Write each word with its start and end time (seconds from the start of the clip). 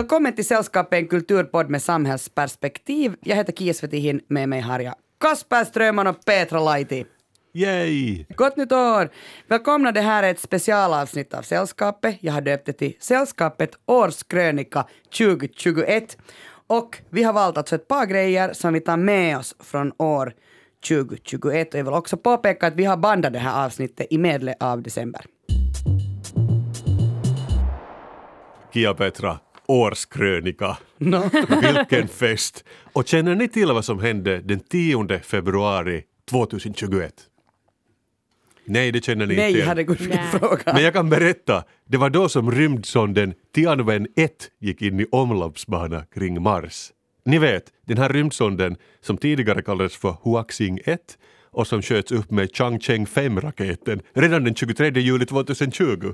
Välkommen 0.00 0.34
till 0.34 0.46
Sällskapet, 0.46 0.98
en 0.98 1.08
kulturpodd 1.08 1.70
med 1.70 1.82
samhällsperspektiv. 1.82 3.16
Jag 3.20 3.36
heter 3.36 3.52
Kia 3.52 3.74
Svetihin, 3.74 4.20
med 4.28 4.48
mig 4.48 4.60
har 4.60 4.80
jag 4.80 4.94
Kasper 5.20 5.64
Strömman 5.64 6.06
och 6.06 6.24
Petra 6.24 6.60
Laiti. 6.60 7.04
Yay! 7.54 8.24
Gott 8.28 8.56
nytt 8.56 8.72
år! 8.72 9.10
Välkomna, 9.48 9.92
det 9.92 10.00
här 10.00 10.22
är 10.22 10.30
ett 10.30 10.40
specialavsnitt 10.40 11.34
av 11.34 11.42
Sällskapet. 11.42 12.16
Jag 12.20 12.32
har 12.32 12.40
döpt 12.40 12.66
det 12.66 12.72
till 12.72 12.94
Sällskapet 13.00 13.70
årskrönika 13.86 14.86
2021. 15.18 16.16
Och 16.66 16.98
vi 17.10 17.22
har 17.22 17.32
valt 17.32 17.58
alltså 17.58 17.74
ett 17.74 17.88
par 17.88 18.06
grejer 18.06 18.52
som 18.52 18.72
vi 18.72 18.80
tar 18.80 18.96
med 18.96 19.38
oss 19.38 19.56
från 19.58 19.92
år 19.98 20.32
2021. 20.88 21.74
Och 21.74 21.80
jag 21.80 21.84
vill 21.84 21.94
också 21.94 22.16
påpeka 22.16 22.66
att 22.66 22.74
vi 22.74 22.84
har 22.84 22.96
bandat 22.96 23.32
det 23.32 23.38
här 23.38 23.64
avsnittet 23.66 24.06
i 24.10 24.18
medle 24.18 24.54
av 24.60 24.82
december. 24.82 25.24
Kia 28.72 28.94
Petra, 28.94 29.38
årskrönika. 29.70 30.76
No. 30.98 31.30
Vilken 31.62 32.08
fest! 32.08 32.64
Och 32.92 33.06
känner 33.06 33.34
ni 33.34 33.48
till 33.48 33.66
vad 33.66 33.84
som 33.84 34.00
hände 34.00 34.40
den 34.40 34.60
10 34.60 35.18
februari 35.18 36.02
2021? 36.30 37.14
Nej, 38.64 38.92
det 38.92 39.04
känner 39.04 39.26
ni 39.26 39.36
Nej, 39.36 39.50
inte 39.50 39.64
herregud 39.64 39.98
fråga. 40.32 40.62
Men 40.64 40.82
jag 40.82 40.92
kan 40.92 41.10
berätta, 41.10 41.64
det 41.88 41.96
var 41.96 42.10
då 42.10 42.28
som 42.28 42.50
rymdsonden 42.50 43.34
Tianwen 43.54 44.06
1 44.16 44.32
gick 44.60 44.82
in 44.82 45.00
i 45.00 45.06
omloppsbana 45.12 46.04
kring 46.14 46.42
Mars. 46.42 46.92
Ni 47.24 47.38
vet, 47.38 47.64
den 47.86 47.98
här 47.98 48.08
rymdsonden 48.08 48.76
som 49.00 49.16
tidigare 49.16 49.62
kallades 49.62 49.96
för 49.96 50.16
Huaxing 50.22 50.80
1 50.84 51.00
och 51.50 51.66
som 51.66 51.82
sköts 51.82 52.12
upp 52.12 52.30
med 52.30 52.56
Changcheng 52.56 53.04
5-raketen 53.04 54.00
redan 54.14 54.44
den 54.44 54.54
23 54.54 54.90
juli 55.00 55.26
2020. 55.26 56.12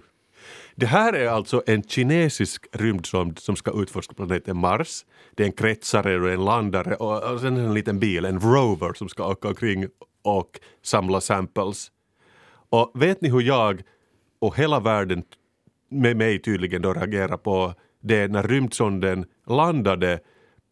Det 0.78 0.86
här 0.86 1.12
är 1.12 1.28
alltså 1.28 1.62
en 1.66 1.82
kinesisk 1.82 2.66
rymdsond 2.72 3.38
som 3.38 3.56
ska 3.56 3.82
utforska 3.82 4.14
planeten 4.14 4.56
Mars. 4.56 5.05
Det 5.34 5.42
är 5.42 5.46
en 5.46 5.52
kretsare 5.52 6.20
och 6.20 6.30
en 6.30 6.44
landare 6.44 6.94
och, 6.94 7.33
och 7.33 7.41
sen 7.41 7.56
en 7.56 7.74
liten 7.74 7.98
bil, 7.98 8.24
en 8.24 8.41
rover 8.41 8.92
som 8.92 9.08
ska 9.08 9.30
åka 9.30 9.48
omkring 9.48 9.86
och 10.22 10.60
samla 10.83 11.20
samples. 11.20 11.91
Och 12.70 12.92
vet 12.94 13.20
ni 13.20 13.28
hur 13.28 13.41
jag 13.41 13.83
och 14.38 14.56
hela 14.56 14.80
världen 14.80 15.22
med 15.91 16.16
mig 16.16 16.42
tydligen 16.42 16.83
då 16.83 16.92
reagerar 16.92 17.36
på 17.36 17.74
det 18.02 18.28
när 18.28 18.42
rymdsonden 18.42 19.24
landade 19.46 20.20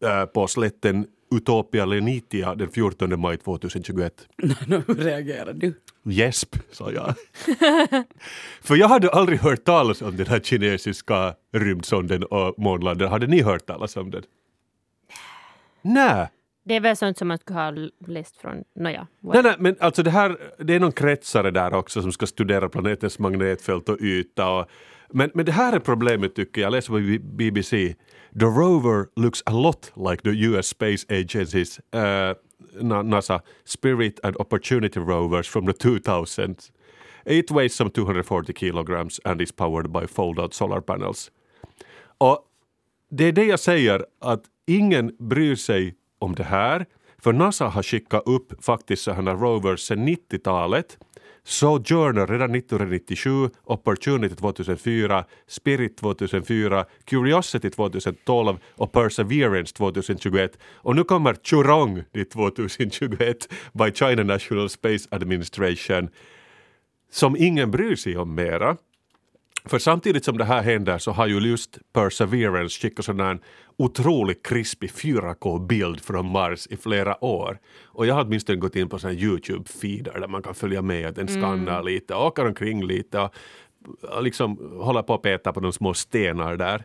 äh, 0.03 0.25
på 0.25 0.47
slätten 0.47 1.07
Utopia 1.35 1.85
Lenitia 1.85 2.55
den 2.55 2.69
14 2.69 3.19
maj 3.19 3.37
2021. 3.37 4.27
no, 4.67 4.83
hur 4.87 4.95
reagerar 4.95 5.53
du? 5.53 5.73
Gäsp, 6.03 6.55
sa 6.71 6.91
jag. 6.91 7.13
För 8.61 8.75
jag 8.75 8.87
hade 8.87 9.09
aldrig 9.09 9.39
hört 9.39 9.63
talas 9.63 10.01
om 10.01 10.17
den 10.17 10.27
här 10.27 10.39
kinesiska 10.39 11.35
rymdsonden 11.53 12.23
och 12.23 12.53
månlandaren. 12.57 13.11
Hade 13.11 13.27
ni 13.27 13.41
hört 13.41 13.65
talas 13.65 13.97
om 13.97 14.11
den? 14.11 14.23
Nej. 15.81 16.27
Det 16.63 16.75
är 16.75 16.79
väl 16.79 16.97
sånt 16.97 17.17
som 17.17 17.27
man 17.27 17.37
skulle 17.37 17.59
ha 17.59 17.73
läst 18.07 18.37
från, 18.37 18.63
nåja. 18.75 19.07
Nej, 19.19 19.43
nej, 19.43 19.55
men 19.59 19.75
alltså 19.79 20.03
det 20.03 20.09
här, 20.09 20.37
det 20.59 20.75
är 20.75 20.79
någon 20.79 20.91
kretsare 20.91 21.51
där 21.51 21.73
också 21.73 22.01
som 22.01 22.11
ska 22.11 22.25
studera 22.25 22.69
planetens 22.69 23.19
magnetfält 23.19 23.89
och 23.89 24.01
yta. 24.01 24.49
Och, 24.49 24.69
men, 25.09 25.31
men 25.33 25.45
det 25.45 25.51
här 25.51 25.73
är 25.73 25.79
problemet 25.79 26.35
tycker 26.35 26.61
jag, 26.61 26.67
jag 26.67 26.71
läser 26.71 26.89
på 26.93 27.23
BBC. 27.25 27.95
The 28.37 28.47
rover 28.47 29.11
looks 29.15 29.41
a 29.45 29.53
lot 29.53 29.91
like 29.95 30.23
the 30.23 30.35
US 30.35 30.67
Space 30.67 31.05
Agency's 31.09 31.79
uh, 31.93 32.33
NASA 32.81 33.41
Spirit 33.63 34.19
and 34.23 34.35
Opportunity 34.37 34.99
rovers 34.99 35.47
from 35.47 35.65
the 35.65 35.73
2000s. 35.73 36.71
It 37.25 37.49
weighs 37.51 37.73
some 37.73 37.89
240 37.89 38.53
kilograms 38.53 39.19
and 39.23 39.41
is 39.41 39.51
powered 39.51 39.93
by 39.93 40.05
fold-out 40.05 40.53
solar 40.53 40.81
panels. 40.81 41.31
Och 42.17 42.39
det 43.09 43.23
är 43.23 43.31
det 43.31 43.45
jag 43.45 43.59
säger, 43.59 44.05
att 44.19 44.43
ingen 44.65 45.15
bryr 45.19 45.55
sig 45.55 45.95
om 46.19 46.35
det 46.35 46.43
här. 46.43 46.85
För 47.17 47.33
NASA 47.33 47.67
har 47.67 47.83
skickat 47.83 48.23
upp 48.25 48.63
faktiskt 48.65 49.03
sådana 49.03 49.33
rovers 49.33 49.79
sedan 49.79 50.07
90-talet. 50.07 50.97
Sojourner 51.47 52.27
redan 52.27 52.55
1997, 52.55 53.49
Opportunity 53.63 54.35
2004, 54.35 55.25
Spirit 55.47 55.97
2004, 55.97 56.85
Curiosity 57.05 57.69
2012 57.69 58.57
och 58.75 58.91
Perseverance 58.91 59.75
2021. 59.75 60.57
Och 60.75 60.95
nu 60.95 61.03
kommer 61.03 61.35
Churong 61.43 62.03
2021 62.33 63.37
by 63.73 63.91
China 63.91 64.23
National 64.23 64.69
Space 64.69 65.07
Administration 65.11 66.09
som 67.11 67.35
ingen 67.35 67.71
bryr 67.71 67.95
sig 67.95 68.17
om 68.17 68.35
mera. 68.35 68.77
För 69.65 69.79
samtidigt 69.79 70.25
som 70.25 70.37
det 70.37 70.45
här 70.45 70.61
händer 70.61 70.97
så 70.97 71.11
har 71.11 71.27
ju 71.27 71.39
just 71.39 71.79
Perseverance 71.93 72.81
skickat 72.81 73.05
sån 73.05 73.19
här 73.19 73.39
otroligt 73.77 74.45
krispig 74.45 74.89
4K-bild 74.89 76.01
från 76.01 76.31
Mars 76.31 76.67
i 76.67 76.77
flera 76.77 77.23
år. 77.23 77.59
Och 77.85 78.05
jag 78.05 78.15
har 78.15 78.25
åtminstone 78.25 78.57
gått 78.57 78.75
in 78.75 78.89
på 78.89 78.99
sån 78.99 79.11
Youtube-feeder 79.11 80.19
där 80.19 80.27
man 80.27 80.43
kan 80.43 80.55
följa 80.55 80.81
med 80.81 81.07
att 81.07 81.15
den 81.15 81.27
skannar 81.27 81.83
lite, 81.83 82.15
åker 82.15 82.45
omkring 82.45 82.83
lite 82.83 83.19
och 83.19 83.35
och 84.01 84.23
liksom 84.23 84.77
håller 84.79 85.01
på 85.01 85.13
att 85.13 85.21
peta 85.21 85.53
på 85.53 85.59
de 85.59 85.73
små 85.73 85.93
stenar 85.93 86.57
där. 86.57 86.83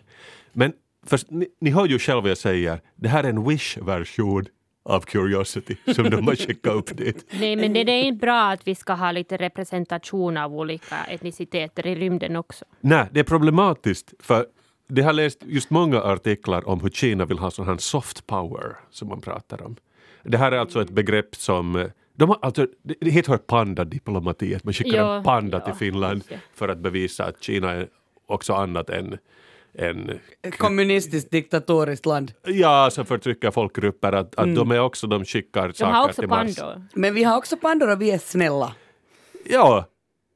Men 0.53 0.73
för, 1.07 1.21
ni, 1.29 1.47
ni 1.61 1.71
hör 1.71 1.87
ju 1.87 1.99
själva 1.99 2.21
vad 2.21 2.31
jag 2.31 2.39
säger, 2.39 2.81
det 2.97 3.09
här 3.09 3.25
är 3.25 3.29
en 3.29 3.49
Wish-version 3.49 4.47
av 4.83 5.01
Curiosity 5.01 5.77
som 5.95 6.11
de 6.11 6.27
har 6.27 6.37
skickat 6.37 6.75
upp 6.75 6.97
dit. 6.97 7.27
Nej, 7.41 7.57
men 7.57 7.73
det, 7.73 7.85
det 7.85 7.93
är 7.93 8.03
inte 8.03 8.21
bra 8.27 8.51
att 8.51 8.67
vi 8.69 8.75
ska 8.75 8.93
ha 8.93 9.13
lite 9.13 9.37
representation 9.37 10.37
av 10.37 10.55
olika 10.55 10.97
etniciteter 11.09 11.87
i 11.87 11.95
rymden 11.95 12.37
också. 12.37 12.65
Nej, 12.81 13.07
det 13.13 13.21
är 13.21 13.25
problematiskt 13.25 14.15
för 14.19 14.47
det 14.89 15.03
har 15.03 15.13
läst 15.13 15.39
just 15.47 15.71
många 15.71 16.01
artiklar 16.03 16.69
om 16.69 16.81
hur 16.81 16.91
Kina 16.91 17.25
vill 17.25 17.39
ha 17.39 17.51
sån 17.51 17.67
här 17.67 17.77
soft 17.77 18.27
power 18.27 18.77
som 18.91 19.09
man 19.09 19.21
pratar 19.21 19.63
om. 19.63 19.77
Det 20.23 20.39
här 20.39 20.53
är 20.53 20.59
alltså 20.59 20.83
ett 20.83 20.91
begrepp 20.91 21.37
som 21.37 21.77
eh, 21.77 21.87
de 22.17 22.29
har, 22.29 22.39
alltså, 22.43 22.67
det 22.83 22.95
det 23.01 23.11
heter 23.11 23.37
pandadiplomati, 23.37 24.55
att 24.55 24.65
man 24.65 24.75
skickar 24.75 24.99
Ja, 24.99 25.17
en 25.17 25.25
panda 25.25 25.59
ja, 25.59 25.65
till 25.65 25.75
Finland 25.75 26.23
det. 26.29 26.41
för 26.55 26.69
att 26.69 26.79
bevisa 26.79 27.25
att 27.25 27.43
Kina 27.43 27.71
är 27.71 27.89
också 28.27 28.53
annat 28.55 28.91
än, 28.91 29.19
Ett 30.43 30.59
kommunistiskt 30.59 31.31
diktatoriskt 31.31 32.07
land. 32.07 32.33
ja, 32.45 32.89
som 32.93 33.07
förtrycker 33.07 33.51
folkgrupper, 33.51 34.13
att, 34.13 34.35
att 34.35 34.55
de 34.55 34.71
är 34.71 34.81
också, 34.81 35.07
de 35.07 35.25
skickar 35.25 35.69
De 35.69 35.75
saker 35.75 35.93
har 35.93 36.05
också 36.05 36.23
till 36.23 36.29
Mars. 36.29 36.57
pandor. 36.57 36.83
Men 36.95 37.15
vi 37.15 37.25
har 37.25 37.37
också 37.39 37.57
pandor 37.57 37.91
och 37.93 38.03
vi 38.03 38.11
är 38.11 38.19
snälla. 38.19 38.75
Ja, 39.45 39.85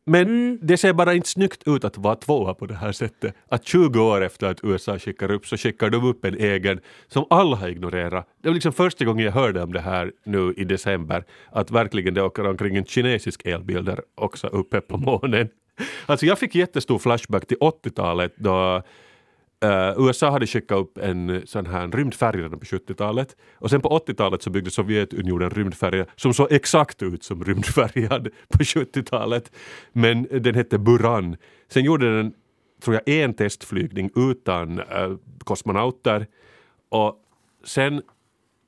men 0.06 0.22
Mm. 0.22 0.58
det 0.62 0.76
ser 0.76 0.92
bara 0.92 1.14
inte 1.14 1.28
snyggt 1.28 1.62
ut 1.68 1.84
att 1.84 1.98
vara 1.98 2.14
tvåa 2.14 2.54
på 2.54 2.66
det 2.66 2.74
här 2.74 2.92
sättet. 2.92 3.34
Att 3.48 3.66
20 3.66 4.00
år 4.00 4.20
efter 4.24 4.46
att 4.46 4.58
USA 4.62 4.98
skickar 4.98 5.30
upp 5.30 5.46
så 5.46 5.56
skickar 5.56 5.90
de 5.90 6.04
upp 6.04 6.24
en 6.24 6.34
egen 6.34 6.80
som 7.08 7.26
alla 7.30 7.56
har 7.56 7.68
ignorerat. 7.68 8.28
Det 8.42 8.48
var 8.48 8.54
liksom 8.54 8.72
första 8.72 9.04
gången 9.04 9.24
jag 9.24 9.32
hörde 9.32 9.62
om 9.62 9.72
det 9.72 9.80
här 9.80 10.12
nu 10.24 10.54
i 10.56 10.64
december. 10.64 11.24
Att 11.52 11.70
verkligen 11.70 12.14
det 12.14 12.22
åker 12.22 12.46
omkring 12.46 12.76
en 12.76 12.84
kinesisk 12.84 13.46
elbil 13.46 13.84
där 13.84 14.00
också 14.14 14.46
uppe 14.46 14.80
på 14.80 14.96
månen. 14.96 15.48
Alltså 16.06 16.26
jag 16.26 16.38
fick 16.38 16.54
jättestor 16.54 16.98
flashback 16.98 17.46
till 17.46 17.56
80-talet 17.58 18.32
då 18.36 18.82
Eh, 19.64 19.94
USA 19.98 20.30
hade 20.30 20.46
skickat 20.46 20.78
upp 20.78 20.98
en 20.98 21.30
eh, 21.30 21.42
sån 21.44 21.66
här 21.66 21.88
rymdfärja 21.88 22.44
redan 22.44 22.58
på 22.58 22.64
70-talet 22.64 23.36
och 23.58 23.70
sen 23.70 23.80
på 23.80 23.88
80-talet 23.88 24.42
så 24.42 24.50
byggde 24.50 24.70
Sovjetunionen 24.70 25.50
rymdfärja 25.50 26.06
som 26.16 26.34
såg 26.34 26.52
exakt 26.52 27.02
ut 27.02 27.24
som 27.24 27.44
rymdfärjan 27.44 28.22
på 28.48 28.58
70-talet. 28.58 29.52
Men 29.92 30.26
eh, 30.30 30.40
den 30.40 30.54
hette 30.54 30.78
Buran. 30.78 31.36
Sen 31.68 31.84
gjorde 31.84 32.16
den, 32.16 32.32
tror 32.82 32.94
jag, 32.94 33.08
en 33.08 33.34
testflygning 33.34 34.10
utan 34.16 34.78
eh, 34.78 35.16
kosmonauter 35.44 36.26
och 36.88 37.16
sen 37.64 38.02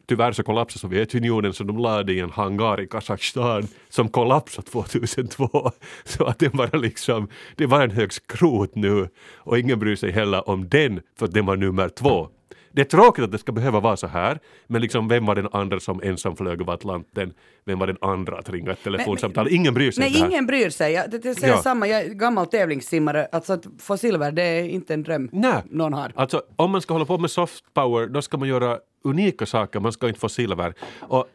Tyvärr 0.09 0.33
så 0.33 0.43
kollapsade 0.43 0.81
Sovjetunionen 0.81 1.53
så 1.53 1.65
de 1.65 1.79
lade 1.79 2.13
i 2.13 2.21
en 2.21 2.31
hangar 2.31 2.81
i 2.81 2.87
Kazakstan 2.87 3.69
som 3.89 4.09
kollapsade 4.09 4.69
2002. 4.69 5.71
Så 6.05 6.25
att 6.25 6.39
den 6.39 6.51
bara 6.55 6.79
liksom, 6.79 7.29
det 7.57 7.67
var 7.67 7.83
en 7.83 7.91
hög 7.91 8.13
skrot 8.13 8.75
nu 8.75 9.09
och 9.37 9.59
ingen 9.59 9.79
bryr 9.79 9.97
sig 9.97 10.11
heller 10.11 10.49
om 10.49 10.69
den 10.69 11.01
för 11.19 11.27
att 11.27 11.33
den 11.33 11.47
var 11.47 11.57
nummer 11.57 11.89
två. 11.89 12.29
Det 12.77 12.83
är 12.83 12.85
tråkigt 12.85 13.25
att 13.25 13.33
det 13.33 13.39
ska 13.39 13.53
behöva 13.53 13.81
vara 13.81 13.97
så 13.97 14.07
här, 14.07 14.39
men 14.67 14.83
liksom 14.83 15.09
vem 15.09 15.27
var 15.27 15.35
den 15.35 15.49
andra 15.53 15.81
som 15.81 16.01
ensam 16.03 16.37
flög 16.37 16.61
över 16.61 16.73
Atlanten? 16.73 17.35
Vem 17.65 17.79
var 17.79 17.87
den 17.87 17.97
andra 18.01 18.39
att 18.39 18.51
ringa 18.51 18.73
ett 18.73 18.83
telefonsamtal? 18.83 19.49
Ingen 19.51 19.75
bryr 19.75 19.91
sig 19.91 20.11
Nej, 20.11 20.25
ingen 20.29 20.47
bryr 20.47 20.71
sig. 20.71 20.93
Jag, 20.93 21.11
det, 21.11 21.19
det 21.19 21.35
säger 21.35 21.55
Ja. 21.55 21.63
samma, 21.63 21.87
jag 21.89 22.01
är 22.01 22.09
gammal 22.09 22.47
tävlingssimmare. 22.47 23.29
Alltså 23.33 23.53
att 23.53 23.67
få 23.79 23.97
silver, 23.97 24.33
det 24.33 24.43
är 24.43 24.65
inte 24.65 24.95
en 24.95 25.03
dröm 25.03 25.29
Nej. 25.33 25.63
någon 25.71 25.93
har. 25.93 26.13
Alltså 26.15 26.43
om 26.57 26.71
man 26.71 26.81
ska 26.81 26.95
hålla 26.95 27.05
på 27.05 27.19
med 27.19 27.31
soft 27.31 27.65
power 27.75 28.07
då 28.07 28.23
ska 28.23 28.37
man 28.37 28.49
göra 28.49 28.79
unika 29.05 29.47
saker, 29.47 29.81
man 29.81 29.93
ska 29.93 30.09
inte 30.09 30.21
få 30.21 30.29
silver. 30.29 30.75
Och 31.01 31.27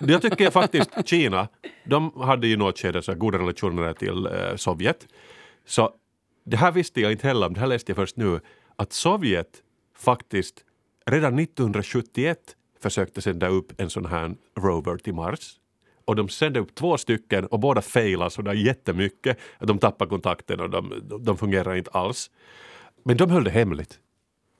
jag 0.00 0.22
tycker 0.22 0.50
faktiskt 0.50 0.90
Kina, 1.08 1.48
de 1.84 2.12
hade 2.20 2.46
ju 2.46 2.56
något 2.56 2.78
skede 2.78 3.02
så 3.02 3.14
goda 3.14 3.38
relationer 3.38 3.92
till 3.92 4.26
eh, 4.26 4.56
Sovjet. 4.56 5.06
Så 5.66 5.90
det 6.44 6.56
här 6.56 6.72
visste 6.72 7.00
jag 7.00 7.12
inte 7.12 7.26
heller 7.26 7.46
om, 7.46 7.54
det 7.54 7.60
här 7.60 7.66
läste 7.66 7.90
jag 7.92 7.96
först 7.96 8.16
nu, 8.16 8.40
att 8.76 8.92
Sovjet 8.92 9.48
faktiskt 9.98 10.64
redan 11.06 11.38
1971 11.38 12.38
försökte 12.82 13.22
sända 13.22 13.48
upp 13.48 13.80
en 13.80 13.90
sån 13.90 14.06
här 14.06 14.34
rover 14.58 14.96
till 14.96 15.14
Mars. 15.14 15.58
Och 16.04 16.16
de 16.16 16.28
sände 16.28 16.60
upp 16.60 16.74
två 16.74 16.98
stycken 16.98 17.46
och 17.46 17.60
båda 17.60 17.82
failade 17.82 18.30
sådär 18.30 18.52
jättemycket. 18.52 19.38
att 19.58 19.68
De 19.68 19.78
tappade 19.78 20.08
kontakten 20.08 20.60
och 20.60 20.70
de, 20.70 21.02
de 21.20 21.38
fungerar 21.38 21.74
inte 21.74 21.90
alls. 21.90 22.30
Men 23.02 23.16
de 23.16 23.30
höll 23.30 23.44
det 23.44 23.50
hemligt. 23.50 23.98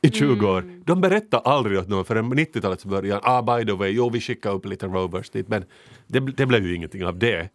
i 0.02 0.10
20 0.10 0.46
år. 0.46 0.80
De 0.84 1.00
berättar 1.00 1.40
aldrig 1.44 1.78
åt 1.78 1.88
någon 1.88 2.04
förrän 2.04 2.32
90-talets 2.32 2.84
början. 2.84 3.20
Ah, 3.22 3.42
by 3.42 3.66
the 3.66 3.72
way, 3.72 3.90
jo 3.90 4.10
vi 4.10 4.20
skickade 4.20 4.54
upp 4.54 4.64
lite 4.66 4.86
rovers 4.86 5.30
dit 5.30 5.48
men 5.48 5.64
det, 6.06 6.20
det 6.20 6.46
blev 6.46 6.66
ju 6.66 6.74
ingenting 6.74 7.04
av 7.04 7.18
det. 7.18 7.48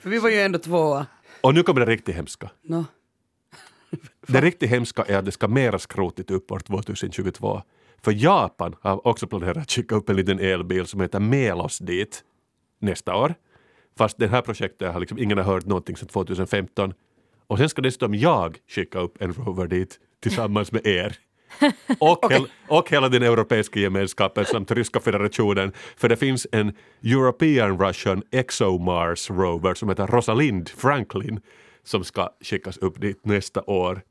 För 0.00 0.10
vi 0.10 0.18
var 0.18 0.30
ju 0.30 0.40
ändå 0.40 0.58
tvåa. 0.58 1.06
Och 1.40 1.54
nu 1.54 1.62
kommer 1.62 1.80
det 1.86 1.92
riktigt 1.92 2.14
hemska. 2.14 2.50
No. 2.62 2.84
Det 4.26 4.40
riktigt 4.40 4.70
hemska 4.70 5.02
är 5.02 5.18
att 5.18 5.24
det 5.24 5.32
ska 5.32 5.48
mera 5.48 5.78
skrotigt 5.78 6.30
upp 6.30 6.52
år 6.52 6.58
2022. 6.58 7.62
För 8.02 8.12
Japan 8.24 8.76
har 8.80 9.06
också 9.06 9.26
planerat 9.26 9.56
att 9.56 9.70
skicka 9.70 9.94
upp 9.94 10.08
en 10.08 10.16
liten 10.16 10.38
elbil 10.38 10.86
som 10.86 11.00
heter 11.00 11.20
Melos 11.20 11.78
dit 11.78 12.24
nästa 12.78 13.16
år. 13.16 13.34
Fast 13.98 14.18
det 14.18 14.28
här 14.28 14.42
projektet 14.42 14.92
har 14.92 15.00
liksom 15.00 15.18
ingen 15.18 15.38
har 15.38 15.44
hört 15.44 15.66
någonting 15.66 15.96
sedan 15.96 16.08
2015. 16.08 16.94
Och 17.46 17.58
sen 17.58 17.68
ska 17.68 17.82
dessutom 17.82 18.14
jag 18.14 18.58
skicka 18.68 18.98
upp 18.98 19.22
en 19.22 19.32
rover 19.32 19.66
dit 19.66 19.98
tillsammans 20.20 20.72
med 20.72 20.86
er. 20.86 21.16
Och, 21.98 22.32
hel, 22.32 22.46
och 22.68 22.90
hela 22.90 23.08
den 23.08 23.22
europeiska 23.22 23.80
gemenskapen 23.80 24.44
samt 24.44 24.70
ryska 24.70 25.00
federationen. 25.00 25.72
För 25.96 26.08
det 26.08 26.16
finns 26.16 26.46
en 26.52 26.72
European 27.04 27.80
Russian 27.80 28.22
ExoMars 28.30 29.30
rover 29.30 29.74
som 29.74 29.88
heter 29.88 30.06
Rosalind 30.06 30.68
Franklin 30.68 31.40
som 31.84 32.04
ska 32.04 32.28
skickas 32.40 32.76
upp 32.76 33.00
dit 33.00 33.26
nästa 33.26 33.62
år. 33.62 34.02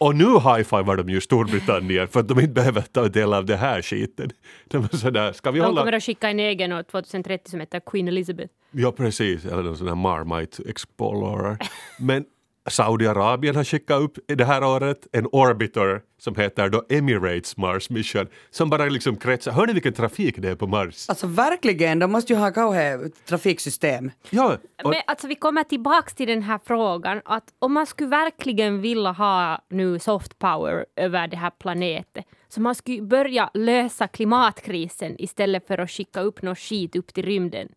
Och 0.00 0.16
nu 0.16 0.24
high-fivar 0.24 0.96
de 0.96 1.08
ju 1.08 1.20
Storbritannien 1.20 2.08
för 2.08 2.20
att 2.20 2.28
de 2.28 2.40
inte 2.40 2.52
behöver 2.52 2.80
ta 2.80 3.08
del 3.08 3.34
av 3.34 3.46
det 3.46 3.56
här 3.56 3.82
skiten. 3.82 4.30
De 4.68 4.84
är 4.84 4.96
sådär, 4.96 5.32
ska 5.32 5.50
vi 5.50 5.58
De 5.58 5.64
hålla... 5.66 5.80
kommer 5.80 5.92
att 5.92 6.02
skicka 6.02 6.28
en 6.30 6.40
egen 6.40 6.72
år 6.72 6.82
2030 6.82 7.50
som 7.50 7.60
heter 7.60 7.80
Queen 7.80 8.08
Elizabeth. 8.08 8.52
Ja 8.70 8.92
precis, 8.92 9.44
eller 9.44 9.62
någon 9.62 9.76
sån 9.76 9.88
här 9.88 9.94
Marmite 9.94 10.62
Explorer. 10.68 11.58
Men 11.98 12.24
Saudiarabien 12.70 13.56
har 13.56 13.64
skickat 13.64 14.00
upp 14.00 14.18
det 14.26 14.44
här 14.44 14.64
året 14.64 15.06
en 15.12 15.26
orbiter 15.26 16.00
som 16.18 16.36
heter 16.36 16.68
då 16.68 16.84
Emirates 16.88 17.56
Mars 17.56 17.90
Mission 17.90 18.26
som 18.50 18.70
bara 18.70 18.84
liksom 18.84 19.16
kretsar. 19.16 19.52
Hör 19.52 19.66
ni 19.66 19.72
vilken 19.72 19.92
trafik 19.92 20.34
det 20.38 20.48
är 20.48 20.54
på 20.54 20.66
Mars? 20.66 21.08
Alltså 21.08 21.26
verkligen, 21.26 21.98
de 21.98 22.12
måste 22.12 22.32
ju 22.32 22.38
ha 22.38 22.50
kauhean 22.50 23.12
trafiksystem. 23.24 24.10
Ja, 24.30 24.56
och, 24.84 24.90
Men 24.90 25.00
alltså 25.06 25.26
vi 25.26 25.34
kommer 25.34 25.64
tillbaks 25.64 26.14
till 26.14 26.28
den 26.28 26.42
här 26.42 26.60
frågan 26.64 27.20
att 27.24 27.44
om 27.58 27.72
man 27.72 27.86
skulle 27.86 28.08
verkligen 28.08 28.80
vilja 28.80 29.10
ha 29.12 29.64
nu 29.68 29.98
soft 29.98 30.38
power 30.38 30.86
över 30.96 31.28
det 31.28 31.36
här 31.36 31.50
planeten 31.50 32.22
så 32.48 32.60
man 32.60 32.74
skulle 32.74 33.02
börja 33.02 33.50
lösa 33.54 34.08
klimatkrisen 34.08 35.14
istället 35.18 35.66
för 35.66 35.78
att 35.78 35.90
skicka 35.90 36.20
upp 36.20 36.42
något 36.42 36.58
skit 36.58 36.96
upp 36.96 37.14
till 37.14 37.24
rymden. 37.24 37.68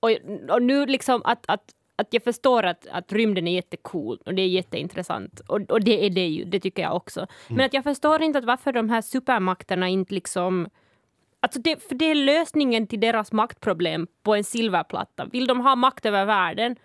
Och, 0.00 0.10
och 0.50 0.62
nu 0.62 0.86
liksom 0.86 1.22
att, 1.24 1.44
att, 1.48 1.64
att 2.00 2.08
jag 2.10 2.24
förstår 2.24 2.62
att, 2.62 2.86
att 2.90 3.12
rymden 3.12 3.48
är 3.48 3.54
jättecool 3.54 4.18
och 4.26 4.34
det 4.34 4.42
är 4.42 4.48
jätteintressant 4.48 5.40
och, 5.40 5.60
och 5.70 5.80
det 5.80 6.06
är 6.06 6.10
det 6.10 6.26
ju, 6.26 6.44
det 6.44 6.60
tycker 6.60 6.82
jag 6.82 6.96
också. 6.96 7.26
Men 7.48 7.60
att 7.66 7.74
jag 7.74 7.84
förstår 7.84 8.22
inte 8.22 8.38
att 8.38 8.44
varför 8.44 8.72
de 8.72 8.90
här 8.90 9.02
supermakterna 9.02 9.88
inte 9.88 10.14
liksom 10.14 10.68
Alltså 11.42 11.60
det, 11.60 11.82
för 11.88 11.94
det 11.94 12.04
är 12.04 12.14
lösningen 12.14 12.86
till 12.86 13.00
deras 13.00 13.32
maktproblem 13.32 14.06
på 14.22 14.34
en 14.34 14.44
silverplatta. 14.44 15.24
Vill 15.24 15.46
de 15.46 15.60
ha 15.60 15.76
makt 15.76 16.06
över 16.06 16.24
världen 16.24 16.76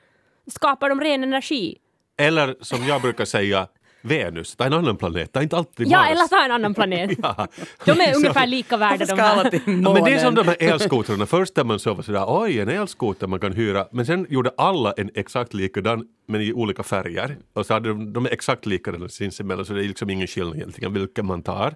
skapar 0.47 0.89
de 0.89 1.01
ren 1.01 1.23
energi. 1.23 1.77
eller 2.17 2.55
som 2.61 2.83
jag 2.83 3.01
brukar 3.01 3.25
säga, 3.25 3.67
Venus, 4.05 4.55
det 4.55 4.63
är 4.63 4.67
en 4.67 4.73
annan 4.73 4.97
planet, 4.97 5.33
det 5.33 5.39
är 5.39 5.43
inte 5.43 5.57
alltid 5.57 5.87
Ja, 5.87 5.99
Mars. 5.99 6.09
eller 6.11 6.27
ta 6.27 6.45
en 6.45 6.51
annan 6.51 6.73
planet. 6.73 7.11
Ja. 7.23 7.47
De 7.85 7.91
är 7.91 8.15
ungefär 8.17 8.47
lika 8.47 8.77
värda 8.77 9.05
de 9.05 9.19
här. 9.21 9.51
Ja, 9.53 9.93
men 9.93 10.03
det 10.03 10.11
är 10.13 10.19
som 10.19 10.35
de 10.35 10.47
här 10.47 10.55
elskotrarna. 10.59 11.25
Först 11.25 11.55
där 11.55 11.63
man 11.63 11.79
såg 11.79 11.95
var 11.95 12.03
sådär, 12.03 12.25
oj 12.27 12.59
en 12.59 12.69
elskoter 12.69 13.27
man 13.27 13.39
kan 13.39 13.53
hyra. 13.53 13.87
Men 13.91 14.05
sen 14.05 14.27
gjorde 14.29 14.51
alla 14.57 14.91
en 14.97 15.09
exakt 15.15 15.53
likadan 15.53 16.07
men 16.27 16.41
i 16.41 16.53
olika 16.53 16.83
färger. 16.83 17.37
Och 17.53 17.65
så 17.65 17.73
hade 17.73 17.89
de, 17.89 18.13
de 18.13 18.25
är 18.25 18.29
exakt 18.29 18.65
likadana 18.65 19.09
sinsemellan 19.09 19.65
så 19.65 19.73
det 19.73 19.83
är 19.83 19.87
liksom 19.87 20.09
ingen 20.09 20.27
skillnad 20.27 20.55
egentligen 20.55 20.93
vilken 20.93 21.25
man 21.25 21.41
tar. 21.43 21.75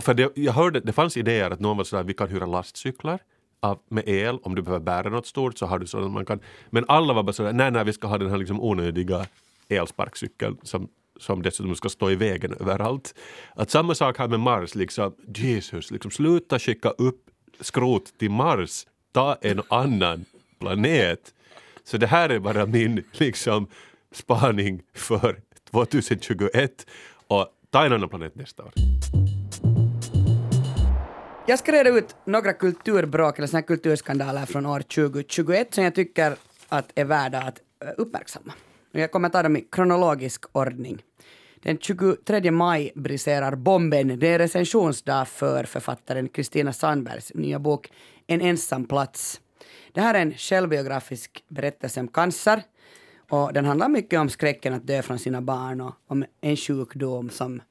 För 0.00 0.14
det, 0.14 0.32
jag 0.34 0.52
hörde, 0.52 0.80
det 0.80 0.92
fanns 0.92 1.16
idéer 1.16 1.50
att 1.50 1.60
någon 1.60 1.76
var 1.76 1.84
sådär, 1.84 2.02
vi 2.04 2.14
kan 2.14 2.28
hyra 2.28 2.46
lastcyklar 2.46 3.18
av, 3.62 3.78
med 3.90 4.08
el, 4.08 4.38
om 4.42 4.54
du 4.54 4.62
behöver 4.62 4.84
bära 4.84 5.08
något 5.10 5.26
stort 5.26 5.58
så 5.58 5.66
har 5.66 5.78
du 5.78 5.86
sådana 5.86 6.08
man 6.08 6.24
kan. 6.26 6.40
Men 6.70 6.84
alla 6.88 7.12
var 7.14 7.22
bara 7.22 7.32
sådär, 7.32 7.52
nej 7.52 7.70
nej 7.70 7.84
vi 7.84 7.92
ska 7.92 8.06
ha 8.06 8.18
den 8.18 8.30
här 8.30 8.36
liksom 8.38 8.60
onödiga 8.60 9.26
elsparkcykeln 9.68 10.56
som 10.62 10.88
som 11.20 11.42
dessutom 11.42 11.76
ska 11.76 11.88
stå 11.88 12.10
i 12.10 12.14
vägen 12.14 12.54
överallt. 12.60 13.14
Att 13.54 13.70
samma 13.70 13.94
sak 13.94 14.18
här 14.18 14.28
med 14.28 14.40
Mars, 14.40 14.74
liksom, 14.74 15.14
Jesus, 15.36 15.90
liksom, 15.90 16.10
sluta 16.10 16.58
skicka 16.58 16.90
upp 16.90 17.20
skrot 17.60 18.18
till 18.18 18.30
Mars, 18.30 18.86
ta 19.12 19.36
en 19.40 19.62
annan 19.68 20.24
planet. 20.58 21.34
Så 21.84 21.96
det 21.96 22.06
här 22.06 22.28
är 22.28 22.38
bara 22.38 22.66
min 22.66 23.04
liksom, 23.12 23.66
spaning 24.12 24.82
för 24.94 25.40
2021 25.70 26.86
och 27.26 27.48
ta 27.70 27.84
en 27.84 27.92
annan 27.92 28.08
planet 28.08 28.34
nästa 28.34 28.62
år. 28.62 28.72
Jag 31.46 31.58
ska 31.58 31.72
reda 31.72 31.90
ut 31.90 32.16
några 32.24 32.52
kulturbråk 32.52 33.38
eller 33.38 33.48
såna 33.48 33.60
här 33.60 33.66
kulturskandaler 33.66 34.46
från 34.46 34.66
år 34.66 34.80
2021 34.80 35.74
som 35.74 35.84
jag 35.84 35.94
tycker 35.94 36.36
att 36.68 36.92
är 36.94 37.04
värda 37.04 37.38
att 37.38 37.58
eh, 37.84 37.88
uppmärksamma. 37.96 38.52
Jag 39.00 39.12
kommer 39.12 39.28
ta 39.28 39.42
dem 39.42 39.56
i 39.56 39.60
kronologisk 39.60 40.44
ordning. 40.52 41.02
Den 41.62 41.78
23 41.78 42.50
maj 42.50 42.92
briserar 42.94 43.56
bomben. 43.56 44.18
Det 44.18 44.28
är 44.28 44.38
recensionsdag 44.38 45.24
för 45.24 45.64
författaren 45.64 46.28
Kristina 46.28 46.72
Sandbergs 46.72 47.34
nya 47.34 47.58
bok 47.58 47.92
En 48.26 48.40
ensam 48.40 48.84
plats. 48.84 49.40
Det 49.92 50.00
här 50.00 50.14
är 50.14 50.18
en 50.18 50.34
självbiografisk 50.34 51.44
berättelse 51.48 52.00
om 52.00 52.08
cancer 52.08 52.62
och 53.30 53.52
den 53.52 53.64
handlar 53.64 53.88
mycket 53.88 54.20
om 54.20 54.28
skräcken 54.28 54.74
att 54.74 54.86
dö 54.86 55.02
från 55.02 55.18
sina 55.18 55.42
barn 55.42 55.80
och 55.80 55.94
om 56.06 56.24
en 56.40 56.56
sjukdom 56.56 57.30
som 57.30 57.62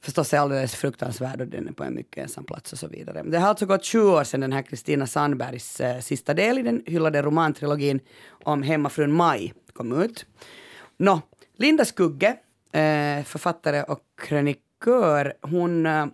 förstås 0.00 0.34
är 0.34 0.38
alldeles 0.38 0.74
fruktansvärd 0.74 1.40
och 1.40 1.46
den 1.46 1.68
är 1.68 1.72
på 1.72 1.84
en 1.84 1.94
mycket 1.94 2.22
ensam 2.22 2.44
plats 2.44 2.72
och 2.72 2.78
så 2.78 2.88
vidare. 2.88 3.22
Det 3.22 3.38
har 3.38 3.48
alltså 3.48 3.66
gått 3.66 3.84
20 3.84 4.12
år 4.12 4.24
sedan 4.24 4.40
den 4.40 4.52
här 4.52 4.62
Kristina 4.62 5.06
Sandbergs 5.06 5.80
eh, 5.80 6.00
sista 6.00 6.34
del 6.34 6.58
i 6.58 6.62
den 6.62 6.82
hyllade 6.86 7.22
romantrilogin 7.22 8.00
om 8.44 8.62
Hemmafrun 8.62 9.12
Maj 9.12 9.54
kom 9.74 10.02
ut. 10.02 10.26
Nå, 10.96 11.20
Linda 11.56 11.84
Skugge, 11.84 12.36
eh, 12.72 13.24
författare 13.24 13.82
och 13.82 14.00
krönikör, 14.16 15.34
hon 15.40 15.86
eh, 15.86 16.06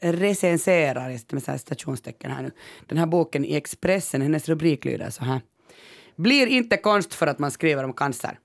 recenserar, 0.00 1.32
med 1.34 1.42
så 1.42 1.50
här 1.50 1.58
stationstecken 1.58 2.30
här 2.30 2.42
nu, 2.42 2.50
den 2.86 2.98
här 2.98 3.06
boken 3.06 3.44
i 3.44 3.54
Expressen. 3.54 4.22
Hennes 4.22 4.48
rubrik 4.48 4.84
lyder 4.84 5.10
så 5.10 5.24
här. 5.24 5.40
Blir 6.16 6.46
inte 6.46 6.76
konst 6.76 7.14
för 7.14 7.26
att 7.26 7.38
man 7.38 7.50
skriver 7.50 7.84
om 7.84 7.92
cancer. 7.92 8.38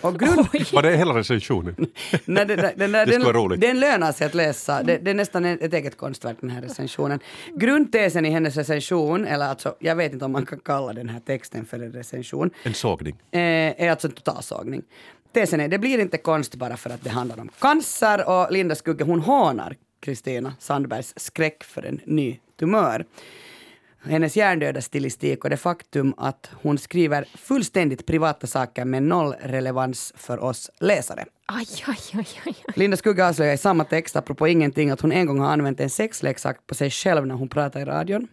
Och 0.00 0.18
grund, 0.18 0.46
Var 0.72 0.82
det 0.82 0.96
hela 0.96 1.14
recensionen? 1.18 1.74
Nej, 2.24 2.46
det, 2.46 2.56
det, 2.56 2.72
den, 2.76 2.92
Det 2.92 3.06
skulle 3.06 3.18
vara 3.24 3.32
den, 3.32 3.42
roligt. 3.42 3.60
den 3.60 3.80
lönar 3.80 4.12
sig 4.12 4.26
att 4.26 4.34
läsa. 4.34 4.82
Det, 4.82 4.98
det 4.98 5.10
är 5.10 5.14
nästan 5.14 5.44
ett 5.44 5.62
ett 5.62 5.74
eget 5.74 5.96
konstverk 5.96 6.36
den 6.40 6.50
här 6.50 6.62
recensionen. 6.62 7.20
Grundtesen 7.56 8.26
i 8.26 8.30
hennes 8.30 8.56
recension, 8.56 9.24
eller 9.26 9.46
alltså 9.46 9.74
jag 9.78 9.96
vet 9.96 10.12
inte 10.12 10.24
om 10.24 10.32
man 10.32 10.46
kan 10.46 10.58
kalla 10.64 10.92
den 10.92 11.08
här 11.08 11.20
texten 11.20 11.64
för 11.64 11.78
en 11.78 11.92
recension, 11.92 12.50
En 12.62 12.74
sågning. 12.74 13.16
eh, 13.30 13.40
är 13.40 13.90
alltså 13.90 14.08
en 14.08 14.12
totalsågning. 14.14 14.82
Tesen 15.32 15.60
är 15.60 15.68
det 15.68 15.78
blir 15.78 15.98
inte 15.98 16.18
konst 16.18 16.54
bara 16.54 16.76
för 16.76 16.90
att 16.90 17.04
det 17.04 17.10
handlar 17.10 17.40
om 17.40 17.48
cancer 17.58 18.28
och 18.28 18.52
Linda 18.52 18.74
Skugge 18.74 19.04
hon 19.04 19.20
hånar 19.20 19.76
Kristina 20.00 20.54
Sandbergs 20.58 21.12
skräck 21.16 21.64
för 21.64 21.82
en 21.86 22.00
ny 22.04 22.38
tumör. 22.60 23.04
Hennes 24.04 24.36
hjärndöda 24.36 24.80
stilistik 24.80 25.44
och 25.44 25.50
det 25.50 25.56
faktum 25.56 26.14
att 26.16 26.50
hon 26.62 26.78
skriver 26.78 27.24
fullständigt 27.34 28.06
privata 28.06 28.46
saker 28.46 28.84
med 28.84 29.02
noll 29.02 29.34
relevans 29.42 30.12
för 30.16 30.44
oss 30.44 30.70
läsare. 30.80 31.24
Aj, 31.46 31.66
aj, 31.86 31.96
aj, 32.14 32.26
aj. 32.46 32.54
aj. 32.68 32.74
Linda 32.76 32.96
Skugga 32.96 33.28
avslöjar 33.28 33.54
i 33.54 33.58
samma 33.58 33.84
text, 33.84 34.16
apropå 34.16 34.48
ingenting, 34.48 34.90
att 34.90 35.00
hon 35.00 35.12
en 35.12 35.26
gång 35.26 35.40
har 35.40 35.52
använt 35.52 35.80
en 35.80 35.90
sexleksak 35.90 36.66
på 36.66 36.74
sig 36.74 36.90
själv 36.90 37.26
när 37.26 37.34
hon 37.34 37.48
pratar 37.48 37.80
i 37.80 37.84
radion. 37.84 38.28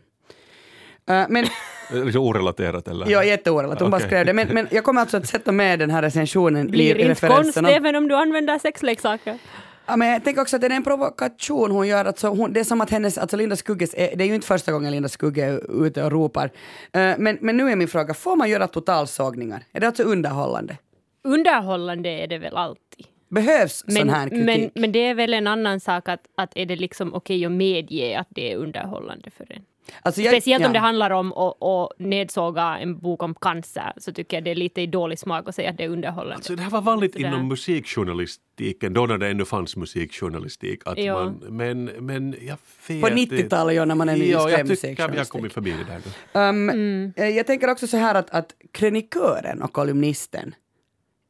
Eh, 1.10 1.26
men, 1.30 1.46
Liksom 1.92 2.22
orelaterat 2.22 2.88
eller? 2.88 3.10
ja, 3.10 3.24
jätteorelaterat, 3.24 3.82
hon 3.82 3.92
bara 3.92 3.98
Okej. 3.98 4.08
skrev 4.10 4.26
det. 4.26 4.34
Men, 4.34 4.48
men 4.48 4.68
jag 4.72 4.84
kommer 4.84 5.02
alltså 5.02 5.18
att 5.18 5.28
sätta 5.28 5.52
med 5.52 5.80
den 5.80 5.90
här 5.90 6.02
recensionen 6.02 6.68
Blir 6.68 6.84
i 6.98 7.02
inte 7.02 7.06
konst 7.08 7.24
referensen. 7.24 7.66
om- 7.66 7.72
även 7.72 7.96
om 7.96 8.08
du 8.08 8.16
använder 8.16 8.60
sexleksaker. 8.60 9.38
Ja, 9.88 9.96
men 9.96 10.08
jag 10.08 10.24
tänker 10.24 10.41
också 10.41 10.56
att 10.56 10.62
det 10.62 10.67
är 10.67 10.72
en 10.72 10.84
provokation 10.84 11.72
hon 11.72 11.88
gör. 11.88 12.06
Alltså 12.06 12.27
hon, 12.27 12.53
det 12.53 12.60
är 12.60 12.63
som 12.63 12.82
att 12.82 12.89
hennes, 12.89 13.17
alltså 13.17 13.38
Linda 13.38 13.56
Skugges, 13.56 13.94
är, 13.98 14.15
det 14.15 14.24
är 14.24 14.27
ju 14.27 14.36
inte 14.36 14.48
första 14.48 14.72
gången 14.72 14.91
Linda 14.91 15.10
Skugge 15.10 15.46
är 15.46 15.86
ute 15.86 16.03
och 16.03 16.12
ropar. 16.12 16.46
Eh, 16.94 17.15
men, 17.17 17.38
men 17.41 17.58
nu 17.58 17.70
är 17.70 17.75
min 17.75 17.88
fråga, 17.88 18.13
får 18.13 18.36
man 18.36 18.50
göra 18.50 18.67
totalsågningar? 18.67 19.63
Är 19.72 19.79
det 19.79 19.88
alltså 19.88 20.03
underhållande? 20.03 20.77
Underhållande 21.24 22.10
är 22.10 22.27
det 22.27 22.38
väl 22.38 22.56
alltid. 22.56 23.06
Behövs 23.29 23.77
sån 23.77 23.94
Men, 23.94 24.10
här 24.10 24.29
kritik? 24.29 24.46
men, 24.46 24.70
men 24.82 24.91
det 24.91 25.00
är 25.00 25.13
väl 25.13 25.34
en 25.34 25.48
annan 25.48 25.79
sak 25.79 26.10
att, 26.10 26.22
att 26.36 26.58
är 26.58 26.65
det 26.65 26.75
liksom 26.75 27.13
okej 27.13 27.46
att 27.46 27.51
medge 27.51 28.20
att 28.20 28.27
det 28.29 28.51
är 28.51 28.56
underhållande 28.56 29.29
för 29.29 29.51
en. 29.51 29.62
Alltså 30.01 30.22
jag- 30.22 30.34
Speciellt 30.34 30.62
om 30.65 30.70
ja. 30.70 30.74
det 30.74 30.79
handlar 30.79 31.12
om 31.12 31.34
att, 31.34 31.63
att 31.63 32.00
nedsåga 32.00 32.77
en 32.77 33.00
bok 33.00 33.24
om 33.24 33.36
cancer 33.36 33.94
så 33.98 34.13
tycker 34.13 34.38
jag 34.38 34.44
det 34.44 34.51
är 34.51 34.56
lite 34.56 34.82
i 34.82 34.88
dålig 34.88 35.20
smak 35.20 35.50
att 35.50 35.56
säga 35.56 35.70
att 35.70 35.77
det 35.77 35.84
är 35.84 35.89
underhållande. 35.89 36.36
Alltså, 36.36 36.56
det 36.56 36.62
här 36.62 36.70
var 36.70 36.82
vanligt 36.82 37.13
Sådär. 37.13 37.27
inom 37.27 37.48
musikjournalistiken, 37.48 38.94
då 38.94 39.06
när 39.06 39.17
det 39.17 39.27
ännu 39.29 39.46
fanns 39.46 39.75
musikjournalistik. 39.75 40.82
Att 40.86 40.98
Ja. 40.98 41.13
man, 41.13 41.34
men, 41.50 41.84
men 41.86 42.36
jag 42.41 42.58
vet 42.88 43.01
På 43.01 43.10
inte. 43.10 43.36
90-talet, 43.36 43.75
ja, 43.75 43.86
när 43.86 43.96
man 43.96 44.10
ännu 44.10 44.25
Ja, 44.25 44.39
skrev 44.39 44.51
jag 44.60 44.67
tycker 44.67 44.88
vi 44.88 44.89
har 44.89 44.89
musikjournalistik. 44.89 45.32
kommit 45.32 45.53
förbi 45.53 45.72
det 45.72 45.84
där 45.84 46.01
nu. 46.06 46.39
Um, 46.50 46.70
Mm. 46.70 47.13
eh, 47.15 47.27
Jag 47.29 47.48
tänker 47.48 47.70
också 47.70 47.88
så 47.88 47.98
här 47.98 48.15
att, 48.15 48.29
att 48.29 48.56
krönikören 48.72 49.62
och 49.62 49.74
kolumnisten, 49.74 50.56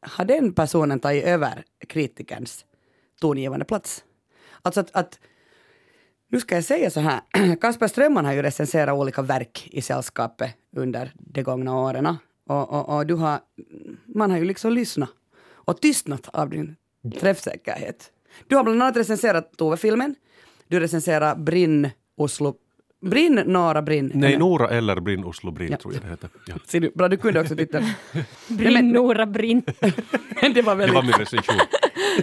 har 0.02 0.26
den 0.26 0.54
personen 0.54 1.00
tagit 1.00 1.24
över 1.26 1.64
kritikerns 1.88 2.66
tongivande 3.22 3.66
plats? 3.66 4.04
Alltså 4.62 4.80
att, 4.80 4.96
att 4.96 5.20
nu 6.30 6.40
ska 6.40 6.56
jag 6.56 6.64
säga 6.64 6.90
så 6.90 7.00
här, 7.00 7.22
Kasper 7.62 7.88
Strömman 7.88 8.26
har 8.26 8.34
ju 8.34 8.42
recenserat 8.42 8.96
olika 8.96 9.22
verk 9.22 9.68
i 9.72 9.82
sällskapet 9.82 10.52
under 10.76 11.12
de 11.16 11.44
gångna 11.44 11.76
åren. 11.80 12.18
Och, 12.48 12.70
och, 12.74 12.98
och 12.98 13.08
du 13.08 13.14
har, 13.14 13.40
man 14.16 14.32
har 14.32 14.38
ju 14.38 14.46
liksom 14.46 14.74
lyssnat 14.74 15.10
och 15.54 15.82
tystnat 15.82 16.28
av 16.34 16.50
din 16.50 16.76
träffsäkerhet. 17.20 18.12
Du 18.48 18.56
har 18.56 18.64
bland 18.64 18.82
annat 18.82 18.98
recenserat 18.98 19.58
Tove-filmen, 19.58 20.16
du 20.68 20.80
recenserar 20.80 21.36
Brinn 21.36 21.90
Oslo 22.18 22.56
Brinn, 23.02 23.36
Nora 23.46 23.82
Brinn. 23.82 24.12
Nej, 24.14 24.30
Eller- 24.30 24.40
Nora 24.40 24.70
eller 24.70 25.00
Brinn, 25.00 25.24
Oslo 25.24 25.52
Brinn 25.52 25.72
Ja. 25.72 25.78
tror 25.78 25.94
jag 25.94 26.04
det 26.04 26.10
heter. 26.10 26.30
Ja. 26.48 26.56
Ser 26.66 26.80
du, 26.80 26.92
bra, 26.96 27.08
du 27.08 27.18
kunde 27.18 27.40
också 27.42 27.56
titta. 27.56 27.82
Brinn, 28.48 28.90
Nora, 28.92 29.26
brinn. 29.26 29.62
Det 30.42 30.62
var 30.62 30.76
Det 30.76 30.76
väldigt... 30.76 30.96
var 30.96 31.04
min 31.04 31.12
recension. 31.14 31.56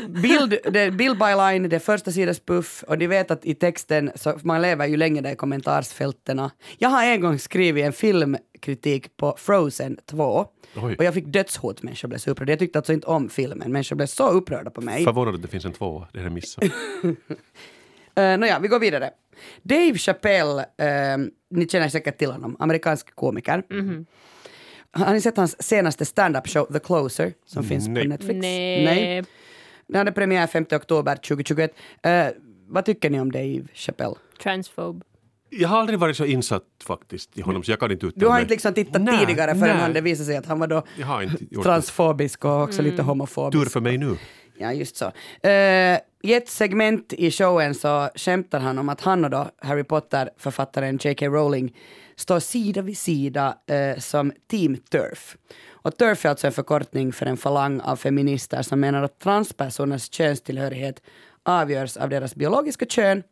Bild, 0.08 0.58
det, 0.72 0.90
bild 0.90 1.18
byline, 1.18 1.68
det 1.68 1.76
är 1.76 1.80
första 1.80 2.12
sidans 2.12 2.40
puff 2.40 2.84
och 2.88 2.98
de 2.98 3.06
vet 3.06 3.30
att 3.30 3.44
i 3.44 3.54
texten, 3.54 4.10
så 4.14 4.38
man 4.42 4.62
lever 4.62 4.86
ju 4.86 4.96
länge 4.96 5.20
där 5.20 5.32
i 5.32 5.36
kommentarsfältena. 5.36 6.50
Jag 6.78 6.88
har 6.88 7.04
en 7.04 7.20
gång 7.20 7.38
skrivit 7.38 7.84
en 7.84 7.92
filmkritik 7.92 9.16
på 9.16 9.34
Frozen 9.38 9.98
2 10.06 10.46
Oj. 10.76 10.96
och 10.98 11.04
jag 11.04 11.14
fick 11.14 11.26
dödshot, 11.26 11.82
människor 11.82 12.08
blev 12.08 12.18
så 12.18 12.30
upprörda. 12.30 12.52
Jag 12.52 12.58
tyckte 12.58 12.78
alltså 12.78 12.92
inte 12.92 13.06
om 13.06 13.28
filmen, 13.28 13.72
människor 13.72 13.96
blev 13.96 14.06
så 14.06 14.28
upprörda 14.28 14.70
på 14.70 14.80
mig. 14.80 15.04
Förvånad 15.04 15.34
att 15.34 15.42
det 15.42 15.48
finns 15.48 15.64
en 15.64 15.72
tvåa, 15.72 16.08
det 16.12 16.18
har 16.18 16.26
jag 16.26 16.32
missat. 16.32 16.64
Uh, 16.64 17.12
Nåja, 18.38 18.58
vi 18.58 18.68
går 18.68 18.78
vidare. 18.78 19.10
Dave 19.62 19.98
Chappelle, 19.98 20.60
eh, 20.60 21.18
ni 21.50 21.68
känner 21.68 21.88
säkert 21.88 22.18
till 22.18 22.30
honom, 22.30 22.56
amerikansk 22.58 23.14
komiker. 23.14 23.62
Har 24.96 25.12
ni 25.12 25.20
sett 25.20 25.36
hans 25.36 25.62
senaste 25.62 26.04
stand-up 26.04 26.48
show 26.48 26.72
The 26.72 26.78
Closer 26.78 27.32
som 27.46 27.64
finns 27.64 27.88
Nej. 27.88 28.02
på 28.02 28.08
Netflix? 28.08 28.40
Nej. 28.40 29.24
Den 29.88 29.96
hade 29.98 30.12
premiär 30.12 30.46
5 30.46 30.64
oktober 30.72 31.16
2021. 31.16 31.74
Eh, 32.02 32.26
vad 32.68 32.84
tycker 32.84 33.10
ni 33.10 33.20
om 33.20 33.32
Dave 33.32 33.62
Chappelle? 33.74 34.14
Transphobe. 34.42 35.04
Jag 35.50 35.68
har 35.68 35.78
aldrig 35.80 35.98
varit 35.98 36.16
så 36.16 36.24
insatt 36.24 36.62
faktiskt 36.84 37.38
i 37.38 37.40
honom 37.42 37.62
så 37.62 37.72
jag 37.72 37.80
kan 37.80 37.90
inte 37.92 38.06
uttala 38.06 38.20
Du 38.20 38.26
har 38.26 38.32
mig. 38.34 38.42
inte 38.42 38.54
liksom 38.54 38.74
tittat 38.74 39.02
Nej, 39.02 39.18
tidigare 39.26 39.50
förrän 39.54 39.60
nej. 39.68 39.76
han 39.76 39.92
det 39.92 40.00
visade 40.00 40.26
sig 40.26 40.36
att 40.36 40.46
han 40.46 40.58
var 40.58 40.66
då 40.66 40.82
transfobisk 41.62 42.44
och 42.44 42.62
också 42.62 42.82
lite 42.82 42.96
det. 42.96 43.02
homofobisk. 43.02 43.64
Tur 43.64 43.70
för 43.70 43.80
mig 43.80 43.98
nu. 43.98 44.16
Ja, 44.58 44.72
just 44.72 44.96
så. 44.96 45.04
Uh, 45.04 45.12
I 46.22 46.34
ett 46.34 46.48
segment 46.48 47.12
i 47.12 47.30
showen 47.30 47.74
så 47.74 48.08
skämtar 48.14 48.60
han 48.60 48.78
om 48.78 48.88
att 48.88 49.00
han 49.00 49.24
och 49.24 49.30
då 49.30 49.50
Harry 49.58 49.84
Potter-författaren 49.84 50.98
J.K. 51.02 51.26
Rowling 51.26 51.76
står 52.16 52.40
sida 52.40 52.82
vid 52.82 52.98
sida 52.98 53.58
eh, 53.66 53.98
som 53.98 54.32
Team 54.50 54.76
TERF. 54.76 55.36
Och 55.84 55.96
TERF 55.96 56.24
är 56.24 56.28
alltså 56.28 56.46
en 56.46 56.52
förkortning 56.52 57.12
för 57.12 57.26
en 57.26 57.36
falang 57.36 57.80
av 57.80 57.96
feminister 57.96 58.62
som 58.62 58.80
menar 58.80 59.02
att 59.02 59.18
transpersoners 59.18 60.12
könstillhörighet 60.12 61.02
avgörs 61.42 61.96
av 61.96 62.08
deras 62.08 62.34
biologiska 62.34 62.86
kön 62.86 63.22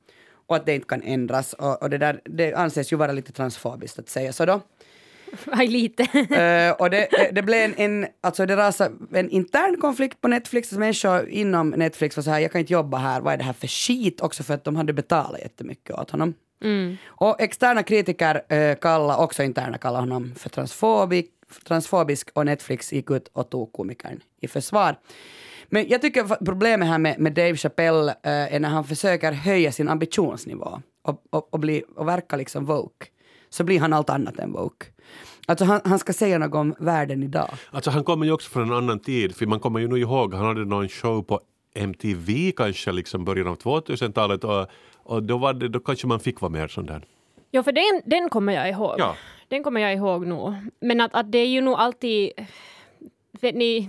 och 0.47 0.56
att 0.56 0.66
det 0.66 0.75
inte 0.75 0.87
kan 0.87 1.02
ändras. 1.02 1.52
Och, 1.52 1.82
och 1.82 1.90
det, 1.90 1.99
där, 1.99 2.21
det 2.25 2.54
anses 2.54 2.92
ju 2.92 2.97
vara 2.97 3.12
lite 3.12 3.32
transfobiskt 3.32 3.99
att 3.99 4.09
säga 4.09 4.32
så 4.32 4.44
då. 4.44 4.61
Aj, 5.52 5.66
lite. 5.66 6.02
Eh, 6.42 6.73
och 6.73 6.90
det, 6.90 7.09
det 7.32 7.42
blev 7.42 7.61
en, 7.61 7.75
en, 7.76 8.06
alltså 8.21 8.47
det 8.47 8.56
rasade 8.56 8.94
en 9.12 9.30
intern 9.30 9.76
konflikt 9.80 10.21
på 10.21 10.28
Netflix. 10.28 10.68
Alltså 10.68 10.80
människor 10.80 11.28
inom 11.28 11.71
Netflix 11.71 12.16
var 12.16 12.23
så 12.23 12.30
här, 12.30 12.40
jag 12.40 12.52
kan 12.52 12.61
inte 12.61 12.73
jobba 12.73 12.99
här, 12.99 13.21
vad 13.21 13.32
är 13.32 13.38
det 13.38 13.44
här 13.44 13.52
för 13.52 13.66
skit? 13.66 14.21
Också 14.21 14.42
för 14.42 14.54
att 14.54 14.64
de 14.64 14.76
hade 14.76 14.92
betalat 14.92 15.40
jättemycket 15.40 15.99
åt 15.99 16.11
honom. 16.11 16.35
Och 17.06 17.40
externa 17.40 17.82
kritiker 17.82 18.52
eh, 18.52 18.75
kallar, 18.76 19.16
också 19.16 19.42
interna 19.42 19.78
kallar 19.78 20.00
honom 20.00 20.35
för 20.37 20.49
transfobisk, 20.49 21.30
transfobisk 21.64 22.30
och 22.35 22.47
Netflix 22.47 22.92
gick 22.92 23.11
ut 23.11 23.28
och 23.32 23.50
tog 23.50 23.73
komikern 23.73 24.21
i 24.40 24.49
försvar. 24.49 24.97
Men 25.68 25.88
jag 25.88 26.02
tycker 26.02 26.44
problemet 26.44 26.88
här 26.88 26.99
med, 26.99 27.18
med 27.18 27.32
Dave 27.32 27.56
Chappelle 27.56 28.11
eh, 28.11 28.54
är 28.54 28.61
när 28.61 28.68
han 28.68 28.85
försöker 28.85 29.32
höja 29.32 29.73
sin 29.73 29.88
ambitionsnivå 29.88 30.82
och, 31.02 31.23
och, 31.30 31.54
och, 31.54 31.61
bli, 31.61 31.82
och 31.97 32.09
verka 32.09 32.37
liksom 32.37 32.64
woke. 32.64 33.06
Så 33.50 33.64
blir 33.64 33.80
han 33.80 33.92
allt 33.92 34.11
annat 34.11 34.38
än 34.38 34.52
woke. 34.52 34.87
Alltså 35.47 35.64
han, 35.64 35.80
han 35.85 35.99
ska 35.99 36.12
säga 36.12 36.38
något 36.38 36.54
om 36.54 36.75
världen 36.78 37.23
idag. 37.23 37.50
Alltså 37.71 37.90
han 37.90 38.04
kommer 38.04 38.26
ju 38.26 38.32
också 38.32 38.50
från 38.50 38.62
en 38.62 38.76
annan 38.76 38.99
tid, 38.99 39.37
för 39.37 39.47
man 39.47 39.61
kommer 39.61 39.80
ju 39.80 39.88
nog 39.88 39.99
ihåg, 39.99 40.35
han 40.35 40.47
hade 40.47 40.64
någon 40.64 40.88
show 40.88 41.23
på 41.23 41.40
MTV 41.75 42.52
kanske 42.56 42.92
liksom 42.92 43.25
början 43.25 43.49
av 43.49 43.59
2000-talet 43.59 44.44
och, 44.44 44.66
och 44.97 45.23
då, 45.23 45.38
var 45.38 45.54
det, 45.54 45.68
då 45.68 45.80
kanske 45.80 46.06
man 46.06 46.21
fick 46.21 46.40
vara 46.40 46.52
mer 46.52 46.68
sån 46.68 46.87
där. 46.87 47.04
Ja, 47.54 47.62
för 47.62 47.73
den, 47.73 48.02
den 48.04 48.28
kommer 48.28 48.52
jag 48.52 48.68
ihåg. 48.71 48.94
Ja. 48.99 49.16
Den 49.49 49.62
kommer 49.62 49.80
jag 49.80 49.94
ihåg 49.94 50.26
nog. 50.26 50.54
Men 50.80 51.00
att, 51.00 51.14
att 51.14 51.32
det 51.32 51.38
är 51.38 51.47
ju 51.47 51.61
nog 51.61 51.75
alltid... 51.75 52.30
Vet 53.40 53.54
ni, 53.54 53.88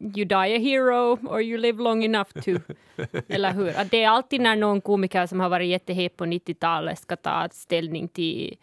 you 0.00 0.24
die 0.24 0.56
a 0.56 0.58
hero 0.58 1.18
or 1.28 1.42
you 1.42 1.58
live 1.58 1.82
long 1.82 2.04
enough 2.04 2.30
to. 2.30 2.50
Eller 3.28 3.52
hur? 3.52 3.78
Att 3.78 3.90
det 3.90 4.02
är 4.02 4.08
alltid 4.08 4.40
när 4.40 4.56
någon 4.56 4.80
komiker 4.80 5.26
som 5.26 5.40
har 5.40 5.48
varit 5.48 5.68
jättehet 5.68 6.16
på 6.16 6.24
90-talet 6.24 6.98
ska 6.98 7.16
ta 7.16 7.48
ställning 7.52 8.08
till 8.08 8.56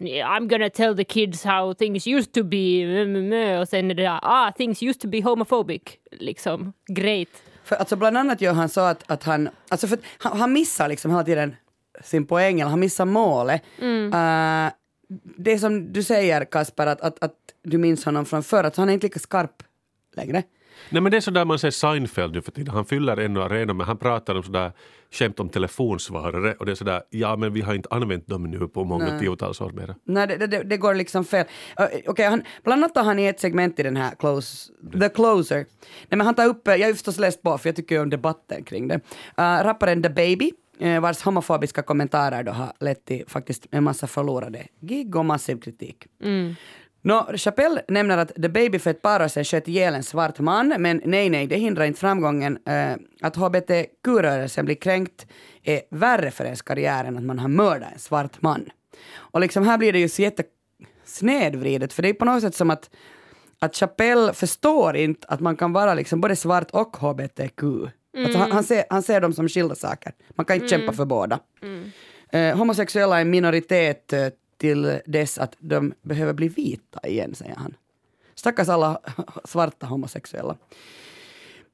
I'm 0.00 0.48
gonna 0.48 0.70
tell 0.70 0.96
the 0.96 1.04
kids 1.04 1.44
how 1.44 1.74
things 1.74 2.06
used 2.06 2.32
to 2.32 2.42
be. 2.42 3.60
Och 3.60 3.68
sen 3.68 3.90
är 3.90 3.94
det 3.94 4.02
där, 4.02 4.18
ah, 4.22 4.52
things 4.52 4.82
used 4.82 5.00
to 5.00 5.08
be 5.08 5.22
homophobic. 5.22 5.82
Liksom, 6.10 6.72
great. 6.86 7.28
För 7.64 7.76
alltså 7.76 7.96
bland 7.96 8.16
annat 8.16 8.40
gör 8.40 8.52
han 8.52 8.68
så 8.68 8.80
att, 8.80 9.10
att 9.10 9.24
han, 9.24 9.48
alltså 9.68 9.86
för 9.86 9.96
att 9.96 10.02
han, 10.18 10.38
han 10.38 10.52
missar 10.52 10.88
liksom 10.88 11.10
hela 11.10 11.24
tiden 11.24 11.56
sin 12.04 12.26
poäng, 12.26 12.60
eller 12.60 12.70
han 12.70 12.80
missar 12.80 13.04
målet. 13.04 13.62
Eh, 13.80 14.72
det 15.36 15.58
som 15.58 15.92
du 15.92 16.02
säger 16.02 16.44
Kasper, 16.44 16.86
att, 16.86 17.00
att, 17.00 17.24
att 17.24 17.34
du 17.64 17.78
minns 17.78 18.04
honom 18.04 18.24
från 18.24 18.42
förr, 18.42 18.64
att 18.64 18.76
han 18.76 18.88
är 18.88 18.92
inte 18.92 19.06
lika 19.06 19.18
skarp 19.18 19.62
längre. 20.16 20.42
Nej 20.90 21.02
men 21.02 21.12
det 21.12 21.16
är 21.16 21.20
sådär 21.20 21.44
man 21.44 21.58
ser 21.58 21.70
Seinfeld 21.70 22.34
nu 22.34 22.42
för 22.42 22.52
tiden, 22.52 22.74
han 22.74 22.84
fyller 22.84 23.16
ännu 23.16 23.42
arenor 23.42 23.74
men 23.74 23.86
han 23.86 23.96
pratar 23.96 24.34
om 24.34 24.42
sådär 24.42 24.72
skämt 25.10 25.40
om 25.40 25.48
telefonsvarare 25.48 26.54
och 26.54 26.66
det 26.66 26.72
är 26.72 26.76
sådär, 26.76 27.02
ja 27.10 27.36
men 27.36 27.52
vi 27.52 27.60
har 27.60 27.74
inte 27.74 27.88
använt 27.90 28.26
dem 28.26 28.50
nu 28.50 28.68
på 28.68 28.84
många 28.84 29.04
Nej. 29.04 29.20
tiotals 29.20 29.60
år 29.60 29.70
mera. 29.70 29.94
Nej, 30.04 30.26
det, 30.26 30.46
det, 30.46 30.62
det 30.62 30.76
går 30.76 30.94
liksom 30.94 31.24
fel. 31.24 31.46
Uh, 31.80 31.86
Okej, 32.06 32.26
han, 32.26 32.42
bland 32.64 32.84
annat 32.84 32.96
har 32.96 33.04
han 33.04 33.18
i 33.18 33.26
ett 33.26 33.40
segment 33.40 33.78
i 33.78 33.82
den 33.82 33.96
här 33.96 34.14
close, 34.18 34.72
The 35.00 35.08
Closer, 35.08 35.56
nej, 35.56 35.66
men 36.08 36.20
han 36.20 36.34
tar 36.34 36.46
upp, 36.46 36.62
jag 36.64 36.78
har 36.78 36.86
ju 36.86 36.94
förstås 36.94 37.18
läst 37.18 37.42
på 37.42 37.58
för 37.58 37.68
jag 37.68 37.76
tycker 37.76 37.94
ju 37.94 38.02
om 38.02 38.10
debatten 38.10 38.64
kring 38.64 38.88
det, 38.88 38.94
uh, 38.94 39.00
rapparen 39.38 40.02
The 40.02 40.08
Baby, 40.10 40.46
uh, 40.46 40.52
vars 41.00 41.22
homofobiska 41.22 41.82
kommentarer 41.82 42.42
då 42.42 42.52
har 42.52 42.72
lett 42.80 43.04
till 43.04 43.24
faktiskt 43.28 43.66
en 43.70 43.84
massa 43.84 44.06
förlorade 44.06 44.66
gig 44.80 45.16
och 45.16 45.24
massiv 45.24 45.60
kritik. 45.60 46.06
Nå, 47.02 47.30
Chappelle 47.36 47.82
nämner 47.88 48.18
att 48.18 48.34
The 48.34 48.48
Baby 48.48 48.78
för 48.78 48.90
ett 48.90 49.02
par 49.02 49.24
år 49.24 49.28
sedan 49.28 49.44
sköt 49.44 49.68
ihjäl 49.68 49.94
en 49.94 50.02
svart 50.02 50.38
man, 50.38 50.74
men 50.78 51.00
nej, 51.04 51.30
nej, 51.30 51.46
det 51.46 51.56
hindrar 51.56 51.84
inte 51.84 52.00
framgången. 52.00 52.58
Eh, 52.66 52.96
att 53.22 53.36
hbtq-rörelsen 53.36 54.64
blir 54.64 54.74
kränkt 54.74 55.26
är 55.62 55.80
värre 55.90 56.30
för 56.30 56.44
ens 56.44 56.62
karriär 56.62 57.04
än 57.04 57.16
att 57.16 57.24
man 57.24 57.38
har 57.38 57.48
mördat 57.48 57.92
en 57.92 57.98
svart 57.98 58.42
man. 58.42 58.70
Och 59.14 59.40
liksom 59.40 59.66
här 59.66 59.78
blir 59.78 59.92
det 59.92 59.98
ju 59.98 60.08
så 60.08 60.22
jättesnedvridet, 60.22 61.92
för 61.92 62.02
det 62.02 62.08
är 62.08 62.14
på 62.14 62.24
något 62.24 62.42
sätt 62.42 62.54
som 62.54 62.70
att 62.70 62.90
att 63.58 63.76
Chappelle 63.76 64.32
förstår 64.32 64.96
inte 64.96 65.26
att 65.28 65.40
man 65.40 65.56
kan 65.56 65.72
vara 65.72 65.94
liksom 65.94 66.20
både 66.20 66.36
svart 66.36 66.70
och 66.70 66.96
hbtq. 66.96 67.62
Alltså 68.16 68.38
han, 68.38 68.52
han, 68.52 68.64
ser, 68.64 68.84
han 68.90 69.02
ser 69.02 69.20
dem 69.20 69.32
som 69.32 69.48
skilda 69.48 69.74
saker. 69.74 70.12
Man 70.28 70.46
kan 70.46 70.56
inte 70.56 70.68
kämpa 70.68 70.92
för 70.92 71.04
båda. 71.04 71.40
Eh, 72.32 72.56
homosexuella 72.56 73.16
är 73.16 73.20
en 73.20 73.30
minoritet 73.30 74.12
eh, 74.12 74.28
till 74.58 75.00
dess 75.06 75.38
att 75.38 75.56
de 75.58 75.94
behöver 76.02 76.32
bli 76.32 76.48
vita 76.48 77.08
igen, 77.08 77.34
säger 77.34 77.54
han. 77.54 77.74
Stackars 78.34 78.68
alla 78.68 79.00
svarta 79.44 79.86
homosexuella. 79.86 80.56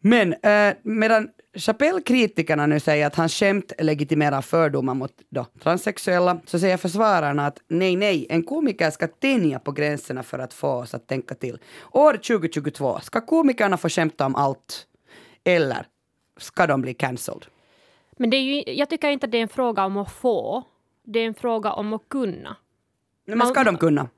Men 0.00 0.32
eh, 0.32 0.74
medan 0.82 1.28
Chappelle-kritikerna 1.54 2.66
nu 2.66 2.80
säger 2.80 3.06
att 3.06 3.14
hans 3.14 3.34
skämt 3.34 3.72
legitimerar 3.78 4.42
fördomar 4.42 4.94
mot 4.94 5.12
då, 5.28 5.46
transsexuella, 5.62 6.40
så 6.46 6.58
säger 6.58 6.76
försvararna 6.76 7.46
att 7.46 7.58
nej, 7.68 7.96
nej, 7.96 8.26
en 8.30 8.42
komiker 8.42 8.90
ska 8.90 9.06
tänja 9.06 9.58
på 9.58 9.72
gränserna 9.72 10.22
för 10.22 10.38
att 10.38 10.54
få 10.54 10.68
oss 10.68 10.94
att 10.94 11.06
tänka 11.06 11.34
till. 11.34 11.58
År 11.92 12.12
2022, 12.12 13.00
ska 13.00 13.20
komikerna 13.20 13.76
få 13.76 13.88
skämta 13.88 14.26
om 14.26 14.34
allt? 14.34 14.86
Eller 15.44 15.86
ska 16.42 16.66
de 16.66 16.82
bli 16.82 16.94
cancelled? 16.94 17.46
Men 18.16 18.30
det 18.30 18.36
är 18.36 18.42
ju, 18.42 18.74
jag 18.74 18.90
tycker 18.90 19.10
inte 19.10 19.26
att 19.26 19.32
det 19.32 19.38
är 19.38 19.42
en 19.42 19.48
fråga 19.48 19.84
om 19.84 19.96
att 19.96 20.12
få. 20.12 20.62
Det 21.04 21.18
är 21.18 21.26
en 21.26 21.34
fråga 21.34 21.72
om 21.72 21.92
att 21.92 22.08
kunna. 22.08 22.56
Men 23.24 23.46
ska 23.46 23.64
de 23.64 23.76
kunna? 23.76 24.08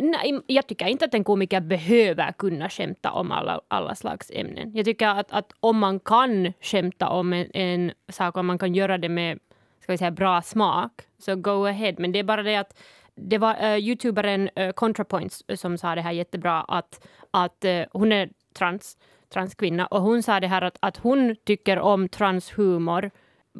Nej, 0.00 0.40
jag 0.46 0.66
tycker 0.66 0.86
inte 0.86 1.04
att 1.04 1.14
en 1.14 1.24
komiker 1.24 1.60
behöver 1.60 2.32
kunna 2.32 2.68
skämta 2.68 3.10
om 3.10 3.32
alla, 3.32 3.60
alla 3.68 3.94
slags 3.94 4.30
ämnen. 4.34 4.72
Jag 4.74 4.84
tycker 4.84 5.08
att, 5.08 5.32
att 5.32 5.52
om 5.60 5.78
man 5.78 6.00
kan 6.00 6.52
skämta 6.60 7.08
om 7.08 7.32
en, 7.32 7.50
en 7.54 7.92
sak, 8.08 8.36
om 8.36 8.46
man 8.46 8.58
kan 8.58 8.74
göra 8.74 8.98
det 8.98 9.08
med 9.08 9.38
ska 9.80 9.92
vi 9.92 9.98
säga, 9.98 10.10
bra 10.10 10.42
smak, 10.42 11.02
så 11.18 11.36
go 11.36 11.66
ahead. 11.66 11.94
Men 11.98 12.12
det 12.12 12.18
är 12.18 12.24
bara 12.24 12.42
det 12.42 12.56
att 12.56 12.78
det 13.14 13.38
var 13.38 13.54
uh, 13.54 13.78
youtuberen 13.78 14.50
uh, 14.58 14.72
ContraPoints 14.72 15.44
som 15.54 15.78
sa 15.78 15.94
det 15.94 16.00
här 16.00 16.12
jättebra, 16.12 16.60
att, 16.60 17.06
att 17.30 17.64
uh, 17.64 17.84
hon 17.92 18.12
är 18.12 18.30
trans, 18.54 18.96
transkvinna, 19.30 19.86
och 19.86 20.02
hon 20.02 20.22
sa 20.22 20.40
det 20.40 20.46
här 20.46 20.62
att, 20.62 20.76
att 20.80 20.96
hon 20.96 21.36
tycker 21.44 21.78
om 21.78 22.08
transhumor 22.08 23.10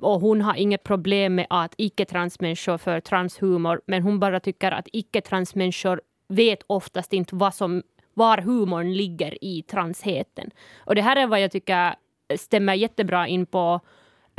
och 0.01 0.21
hon 0.21 0.41
har 0.41 0.55
inget 0.55 0.83
problem 0.83 1.35
med 1.35 1.47
att 1.51 1.75
icke-transmänniskor 1.77 2.79
för 2.79 3.01
transhumor, 3.01 3.81
men 3.87 4.03
hon 4.03 4.21
bara 4.21 4.41
tycker 4.41 4.73
att 4.73 4.89
icke-transmänniskor 4.93 6.01
vet 6.29 6.63
oftast 6.67 7.13
inte 7.13 7.35
vad 7.35 7.55
som, 7.55 7.83
var 8.15 8.39
humorn 8.39 8.93
ligger 8.93 9.45
i 9.45 9.63
transheten. 9.63 10.51
Och 10.79 10.95
det 10.95 11.03
här 11.03 11.17
är 11.17 11.27
vad 11.27 11.41
jag 11.41 11.51
tycker 11.51 11.95
stämmer 12.37 12.75
jättebra 12.75 13.27
in 13.27 13.47
på 13.47 13.81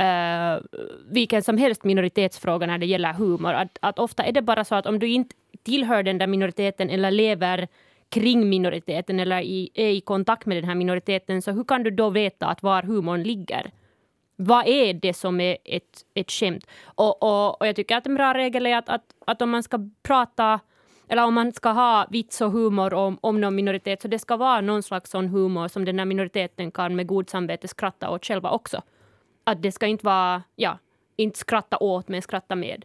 uh, 0.02 0.62
vilken 1.10 1.42
som 1.42 1.58
helst 1.58 1.84
minoritetsfråga 1.84 2.66
när 2.66 2.78
det 2.78 2.86
gäller 2.86 3.12
humor. 3.12 3.52
Att, 3.52 3.78
att 3.80 3.98
ofta 3.98 4.24
är 4.24 4.32
det 4.32 4.42
bara 4.42 4.64
så 4.64 4.74
att 4.74 4.86
om 4.86 4.98
du 4.98 5.08
inte 5.08 5.34
tillhör 5.62 6.02
den 6.02 6.18
där 6.18 6.26
minoriteten 6.26 6.90
eller 6.90 7.10
lever 7.10 7.68
kring 8.12 8.48
minoriteten 8.48 9.20
eller 9.20 9.40
i, 9.40 9.70
är 9.74 9.88
i 9.88 10.00
kontakt 10.00 10.46
med 10.46 10.56
den 10.56 10.64
här 10.64 10.74
minoriteten, 10.74 11.42
så 11.42 11.50
hur 11.50 11.64
kan 11.64 11.82
du 11.82 11.90
då 11.90 12.10
veta 12.10 12.46
att 12.46 12.62
var 12.62 12.82
humorn 12.82 13.22
ligger? 13.22 13.70
Vad 14.36 14.66
är 14.66 14.94
det 14.94 15.14
som 15.14 15.40
är 15.40 15.56
ett, 15.64 16.04
ett 16.14 16.30
skämt? 16.30 16.66
Och, 16.84 17.22
och, 17.22 17.60
och 17.60 17.66
jag 17.66 17.76
tycker 17.76 17.96
att 17.96 18.06
en 18.06 18.14
bra 18.14 18.34
regel 18.34 18.66
är 18.66 18.76
att, 18.76 18.88
att, 18.88 19.04
att 19.26 19.42
om 19.42 19.50
man 19.50 19.62
ska 19.62 19.78
prata 20.02 20.60
eller 21.08 21.24
om 21.24 21.34
man 21.34 21.52
ska 21.52 21.68
ha 21.68 22.06
vits 22.10 22.40
och 22.40 22.50
humor 22.50 22.94
om, 22.94 23.18
om 23.20 23.40
någon 23.40 23.54
minoritet, 23.54 24.02
så 24.02 24.08
det 24.08 24.18
ska 24.18 24.36
vara 24.36 24.60
någon 24.60 24.82
slags 24.82 25.10
sån 25.10 25.28
humor 25.28 25.68
som 25.68 25.84
den 25.84 25.98
här 25.98 26.06
minoriteten 26.06 26.70
kan 26.70 26.96
med 26.96 27.06
god 27.06 27.30
samvete 27.30 27.68
skratta 27.68 28.10
åt 28.10 28.24
själva 28.24 28.50
också. 28.50 28.82
Att 29.44 29.62
det 29.62 29.72
ska 29.72 29.86
inte 29.86 30.06
vara, 30.06 30.42
ja, 30.56 30.78
inte 31.16 31.38
skratta 31.38 31.76
åt 31.76 32.08
men 32.08 32.22
skratta 32.22 32.54
med. 32.56 32.84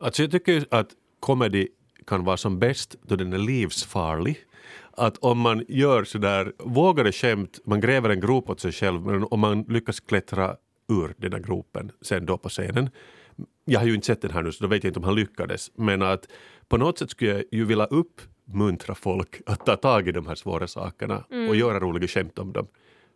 Alltså 0.00 0.22
jag 0.22 0.30
tycker 0.30 0.66
att 0.70 0.88
comedy 1.20 1.68
kan 2.06 2.24
vara 2.24 2.36
som 2.36 2.58
bäst 2.58 2.96
då 3.02 3.16
den 3.16 3.32
är 3.32 3.38
livsfarlig. 3.38 4.47
Att 4.90 5.18
om 5.18 5.38
man 5.38 5.64
gör 5.68 6.04
sådär 6.04 6.52
vågade 6.58 7.12
skämt, 7.12 7.58
man 7.64 7.80
gräver 7.80 8.10
en 8.10 8.20
grop 8.20 8.50
åt 8.50 8.60
sig 8.60 8.72
själv, 8.72 9.06
men 9.06 9.24
om 9.30 9.40
man 9.40 9.62
lyckas 9.62 10.00
klättra 10.00 10.56
ur 10.88 11.14
den 11.16 11.30
där 11.30 11.38
gropen 11.38 11.92
sen 12.00 12.26
då 12.26 12.38
på 12.38 12.48
scenen. 12.48 12.90
Jag 13.64 13.80
har 13.80 13.86
ju 13.86 13.94
inte 13.94 14.06
sett 14.06 14.22
den 14.22 14.30
här 14.30 14.42
nu 14.42 14.52
så 14.52 14.64
då 14.64 14.68
vet 14.68 14.84
jag 14.84 14.90
inte 14.90 14.98
om 14.98 15.04
han 15.04 15.14
lyckades, 15.14 15.70
men 15.74 16.02
att 16.02 16.28
på 16.68 16.76
något 16.76 16.98
sätt 16.98 17.10
skulle 17.10 17.30
jag 17.30 17.44
ju 17.52 17.64
vilja 17.64 17.84
uppmuntra 17.84 18.94
folk 18.94 19.40
att 19.46 19.66
ta 19.66 19.76
tag 19.76 20.08
i 20.08 20.12
de 20.12 20.26
här 20.26 20.34
svåra 20.34 20.66
sakerna 20.66 21.24
och 21.48 21.56
göra 21.56 21.80
roliga 21.80 22.08
skämt 22.08 22.38
om 22.38 22.52
dem. 22.52 22.66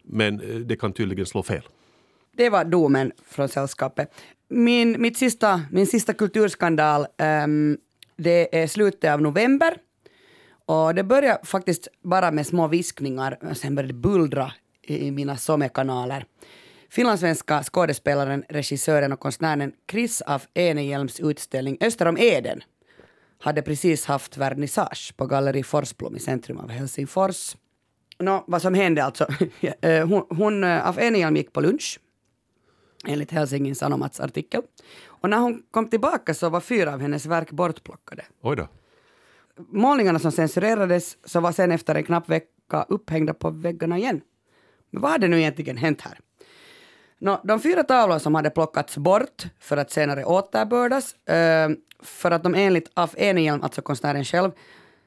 Men 0.02 0.40
eh, 0.40 0.56
det 0.56 0.76
kan 0.76 0.92
tydligen 0.92 1.26
slå 1.26 1.42
fel. 1.42 1.62
Det 2.37 2.50
var 2.50 2.64
domen 2.64 3.12
från 3.26 3.49
sällskapet. 3.49 4.14
Min, 4.49 5.02
mitt 5.02 5.16
sista, 5.18 5.62
min 5.71 5.87
sista 5.87 6.12
kulturskandal, 6.12 7.06
ehm, 7.18 7.78
det 8.16 8.62
är 8.62 8.66
slutet 8.66 9.11
av 9.11 9.23
november. 9.23 9.76
Och 10.66 10.95
det 10.95 11.04
började 11.04 11.40
faktiskt 11.45 11.88
bara 12.02 12.31
med 12.31 12.47
små 12.47 12.69
viskningar, 12.69 13.38
och 13.50 13.57
sen 13.57 13.75
började 13.75 13.92
det 13.92 13.99
bullra 13.99 14.52
i, 14.83 15.11
mina 15.11 15.37
somekanaler. 15.37 16.25
Finlandssvenska 16.90 17.62
skådespelaren, 17.62 18.45
regissören 18.49 19.12
och 19.12 19.21
konstnären 19.21 19.73
Chris 19.90 20.23
af 20.23 20.47
Enehjelms 20.54 21.21
utställning 21.21 21.78
Öster 21.81 22.07
om 22.07 22.16
Eden 22.19 22.62
hade 23.38 23.62
precis 23.62 24.07
haft 24.07 24.37
vernissage 24.37 25.14
på 25.16 25.26
Galleri 25.26 25.62
Forsblom 25.62 26.16
i 26.16 26.19
centrum 26.19 26.59
av 26.59 26.71
Helsingfors. 26.71 27.57
Nå, 28.19 28.45
vad 28.47 28.62
som 28.62 28.75
hände 28.75 29.04
alltså, 29.04 29.26
eh, 29.81 30.09
hon, 30.09 30.26
hon 30.31 30.64
eh, 30.64 30.87
af 30.87 30.99
Enehjelm 30.99 31.37
gick 31.37 31.52
på 31.52 31.61
lunch 31.61 32.00
enligt 33.07 33.31
Helsingin 33.31 33.75
Sanomats 33.75 34.21
artikel. 34.21 34.62
Och 35.07 35.31
när 35.31 35.38
hon 35.38 35.62
kom 35.71 35.88
tillbaka 35.88 36.35
så 36.35 36.49
var 36.49 36.61
fyra 36.61 36.95
av 36.95 37.00
hennes 37.00 37.26
verk 37.26 37.50
bortplockade. 37.50 38.25
Oj 38.42 38.57
då. 38.57 38.69
Målningarna 39.59 40.18
som 40.18 40.32
censurerades 40.32 41.16
så 41.25 41.40
var 41.40 41.52
sen 41.52 41.73
efter 41.73 41.94
en 41.94 42.04
knapp 42.04 42.28
vecka 42.28 42.87
upphängda 42.88 43.35
på 43.35 43.50
väggarna 43.50 43.99
igen. 43.99 44.21
Men 44.90 45.02
vad 45.02 45.11
hade 45.11 45.28
nu 45.28 45.38
egentligen 45.38 45.76
hänt 45.76 46.00
här? 46.00 46.18
Nå, 47.18 47.40
de 47.44 47.61
fyra 47.61 47.82
tavlor 47.82 48.18
som 48.18 48.35
hade 48.35 48.50
plockats 48.50 48.97
bort 48.97 49.47
för 49.60 49.76
att 49.76 49.91
senare 49.91 50.25
återbördas, 50.25 51.15
eh, 51.28 51.71
för 52.02 52.30
att 52.30 52.43
de 52.43 52.54
enligt 52.54 52.91
Af 52.95 53.15
Enehjelm, 53.17 53.62
alltså 53.62 53.82
konstnären 53.82 54.25
själv, 54.25 54.50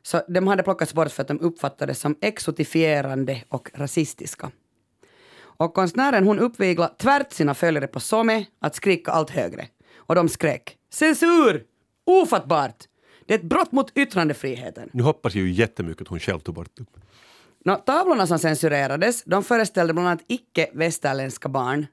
så 0.03 0.21
de 0.27 0.47
hade 0.47 0.63
plockats 0.63 0.93
bort 0.93 1.12
för 1.12 1.21
att 1.21 1.27
de 1.27 1.39
uppfattades 1.39 1.99
som 1.99 2.15
exotifierande 2.21 3.43
och 3.49 3.71
rasistiska. 3.73 4.51
Och 5.38 5.73
konstnären 5.73 6.27
hon 6.27 6.39
uppviglade 6.39 6.93
tvärt 6.97 7.31
sina 7.31 7.53
följare 7.53 7.88
på 7.88 7.99
Some 7.99 8.45
att 8.60 8.75
skrika 8.75 9.12
allt 9.12 9.29
högre. 9.29 9.67
Och 9.95 10.15
de 10.15 10.29
skrek 10.29 10.77
censur! 10.89 11.63
Ofattbart! 12.05 12.84
Det 13.25 13.33
är 13.33 13.38
ett 13.38 13.43
brott 13.43 13.71
mot 13.71 13.97
yttrandefriheten. 13.97 14.89
Nu 14.93 15.03
hoppas 15.03 15.35
jag 15.35 15.45
ju 15.45 15.51
jättemycket 15.51 16.01
att 16.01 16.07
hon 16.07 16.19
själv 16.19 16.39
tog 16.39 16.55
bort 16.55 16.77
dem. 16.77 16.85
Nå, 17.65 17.75
tavlorna 17.75 18.27
som 18.27 18.39
censurerades 18.39 19.23
de 19.23 19.43
föreställde 19.43 19.93
bland 19.93 20.07
annat 20.07 20.23
icke-västerländska 20.27 21.49
barn 21.49 21.88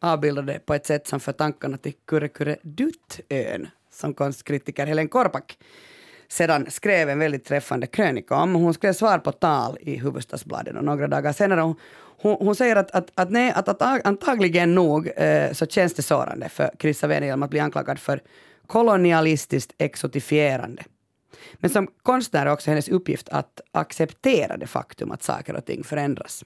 avbildade 0.00 0.58
på 0.58 0.74
ett 0.74 0.86
sätt 0.86 1.06
som 1.06 1.20
för 1.20 1.32
tankarna 1.32 1.76
till 1.76 1.92
Kurre 2.06 2.28
Kurre 2.28 2.56
Dutt-ön 2.62 3.68
som 3.92 4.14
konstkritiker 4.14 4.86
Helen 4.86 5.08
Korpak 5.08 5.58
sedan 6.28 6.66
skrev 6.70 7.08
en 7.08 7.18
väldigt 7.18 7.44
träffande 7.44 7.86
krönika 7.86 8.34
om. 8.34 8.54
Hon 8.54 8.74
skrev 8.74 8.92
svar 8.92 9.18
på 9.18 9.32
tal 9.32 9.78
i 9.80 9.96
Hufvudstadsbladet 9.96 10.76
och 10.76 10.84
några 10.84 11.06
dagar 11.06 11.32
senare 11.32 11.60
hon, 11.60 11.76
hon, 12.18 12.36
hon 12.40 12.54
säger 12.54 12.76
att, 12.76 12.90
att, 12.90 13.10
att, 13.14 13.30
nej, 13.30 13.52
att, 13.52 13.68
att 13.68 14.06
antagligen 14.06 14.74
nog 14.74 15.10
eh, 15.16 15.52
så 15.52 15.66
känns 15.66 15.94
det 15.94 16.02
sårande 16.02 16.48
för 16.48 16.70
Chris 16.78 17.04
Avenhjelm 17.04 17.42
att 17.42 17.50
bli 17.50 17.60
anklagad 17.60 17.98
för 17.98 18.20
kolonialistiskt 18.66 19.72
exotifierande. 19.78 20.84
Men 21.54 21.70
som 21.70 21.86
konstnär 22.02 22.46
är 22.46 22.52
också 22.52 22.70
hennes 22.70 22.88
uppgift 22.88 23.28
att 23.28 23.60
acceptera 23.72 24.56
det 24.56 24.66
faktum 24.66 25.10
att 25.10 25.22
saker 25.22 25.54
och 25.56 25.64
ting 25.64 25.84
förändras. 25.84 26.44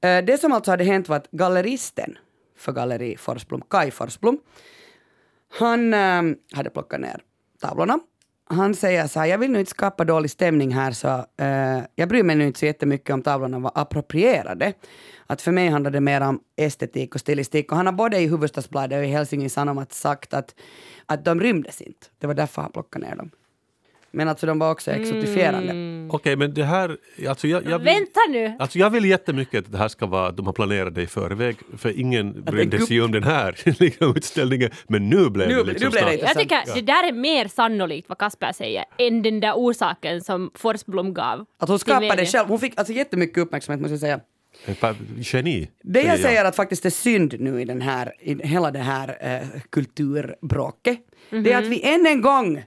Eh, 0.00 0.24
Det 0.24 0.40
som 0.40 0.52
alltså 0.52 0.70
hade 0.70 0.84
hänt 0.84 1.08
var 1.08 1.16
att 1.16 1.30
galleristen 1.30 2.18
för 2.56 2.72
Galleri 2.72 3.16
Forsblom, 3.16 3.62
Kai 3.70 3.90
Forsblom, 3.90 4.38
han 5.58 5.94
eh, 5.94 6.22
hade 6.52 6.70
plockat 6.70 7.00
ner 7.00 7.22
tavlorna. 7.60 7.98
Han 8.52 8.74
säger 8.74 9.06
så 9.06 9.20
här, 9.20 9.26
jag 9.26 9.38
vill 9.38 9.50
nu 9.50 9.58
inte 9.60 9.70
skapa 9.70 10.04
dålig 10.04 10.30
stämning 10.30 10.74
här 10.74 10.92
så 10.92 11.08
eh, 11.36 11.84
jag 11.94 12.08
bryr 12.08 12.22
mig 12.22 12.36
nu 12.36 12.46
inte 12.46 12.58
så 12.58 12.66
jättemycket 12.66 13.14
om 13.14 13.22
tavlorna 13.22 13.58
var 13.58 13.72
approprierade. 13.74 14.72
Att 15.26 15.42
för 15.42 15.52
mig 15.52 15.68
handlar 15.68 15.90
det 15.90 16.00
mer 16.00 16.20
om 16.20 16.40
estetik 16.56 17.14
och 17.14 17.20
stilistik 17.20 17.70
och 17.70 17.76
han 17.76 17.86
har 17.86 17.92
både 17.92 18.18
i 18.18 18.26
Hufvudstadsbladet 18.26 18.98
och 18.98 19.04
i 19.04 19.08
Helsingin 19.08 19.50
Sanomat 19.50 19.92
sagt 19.92 20.34
att, 20.34 20.54
att 21.06 21.24
de 21.24 21.40
rymdes 21.40 21.80
inte. 21.80 22.06
Det 22.18 22.26
var 22.26 22.34
därför 22.34 22.62
han 22.62 22.72
plockade 22.72 23.06
ner 23.06 23.16
dem. 23.16 23.30
Men 24.12 24.28
alltså 24.28 24.46
de 24.46 24.58
var 24.58 24.70
också 24.70 24.90
exotifierande. 24.90 25.90
Okej, 26.12 26.36
men 26.36 26.54
det 26.54 26.64
här... 26.64 26.96
Alltså 27.28 27.46
jag, 27.48 27.64
jag, 27.64 27.78
vill, 27.78 27.84
Vänta 27.86 28.20
nu! 28.30 28.56
alltså 28.58 28.78
jag 28.78 28.90
vill 28.90 29.04
jättemycket 29.04 29.64
att 29.64 29.72
det 29.72 29.78
här 29.78 29.88
ska 29.88 30.06
vara 30.06 30.28
att 30.28 30.36
de 30.36 30.46
har 30.46 30.52
planerat 30.52 30.94
det 30.94 31.02
i 31.02 31.06
förväg, 31.06 31.56
för 31.78 32.00
ingen 32.00 32.42
brydde 32.44 32.78
sig 32.78 33.02
om 33.02 33.12
den 33.12 33.22
här 33.22 33.56
liksom, 33.80 34.16
utställningen. 34.16 34.70
Men 34.88 35.08
nu 35.10 35.30
blev 35.30 35.48
Nu- 35.48 35.54
det 35.54 35.64
liksom 35.64 35.86
nu 35.86 35.90
blev 35.90 36.04
det 36.04 36.16
Jag 36.16 36.38
tycker 36.38 36.74
det 36.74 36.80
där 36.80 37.08
är 37.08 37.12
mer 37.12 37.48
sannolikt 37.48 38.08
vad 38.08 38.18
Kasper 38.18 38.52
säger 38.52 38.84
än 38.98 39.22
den 39.22 39.40
där 39.40 39.52
orsaken 39.52 40.20
som 40.20 40.50
Forsblom 40.54 41.14
gav. 41.14 41.44
Att 41.58 41.68
hon 41.68 41.78
skapade 41.78 42.08
media. 42.08 42.26
själv, 42.26 42.48
hon 42.48 42.58
fick 42.58 42.78
alltså 42.78 42.92
jättemycket 42.92 43.38
uppmärksamhet 43.38 43.80
måste 43.80 43.92
jag 43.92 44.00
säga. 44.00 44.20
Geni. 45.18 45.70
Det 45.82 46.02
jag 46.02 46.18
säger 46.18 46.44
att 46.44 46.56
faktiskt 46.56 46.86
är 46.86 46.90
synd 46.90 47.34
nu 47.40 47.60
i, 47.60 47.64
den 47.64 47.80
här, 47.80 48.12
i 48.20 48.46
hela 48.46 48.70
det 48.70 48.78
här 48.78 49.16
eh, 49.20 49.60
kulturbråket, 49.70 50.98
det 51.30 51.52
är 51.52 51.58
att 51.58 51.66
vi 51.66 51.82
än 51.82 52.06
en 52.06 52.20
gång, 52.20 52.64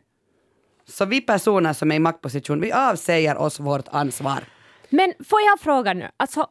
så 0.88 1.06
vi 1.06 1.22
personer 1.22 1.74
som 1.74 1.92
är 1.92 1.96
i 1.96 2.00
maktposition, 2.00 2.62
vi 2.62 2.72
avsäger 2.72 3.38
oss 3.38 3.60
vårt 3.60 3.88
ansvar. 3.92 4.44
Men 4.90 5.14
får 5.30 5.42
jag 5.42 5.60
fråga 5.60 5.94
nu, 5.94 6.10
alltså, 6.18 6.48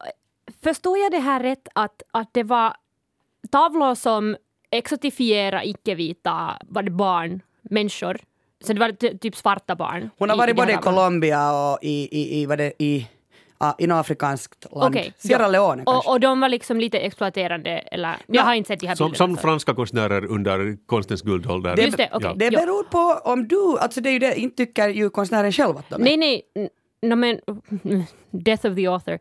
förstår 0.63 0.97
jag 0.97 1.11
det 1.11 1.19
här 1.19 1.39
rätt 1.39 1.67
att, 1.75 2.01
att 2.11 2.29
det 2.33 2.43
var 2.43 2.75
tavlor 3.51 3.95
som 3.95 4.37
exotifierar 4.71 5.61
icke-vita 5.67 6.57
var 6.67 6.83
det 6.83 6.91
barn, 6.91 7.41
människor? 7.61 8.17
Så 8.65 8.73
det 8.73 8.79
var 8.79 8.91
ty- 8.91 9.17
typ 9.17 9.35
svarta 9.35 9.75
barn? 9.75 10.09
Hon 10.17 10.29
har 10.29 10.37
varit 10.37 10.55
både 10.55 10.73
i? 10.73 10.75
Colombia 10.75 11.51
och 11.51 11.79
i, 11.81 12.07
i, 12.11 12.41
i, 12.41 12.45
vad 12.45 12.57
det, 12.57 12.73
i, 12.79 13.07
i 13.77 13.87
något 13.87 13.99
afrikanskt 13.99 14.65
land. 14.71 14.95
Okej, 14.95 15.13
Sierra 15.17 15.41
ja. 15.43 15.47
Leone 15.47 15.83
kanske. 15.85 16.09
Och, 16.09 16.13
och 16.13 16.19
de 16.19 16.39
var 16.39 16.49
liksom 16.49 16.79
lite 16.79 16.99
exploaterande, 16.99 17.69
eller? 17.69 18.15
Jag 18.27 18.43
har 18.43 18.53
inte 18.53 18.67
sett 18.67 18.79
de 18.79 18.87
här 18.87 18.95
Som, 18.95 19.11
bilderna. 19.11 19.27
som 19.27 19.37
franska 19.37 19.73
konstnärer 19.75 20.25
under 20.25 20.77
konstens 20.85 21.21
guldålder. 21.21 21.75
Det, 21.75 21.89
det 21.97 22.09
Ja. 22.11 22.33
beror 22.59 22.83
på 22.83 23.29
om 23.31 23.47
du, 23.47 23.77
alltså 23.79 24.01
det 24.01 24.09
är 24.09 24.13
ju 24.13 24.19
det, 24.19 24.35
inte 24.39 24.65
tycker 24.65 24.89
ju 24.89 25.09
konstnären 25.09 25.51
själv 25.51 25.77
att 25.77 25.89
de 25.89 25.95
är. 26.01 26.05
Nej, 26.05 26.17
nej, 26.17 26.69
no, 27.01 27.15
men 27.15 27.39
death 28.31 28.65
of 28.67 28.75
the 28.75 28.87
author. 28.87 29.19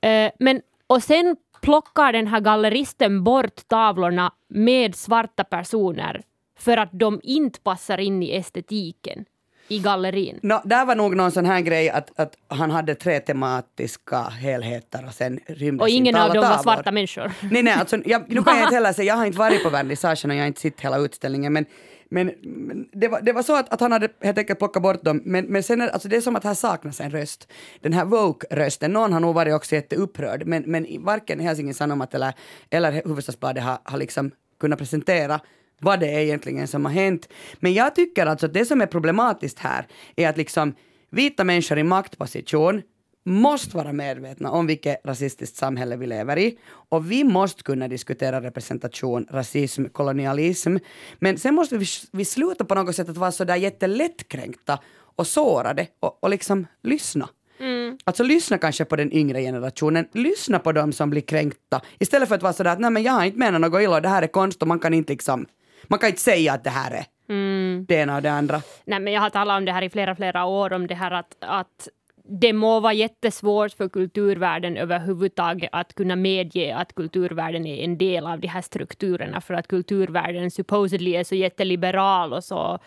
Eh, 0.00 0.30
men, 0.38 0.60
och 0.86 1.02
sen 1.02 1.36
plockar 1.60 2.12
den 2.12 2.26
här 2.26 2.40
galleristen 2.40 3.24
bort 3.24 3.68
tavlorna 3.68 4.32
med 4.48 4.94
svarta 4.94 5.44
personer 5.44 6.22
för 6.58 6.76
att 6.76 6.90
de 6.92 7.20
inte 7.22 7.60
passar 7.60 7.98
in 8.00 8.22
i 8.22 8.36
estetiken 8.36 9.24
i 9.72 9.78
gallerin. 9.78 10.38
Nå, 10.42 10.62
där 10.64 10.84
var 10.86 10.94
nog 10.96 11.16
någon 11.16 11.32
sån 11.32 11.46
här 11.46 11.60
grej 11.60 11.90
att, 11.90 12.10
att 12.16 12.34
han 12.48 12.70
hade 12.70 12.94
tre 12.94 13.20
tematiska 13.20 14.22
helheter 14.22 15.04
och 15.06 15.14
sen 15.14 15.40
rymdes 15.46 15.82
Och 15.82 15.88
ingen 15.88 16.16
av 16.16 16.28
dem 16.28 16.42
var 16.42 16.48
tavlor. 16.48 16.62
svarta 16.62 16.92
människor. 16.92 17.32
Nej, 17.50 17.62
nej, 17.62 17.74
alltså, 17.74 17.96
jag, 18.04 18.24
nu 18.28 18.42
kan 18.42 18.56
jag 18.56 18.62
inte 18.66 18.74
heller 18.74 18.92
säga, 18.92 19.06
jag 19.06 19.16
har 19.16 19.26
inte 19.26 19.38
varit 19.38 19.62
på 19.62 19.70
vernissagen 19.70 20.30
och 20.30 20.36
jag 20.36 20.42
har 20.42 20.46
inte 20.46 20.60
sett 20.60 20.80
hela 20.80 20.98
utställningen, 20.98 21.52
men, 21.52 21.66
men, 22.08 22.32
men 22.42 22.88
det, 22.92 23.08
var, 23.08 23.20
det 23.20 23.32
var 23.32 23.42
så 23.42 23.56
att, 23.56 23.72
att 23.72 23.80
han 23.80 23.92
hade 23.92 24.08
helt 24.20 24.38
enkelt 24.38 24.58
plockat 24.58 24.82
bort 24.82 25.04
dem, 25.04 25.22
men, 25.24 25.44
men 25.44 25.62
sen 25.62 25.80
är, 25.80 25.88
alltså, 25.88 26.08
det 26.08 26.16
är 26.16 26.20
som 26.20 26.36
att 26.36 26.44
här 26.44 26.54
saknas 26.54 27.00
en 27.00 27.10
röst. 27.10 27.48
Den 27.80 27.92
här 27.92 28.04
woke-rösten, 28.04 28.92
någon 28.92 29.12
har 29.12 29.20
nog 29.20 29.34
varit 29.34 29.54
också 29.54 29.74
jätteupprörd, 29.74 30.46
men, 30.46 30.62
men 30.66 30.86
varken 31.04 31.40
Helsingin 31.40 31.74
Sanomat 31.74 32.14
eller, 32.14 32.32
eller 32.70 32.92
Hufvudstadsbladet 32.92 33.64
har, 33.64 33.78
har 33.84 33.98
liksom 33.98 34.30
kunnat 34.60 34.78
presentera 34.78 35.40
vad 35.82 36.00
det 36.00 36.08
är 36.08 36.18
egentligen 36.18 36.68
som 36.68 36.84
har 36.84 36.92
hänt. 36.92 37.28
Men 37.60 37.74
jag 37.74 37.94
tycker 37.94 38.26
alltså 38.26 38.46
att 38.46 38.54
det 38.54 38.64
som 38.64 38.80
är 38.80 38.86
problematiskt 38.86 39.58
här 39.58 39.86
är 40.16 40.28
att 40.28 40.36
liksom 40.36 40.74
vita 41.10 41.44
människor 41.44 41.78
i 41.78 41.82
maktposition 41.82 42.82
måste 43.24 43.76
vara 43.76 43.92
medvetna 43.92 44.50
om 44.50 44.66
vilket 44.66 45.00
rasistiskt 45.04 45.56
samhälle 45.56 45.96
vi 45.96 46.06
lever 46.06 46.38
i. 46.38 46.58
Och 46.88 47.10
vi 47.10 47.24
måste 47.24 47.62
kunna 47.62 47.88
diskutera 47.88 48.40
representation, 48.40 49.26
rasism, 49.30 49.84
kolonialism. 49.84 50.76
Men 51.18 51.38
sen 51.38 51.54
måste 51.54 51.78
vi, 51.78 51.86
vi 52.12 52.24
sluta 52.24 52.64
på 52.64 52.74
något 52.74 52.96
sätt 52.96 53.08
att 53.08 53.16
vara 53.16 53.32
så 53.32 53.44
där 53.44 53.56
jättelättkränkta 53.56 54.78
och 55.16 55.26
sårade 55.26 55.86
och, 56.00 56.24
och 56.24 56.30
liksom 56.30 56.66
lyssna. 56.82 57.28
Mm. 57.60 57.98
Alltså 58.04 58.22
lyssna 58.22 58.58
kanske 58.58 58.84
på 58.84 58.96
den 58.96 59.12
yngre 59.12 59.42
generationen, 59.42 60.08
lyssna 60.12 60.58
på 60.58 60.72
dem 60.72 60.92
som 60.92 61.10
blir 61.10 61.22
kränkta 61.22 61.80
istället 61.98 62.28
för 62.28 62.34
att 62.34 62.42
vara 62.42 62.52
sådär 62.52 62.70
att 62.70 62.80
nej 62.80 62.90
men 62.90 63.02
jag 63.02 63.12
har 63.12 63.24
inte 63.24 63.38
menat 63.38 63.60
något 63.60 63.82
illa 63.82 63.96
och 63.96 64.02
det 64.02 64.08
här 64.08 64.22
är 64.22 64.26
konst 64.26 64.62
och 64.62 64.68
man 64.68 64.78
kan 64.78 64.94
inte 64.94 65.12
liksom, 65.12 65.46
man 65.92 65.98
kan 65.98 66.08
inte 66.08 66.20
säga 66.22 66.52
att 66.52 66.64
det 66.64 66.70
här 66.70 66.90
är 66.90 67.04
mm. 67.28 67.84
det 67.88 67.94
ena 67.94 68.16
och 68.16 68.22
det 68.22 68.32
andra. 68.32 68.62
Nej 68.84 69.00
men 69.00 69.12
jag 69.12 69.20
har 69.20 69.30
talat 69.30 69.58
om 69.58 69.64
det 69.64 69.72
här 69.72 69.82
i 69.82 69.90
flera, 69.90 70.14
flera 70.14 70.44
år 70.44 70.72
om 70.72 70.86
det 70.86 70.94
här 70.94 71.10
att, 71.10 71.36
att 71.40 71.88
det 72.24 72.52
må 72.52 72.80
vara 72.80 72.92
jättesvårt 72.92 73.72
för 73.72 73.88
kulturvärlden 73.88 74.76
överhuvudtaget 74.76 75.68
att 75.72 75.94
kunna 75.94 76.16
medge 76.16 76.76
att 76.76 76.94
kulturvärlden 76.94 77.66
är 77.66 77.84
en 77.84 77.98
del 77.98 78.26
av 78.26 78.40
de 78.40 78.48
här 78.48 78.62
strukturerna 78.62 79.40
för 79.40 79.54
att 79.54 79.68
kulturvärlden 79.68 80.50
supposedly 80.50 81.14
är 81.14 81.24
så 81.24 81.34
jätteliberal 81.34 82.32
och 82.32 82.44
så 82.44 82.78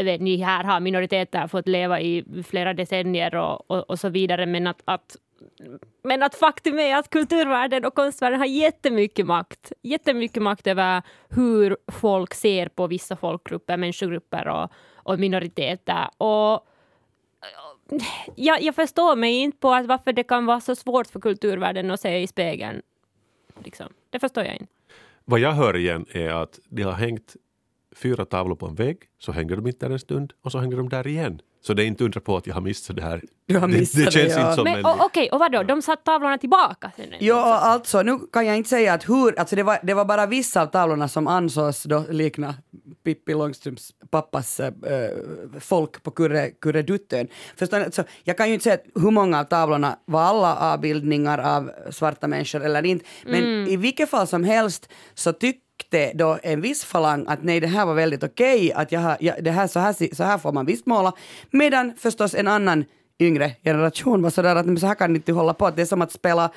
vet 0.00 0.20
ni, 0.20 0.36
här 0.36 0.64
har 0.64 0.80
minoriteter 0.80 1.46
fått 1.46 1.68
leva 1.68 2.00
i 2.00 2.24
flera 2.46 2.74
decennier 2.74 3.34
och, 3.34 3.70
och, 3.70 3.90
och 3.90 3.98
så 3.98 4.08
vidare, 4.08 4.46
men 4.46 4.66
att, 4.66 4.82
att 4.84 5.16
men 6.02 6.22
att 6.22 6.34
faktum 6.34 6.78
är 6.78 6.96
att 6.96 7.10
kulturvärlden 7.10 7.84
och 7.84 7.94
konstvärlden 7.94 8.38
har 8.40 8.46
jättemycket 8.46 9.26
makt. 9.26 9.72
Jättemycket 9.82 10.42
makt 10.42 10.66
över 10.66 11.02
hur 11.28 11.76
folk 11.86 12.34
ser 12.34 12.68
på 12.68 12.86
vissa 12.86 13.16
folkgrupper, 13.16 13.76
människogrupper 13.76 14.48
och, 14.48 14.70
och 14.94 15.18
minoriteter. 15.18 16.08
Och 16.16 16.66
jag, 18.34 18.62
jag 18.62 18.74
förstår 18.74 19.16
mig 19.16 19.34
inte 19.34 19.58
på 19.58 19.72
att 19.72 19.86
varför 19.86 20.12
det 20.12 20.22
kan 20.22 20.46
vara 20.46 20.60
så 20.60 20.76
svårt 20.76 21.06
för 21.06 21.20
kulturvärlden 21.20 21.90
att 21.90 22.00
se 22.00 22.18
i 22.18 22.26
spegeln. 22.26 22.82
Liksom. 23.64 23.86
Det 24.10 24.18
förstår 24.18 24.44
jag 24.44 24.54
inte. 24.54 24.72
Vad 25.24 25.40
jag 25.40 25.52
hör 25.52 25.76
igen 25.76 26.06
är 26.12 26.30
att 26.30 26.58
det 26.68 26.82
har 26.82 26.92
hängt 26.92 27.36
fyra 27.96 28.24
tavlor 28.24 28.56
på 28.56 28.66
en 28.66 28.74
vägg, 28.74 28.98
så 29.18 29.32
hänger 29.32 29.56
de 29.56 29.66
inte 29.66 29.86
där 29.86 29.92
en 29.92 29.98
stund 29.98 30.32
och 30.44 30.52
så 30.52 30.58
hänger 30.58 30.76
de 30.76 30.88
där 30.88 31.06
igen. 31.06 31.40
Så 31.62 31.74
det 31.74 31.84
är 31.84 31.86
inte 31.86 32.04
undra 32.04 32.20
på 32.20 32.36
att 32.36 32.46
jag 32.46 32.54
har 32.54 32.60
missat 32.60 32.96
det 32.96 33.02
här. 33.02 33.22
Du 33.46 33.58
har 33.58 33.68
missat 33.68 33.98
det, 33.98 34.04
det 34.04 34.10
känns 34.10 34.34
det, 34.34 34.40
ja. 34.40 34.46
inte 34.46 34.54
som 34.54 34.64
Men, 34.64 34.78
en... 34.78 34.84
Okej, 34.84 35.04
okay, 35.06 35.28
och 35.28 35.38
vadå, 35.38 35.62
de 35.62 35.82
satt 35.82 36.04
tavlorna 36.04 36.38
tillbaka 36.38 36.92
sen? 36.96 37.06
Ja, 37.18 37.58
alltså 37.58 38.02
nu 38.02 38.18
kan 38.32 38.46
jag 38.46 38.56
inte 38.56 38.68
säga 38.68 38.94
att 38.94 39.08
hur, 39.08 39.38
alltså 39.38 39.56
det 39.56 39.62
var, 39.62 39.78
det 39.82 39.94
var 39.94 40.04
bara 40.04 40.26
vissa 40.26 40.62
av 40.62 40.66
tavlorna 40.66 41.08
som 41.08 41.26
ansågs 41.26 41.82
då 41.82 42.04
likna 42.10 42.54
Pippi 43.04 43.32
Långstrumps 43.32 43.90
pappas 44.10 44.60
äh, 44.60 44.70
folk 45.60 46.02
på 46.02 46.10
kurre, 46.10 46.50
Kurreduttön. 46.50 47.28
Förstår? 47.56 47.80
Alltså, 47.80 48.04
jag 48.24 48.36
kan 48.36 48.48
ju 48.48 48.54
inte 48.54 48.64
säga 48.64 48.78
hur 48.94 49.10
många 49.10 49.40
av 49.40 49.44
tavlorna 49.44 49.98
var 50.04 50.22
alla 50.22 50.56
avbildningar 50.56 51.38
av 51.38 51.70
svarta 51.90 52.28
människor 52.28 52.64
eller 52.64 52.86
inte, 52.86 53.04
men 53.24 53.44
mm. 53.44 53.68
i 53.68 53.76
vilket 53.76 54.10
fall 54.10 54.26
som 54.26 54.44
helst 54.44 54.88
så 55.14 55.32
tycker 55.32 55.69
tyckte 55.80 56.12
då 56.14 56.38
en 56.42 56.60
viss 56.60 56.84
falang 56.84 57.26
att 57.28 57.42
nej, 57.42 57.60
det 57.60 57.66
här 57.66 57.86
var 57.86 57.94
väldigt 57.94 58.22
okej, 58.22 58.56
okay, 58.56 58.72
att 58.72 58.92
jag, 58.92 59.16
jag, 59.20 59.44
det 59.44 59.50
här, 59.50 59.66
så, 59.66 59.80
här, 59.80 60.14
så 60.14 60.24
här 60.24 60.38
får 60.38 60.52
man 60.52 60.66
visst 60.66 60.86
måla. 60.86 61.12
Medan 61.50 61.94
förstås 61.96 62.34
en 62.34 62.48
annan 62.48 62.84
yngre 63.18 63.52
generation 63.64 64.22
var 64.22 64.30
sådär 64.30 64.56
att 64.56 64.80
så 64.80 64.86
här 64.86 64.94
kan 64.94 65.16
inte 65.16 65.32
hålla 65.32 65.54
på, 65.54 65.70
det 65.70 65.82
är 65.82 65.86
som 65.86 66.02
att 66.02 66.12
spela 66.12 66.50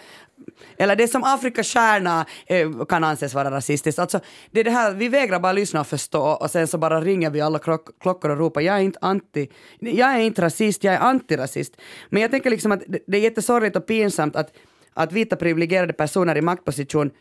eller 0.77 0.95
det 0.95 1.07
som 1.07 1.23
Afrikas 1.23 1.67
stjärna 1.67 2.25
eh, 2.47 2.85
kan 2.85 3.03
anses 3.03 3.33
vara 3.33 3.51
rasistiskt. 3.51 3.99
Alltså, 3.99 4.19
det 4.51 4.59
är 4.59 4.63
det 4.63 4.71
här, 4.71 4.93
vi 4.93 5.07
vägrar 5.07 5.39
bara 5.39 5.53
lyssna 5.53 5.79
och 5.79 5.87
förstå 5.87 6.23
och 6.23 6.51
sen 6.51 6.67
så 6.67 6.77
bara 6.77 7.01
ringer 7.01 7.29
vi 7.29 7.41
alla 7.41 7.59
klock, 7.59 7.99
klockor 7.99 8.31
och 8.31 8.37
ropar 8.37 8.61
jag 8.61 8.75
är 8.75 8.81
inte 8.81 8.99
anti, 9.01 9.47
jag 9.79 10.09
är 10.09 10.19
inte 10.19 10.41
rasist, 10.41 10.83
jag 10.83 10.93
är 10.93 10.99
antirasist. 10.99 11.73
Men 12.09 12.21
jag 12.21 12.31
tänker 12.31 12.49
liksom 12.49 12.71
att 12.71 12.81
det 13.07 13.17
är 13.17 13.21
jättesorgligt 13.21 13.75
och 13.75 13.85
pinsamt 13.85 14.35
att, 14.35 14.53
att 14.93 15.11
vita 15.11 15.35
privilegierade 15.35 15.93
personer 15.93 16.37
i 16.37 16.41
maktposition 16.41 17.11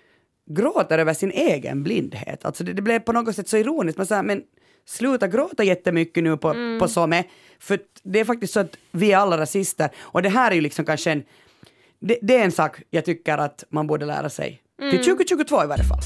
gråter 0.50 0.98
över 0.98 1.14
sin 1.14 1.30
egen 1.30 1.82
blindhet. 1.82 2.44
Alltså 2.44 2.64
det, 2.64 2.72
det 2.72 2.82
blev 2.82 2.98
på 2.98 3.12
något 3.12 3.36
sätt 3.36 3.48
så 3.48 3.56
ironiskt. 3.56 3.98
Man 3.98 4.06
sa, 4.06 4.22
men 4.22 4.42
sluta 4.84 5.28
gråta 5.28 5.64
jättemycket 5.64 6.24
nu 6.24 6.36
på, 6.36 6.50
mm. 6.50 6.78
på 6.78 6.88
SOME, 6.88 7.24
för 7.58 7.78
det 8.02 8.20
är 8.20 8.24
faktiskt 8.24 8.52
så 8.52 8.60
att 8.60 8.76
vi 8.90 9.12
är 9.12 9.16
alla 9.16 9.38
rasister. 9.38 9.90
Och 10.00 10.22
det 10.22 10.28
här 10.28 10.50
är 10.50 10.54
ju 10.54 10.60
liksom 10.60 10.84
kanske 10.84 11.10
en... 11.10 11.22
Det, 11.98 12.18
det 12.22 12.36
är 12.36 12.44
en 12.44 12.52
sak 12.52 12.82
jag 12.90 13.04
tycker 13.04 13.38
att 13.38 13.64
man 13.68 13.86
borde 13.86 14.06
lära 14.06 14.30
sig. 14.30 14.62
Mm. 14.80 14.90
Till 14.90 15.04
2022 15.04 15.64
i 15.64 15.66
varje 15.66 15.84
fall. 15.84 16.00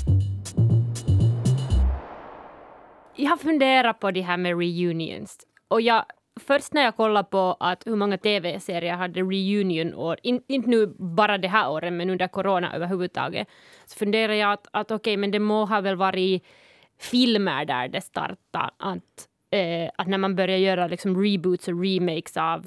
Jag 3.16 3.30
har 3.30 3.36
funderat 3.36 4.00
på 4.00 4.10
det 4.10 4.20
här 4.20 4.36
med 4.36 4.58
reunions. 4.58 5.36
Och 5.68 5.80
jag 5.80 6.04
först 6.40 6.72
när 6.72 6.82
jag 6.82 6.96
kollade 6.96 7.28
på 7.28 7.56
att 7.60 7.86
hur 7.86 7.96
många 7.96 8.18
tv-serier 8.18 8.94
hade 8.94 9.20
reunion-år, 9.20 10.16
In, 10.22 10.42
inte 10.46 10.70
nu 10.70 10.86
bara 10.98 11.38
det 11.38 11.48
här 11.48 11.70
året, 11.70 11.92
men 11.92 12.10
under 12.10 12.28
corona 12.28 12.74
överhuvudtaget, 12.74 13.48
så 13.86 13.98
funderade 13.98 14.36
jag 14.36 14.52
att, 14.52 14.66
att 14.70 14.90
okej, 14.90 14.96
okay, 14.96 15.16
men 15.16 15.30
det 15.30 15.38
må 15.38 15.64
ha 15.64 15.80
väl 15.80 15.96
varit 15.96 16.44
filmer 16.98 17.64
där 17.64 17.88
det 17.88 18.00
startade, 18.00 18.70
att, 18.76 19.28
eh, 19.50 19.90
att 19.98 20.06
när 20.06 20.18
man 20.18 20.36
börjar 20.36 20.58
göra 20.58 20.86
liksom 20.86 21.22
reboots 21.22 21.68
och 21.68 21.84
remakes 21.84 22.36
av 22.36 22.66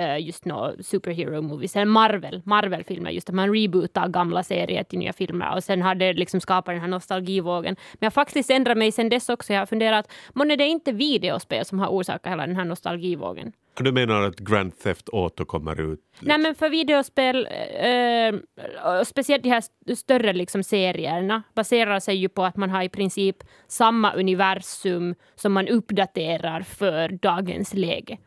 uh, 0.00 0.26
just 0.26 0.44
några 0.44 0.82
superhero 0.82 1.42
movies, 1.42 1.76
eller 1.76 1.86
Marvel, 1.86 2.42
Marvel-filmer, 2.44 3.10
just 3.10 3.28
att 3.28 3.34
man 3.34 3.54
rebootar 3.54 4.08
gamla 4.08 4.42
serier 4.42 4.84
till 4.84 4.98
nya 4.98 5.12
filmer 5.12 5.54
och 5.54 5.64
sen 5.64 5.82
har 5.82 5.94
det 5.94 6.12
liksom 6.12 6.40
skapat 6.40 6.74
den 6.74 6.80
här 6.80 6.88
nostalgivågen. 6.88 7.76
Men 7.92 7.98
jag 8.00 8.06
har 8.06 8.10
faktiskt 8.10 8.50
ändrat 8.50 8.78
mig 8.78 8.92
sen 8.92 9.08
dess 9.08 9.28
också. 9.28 9.52
Jag 9.52 9.60
har 9.60 9.66
funderat, 9.66 10.12
är 10.34 10.56
det 10.56 10.66
inte 10.66 10.92
videospel 10.92 11.64
som 11.64 11.78
har 11.78 11.88
orsakat 11.88 12.32
hela 12.32 12.46
den 12.46 12.56
här 12.56 12.64
nostalgivågen? 12.64 13.52
Du 13.80 13.92
menar 13.92 14.22
att 14.22 14.36
Grand 14.36 14.78
Theft 14.78 15.08
Auto 15.12 15.44
kommer 15.44 15.80
ut? 15.80 16.00
Liksom? 16.10 16.28
Nej 16.28 16.38
men 16.38 16.54
för 16.54 16.70
videospel, 16.70 17.48
eh, 17.74 19.02
speciellt 19.04 19.42
de 19.42 19.50
här 19.50 19.64
större 19.94 20.32
liksom 20.32 20.62
serierna, 20.62 21.42
baserar 21.54 22.00
sig 22.00 22.16
ju 22.16 22.28
på 22.28 22.44
att 22.44 22.56
man 22.56 22.70
har 22.70 22.82
i 22.82 22.88
princip 22.88 23.36
samma 23.68 24.12
universum 24.12 25.14
som 25.34 25.52
man 25.52 25.68
uppdaterar 25.68 26.60
för 26.60 27.08
dagens 27.08 27.74
läge. 27.74 28.18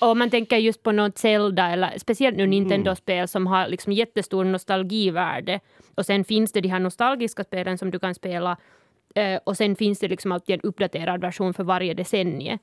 Och 0.00 0.16
man 0.16 0.30
tänker 0.30 0.56
just 0.56 0.82
på 0.82 0.92
något 0.92 1.18
Zelda 1.18 1.70
eller 1.70 1.98
speciellt 1.98 2.36
nu 2.36 2.46
Nintendo-spel 2.46 3.28
som 3.28 3.46
har 3.46 3.68
liksom 3.68 3.92
jättestor 3.92 4.44
nostalgivärde. 4.44 5.60
Och 5.94 6.06
sen 6.06 6.24
finns 6.24 6.52
det 6.52 6.60
de 6.60 6.68
här 6.68 6.78
nostalgiska 6.78 7.44
spelen 7.44 7.78
som 7.78 7.90
du 7.90 7.98
kan 7.98 8.14
spela 8.14 8.56
eh, 9.14 9.40
och 9.44 9.56
sen 9.56 9.76
finns 9.76 9.98
det 9.98 10.08
liksom 10.08 10.32
alltid 10.32 10.54
en 10.54 10.60
uppdaterad 10.60 11.20
version 11.20 11.54
för 11.54 11.64
varje 11.64 11.94
decennie. 11.94 12.58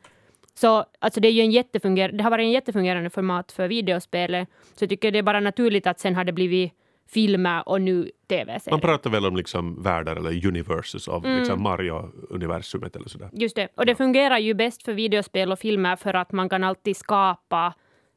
Så 0.54 0.86
alltså 1.00 1.20
det, 1.20 1.28
är 1.28 1.32
ju 1.32 1.42
en 1.42 1.52
jättefunger 1.52 2.12
det 2.12 2.24
har 2.24 2.32
varit 2.32 2.44
en 2.44 2.52
jättefungerande 2.52 3.10
format 3.10 3.52
för 3.52 3.68
videospelet. 3.68 4.50
Så 4.76 4.84
jag 4.84 4.90
tycker 4.90 5.12
det 5.12 5.20
är 5.20 5.24
bara 5.24 5.40
naturligt 5.40 5.88
att 5.88 6.00
sen 6.00 6.16
har 6.16 6.24
det 6.24 6.34
blivit 6.34 6.74
filmer 7.08 7.70
och 7.70 7.82
nu 7.82 8.12
tv-serier. 8.30 8.74
Man 8.74 8.82
pratar 8.82 9.10
väl 9.10 9.26
om 9.26 9.36
liksom 9.36 9.84
världar 9.84 10.16
eller 10.16 10.48
universes 10.48 11.08
av 11.08 11.26
mm. 11.26 11.38
liksom 11.38 11.64
Mario-universumet 11.64 12.96
eller 12.96 13.10
sådär. 13.10 13.30
Just 13.34 13.56
det, 13.56 13.68
och 13.76 13.86
det 13.86 13.96
fungerar 13.96 14.38
ju 14.38 14.54
bäst 14.54 14.84
för 14.84 14.94
videospel 14.94 15.52
och 15.52 15.60
filmer 15.60 15.96
för 15.96 16.14
att 16.14 16.32
man 16.32 16.50
kan 16.50 16.64
alltid 16.64 16.98
skapa 16.98 17.74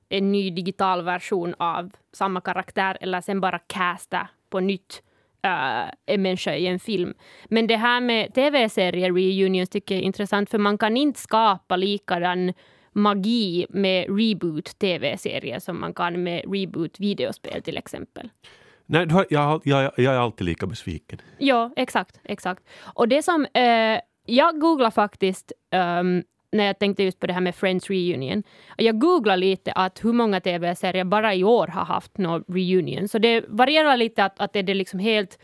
en 0.08 0.32
ny 0.32 0.50
digital 0.50 1.02
version 1.02 1.54
av 1.58 1.90
samma 2.12 2.40
karaktär 2.40 2.98
eller 3.00 3.20
sen 3.20 3.40
bara 3.40 3.58
casta 3.58 4.28
på 4.50 4.60
nytt 4.60 5.02
uh, 5.46 5.90
en 6.06 6.22
människa 6.22 6.54
i 6.54 6.66
en 6.66 6.80
film. 6.80 7.14
Men 7.48 7.66
det 7.66 7.76
här 7.76 8.00
med 8.00 8.34
tv-serier, 8.34 9.12
reunions, 9.12 9.68
tycker 9.68 9.94
jag 9.94 10.02
är 10.02 10.06
intressant 10.06 10.50
för 10.50 10.58
man 10.58 10.78
kan 10.78 10.96
inte 10.96 11.20
skapa 11.20 11.76
likadan 11.76 12.52
magi 12.92 13.66
med 13.70 14.18
reboot 14.18 14.78
tv-serier 14.78 15.58
som 15.58 15.80
man 15.80 15.94
kan 15.94 16.22
med 16.22 16.42
reboot 16.52 17.00
videospel 17.00 17.62
till 17.62 17.76
exempel. 17.76 18.30
Nej, 18.90 19.08
har, 19.10 19.26
jag, 19.30 19.60
jag, 19.64 19.92
jag 19.96 20.14
är 20.14 20.18
alltid 20.18 20.44
lika 20.46 20.66
besviken. 20.66 21.20
Ja, 21.38 21.70
exakt. 21.76 22.20
exakt. 22.24 22.62
Och 22.94 23.08
det 23.08 23.22
som... 23.22 23.46
Eh, 23.54 24.00
jag 24.26 24.60
googlade 24.60 24.90
faktiskt 24.90 25.52
um, 26.00 26.22
när 26.52 26.64
jag 26.64 26.78
tänkte 26.78 27.02
just 27.02 27.20
på 27.20 27.26
det 27.26 27.32
här 27.32 27.40
med 27.40 27.54
Friends 27.54 27.90
reunion. 27.90 28.42
Jag 28.76 29.00
googlade 29.00 29.36
lite 29.36 29.72
att 29.72 30.04
hur 30.04 30.12
många 30.12 30.40
tv-serier 30.40 31.04
bara 31.04 31.34
i 31.34 31.44
år 31.44 31.66
har 31.66 31.84
haft 31.84 32.18
någon 32.18 32.44
reunion. 32.48 33.08
Så 33.08 33.18
det 33.18 33.44
varierar 33.48 33.96
lite 33.96 34.24
att, 34.24 34.40
att 34.40 34.56
är 34.56 34.62
det 34.62 34.74
liksom 34.74 34.98
helt, 35.00 35.38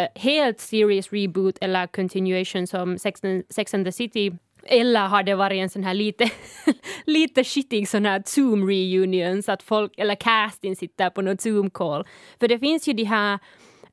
uh, 0.00 0.22
helt 0.22 0.60
serious 0.60 1.12
reboot 1.12 1.58
eller 1.60 1.86
continuation 1.86 2.66
som 2.66 2.98
Sex 2.98 3.24
and, 3.24 3.42
Sex 3.50 3.74
and 3.74 3.84
the 3.84 3.92
City 3.92 4.32
eller 4.68 5.06
har 5.06 5.22
det 5.22 5.34
varit 5.34 5.62
en 5.62 5.70
sån 5.70 5.84
här 5.84 5.94
lite, 5.94 6.30
lite 7.06 7.44
skitig 7.44 7.88
sån 7.88 8.06
här 8.06 8.22
Zoom-reunion 8.26 9.42
så 9.42 9.52
att 9.52 9.62
folk, 9.62 9.92
eller 9.98 10.14
casting 10.14 10.76
sitter 10.76 11.10
på 11.10 11.22
något 11.22 11.40
Zoom-call. 11.40 12.04
För 12.40 12.48
det 12.48 12.58
finns 12.58 12.88
ju 12.88 12.92
de 12.92 13.04
här 13.04 13.38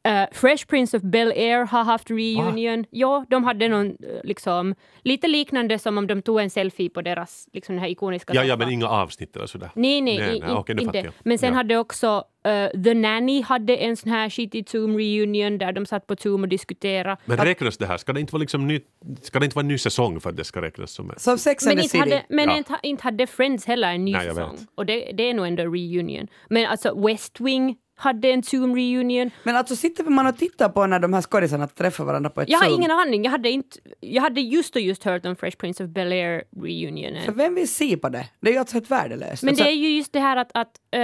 Uh, 0.07 0.25
Fresh 0.31 0.67
Prince 0.67 0.97
of 0.97 1.03
Bel-Air 1.03 1.65
har 1.65 1.83
haft 1.83 2.11
reunion. 2.11 2.79
Ah. 2.79 2.87
Ja, 2.89 3.25
de 3.29 3.43
hade 3.43 3.67
någon 3.67 3.87
uh, 3.87 3.95
liksom 4.23 4.75
lite 5.03 5.27
liknande 5.27 5.79
som 5.79 5.97
om 5.97 6.07
de 6.07 6.21
tog 6.21 6.39
en 6.39 6.49
selfie 6.49 6.89
på 6.89 7.01
deras 7.01 7.47
liksom 7.53 7.75
den 7.75 7.83
här 7.83 7.89
ikoniska 7.89 8.33
Ja, 8.33 8.43
ja, 8.43 8.57
men 8.57 8.69
inga 8.69 8.87
avsnitt 8.87 9.35
eller 9.35 9.45
sådär. 9.45 9.71
Nej, 9.75 10.01
nej, 10.01 10.17
nej, 10.17 10.39
nej. 10.39 10.51
Okay, 10.51 10.75
inte. 10.79 11.11
Men 11.23 11.37
sen 11.37 11.49
ja. 11.49 11.55
hade 11.55 11.77
också 11.77 12.23
eh, 12.43 12.81
The 12.83 12.93
Nanny 12.93 13.41
hade 13.41 13.75
en 13.75 13.97
sån 13.97 14.11
här 14.11 14.29
shitty 14.29 14.63
Zoom 14.67 14.97
reunion 14.97 15.57
där 15.57 15.71
de 15.71 15.85
satt 15.85 16.07
på 16.07 16.15
Zoom 16.15 16.41
och 16.43 16.49
diskuterade. 16.49 17.17
Men 17.25 17.37
räknas 17.37 17.77
det 17.77 17.85
här? 17.85 17.97
Ska 17.97 18.13
det 18.13 18.19
inte 18.19 18.33
vara, 18.33 18.39
liksom 18.41 18.67
ny, 18.67 18.79
ska 19.21 19.39
det 19.39 19.45
inte 19.45 19.55
vara 19.55 19.63
en 19.63 19.67
ny 19.67 19.77
säsong 19.77 20.19
för 20.19 20.29
att 20.29 20.37
det 20.37 20.43
ska 20.43 20.61
räknas 20.61 20.91
som 20.91 21.09
en... 21.09 21.19
Som 21.19 21.37
Sex 21.37 21.65
Men, 21.65 21.71
and 21.71 21.81
the 21.81 21.87
City. 21.89 21.97
hade, 21.99 22.23
men 22.29 22.49
Ja. 22.49 22.57
inte, 22.57 22.73
inte 22.83 23.03
hade 23.03 23.27
Friends 23.27 23.65
heller 23.65 23.93
en 23.93 24.05
ny 24.05 24.11
Nej, 24.11 24.27
säsong. 24.27 24.51
vet. 24.51 24.67
Och 24.75 24.85
det, 24.85 25.11
det 25.13 25.29
är 25.29 25.33
nog 25.33 25.47
ändå 25.47 25.63
reunion. 25.63 26.27
Men 26.49 26.65
alltså 26.65 27.07
West 27.07 27.39
Wing 27.41 27.75
hade 27.95 28.31
en 28.31 28.43
Zoom 28.43 28.75
reunion. 28.75 29.29
Men 29.43 29.55
alltså 29.55 29.75
sitter 29.75 30.03
man 30.03 30.27
och 30.27 30.37
tittar 30.37 30.69
på 30.69 30.87
när 30.87 30.99
de 30.99 31.13
här 31.13 31.21
skådisarna 31.21 31.67
träffar 31.67 32.03
varandra 32.05 32.29
på 32.29 32.41
ett 32.41 32.49
Jag 32.49 32.57
har 32.57 32.65
Zoom? 32.65 32.79
ingen 32.79 32.91
aning. 32.91 33.23
Jag 33.23 33.31
hade, 33.31 33.49
inte, 33.49 33.77
jag 33.99 34.21
hade 34.21 34.41
just 34.41 34.75
och 34.75 34.81
just 34.81 35.03
hört 35.03 35.25
om 35.25 35.35
Fresh 35.35 35.57
Prince 35.57 35.83
of 35.83 35.89
Bel-Air 35.89 36.43
reunionen. 36.61 37.23
För 37.25 37.31
vem 37.31 37.55
vill 37.55 37.67
se 37.73 37.97
på 37.97 38.09
det? 38.09 38.25
Det 38.41 38.49
är 38.49 38.53
ju 38.53 38.59
alltså 38.59 38.75
helt 38.75 38.91
värdelöst. 38.91 39.43
Men 39.43 39.49
alltså, 39.49 39.63
det 39.63 39.69
är 39.69 39.75
ju 39.75 39.89
just 39.97 40.13
det 40.13 40.19
här 40.19 40.37
att, 40.37 40.51
att 40.53 40.71
eh, 40.91 40.99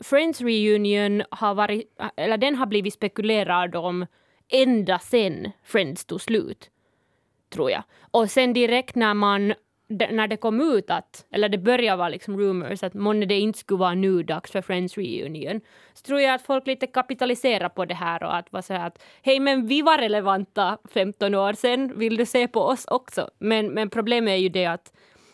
Friends 0.00 0.40
reunion 0.40 1.22
har 1.30 1.54
varit, 1.54 1.98
eller 2.16 2.36
den 2.36 2.54
har 2.54 2.66
blivit 2.66 2.94
spekulerad 2.94 3.76
om 3.76 4.06
ända 4.48 4.98
sen 4.98 5.50
Friends 5.64 6.04
tog 6.04 6.20
slut. 6.20 6.70
Tror 7.50 7.70
jag. 7.70 7.82
Och 8.10 8.30
sen 8.30 8.52
direkt 8.52 8.94
när 8.94 9.14
man 9.14 9.54
när 9.88 10.28
det 10.28 10.36
kom 10.36 10.60
ut 10.60 10.90
att, 10.90 11.26
eller 11.30 11.48
det 11.48 11.58
började 11.58 11.96
vara 11.96 12.08
liksom 12.08 12.38
rumors 12.38 12.82
att 12.82 12.94
månne 12.94 13.26
det 13.26 13.38
inte 13.38 13.58
skulle 13.58 13.78
vara 13.78 13.94
nu 13.94 14.22
dags 14.22 14.50
för 14.50 14.62
Friends 14.62 14.96
reunion, 14.96 15.60
så 15.94 16.02
tror 16.02 16.20
jag 16.20 16.34
att 16.34 16.42
folk 16.42 16.66
lite 16.66 16.86
kapitaliserar 16.86 17.68
på 17.68 17.84
det 17.84 17.94
här 17.94 18.22
och 18.22 18.36
att 18.36 18.52
vara 18.52 18.62
så 18.62 18.72
här 18.72 18.86
att 18.86 19.02
hej 19.22 19.40
men 19.40 19.66
vi 19.66 19.82
var 19.82 19.98
relevanta 19.98 20.78
15 20.90 21.34
år 21.34 21.52
sedan, 21.52 21.98
vill 21.98 22.16
du 22.16 22.26
se 22.26 22.48
på 22.48 22.60
oss 22.60 22.84
också? 22.88 23.30
Men, 23.38 23.66
men 23.66 23.90
problemet 23.90 24.32
är 24.32 24.36
ju 24.36 24.48
det 24.48 24.66
att 24.66 24.92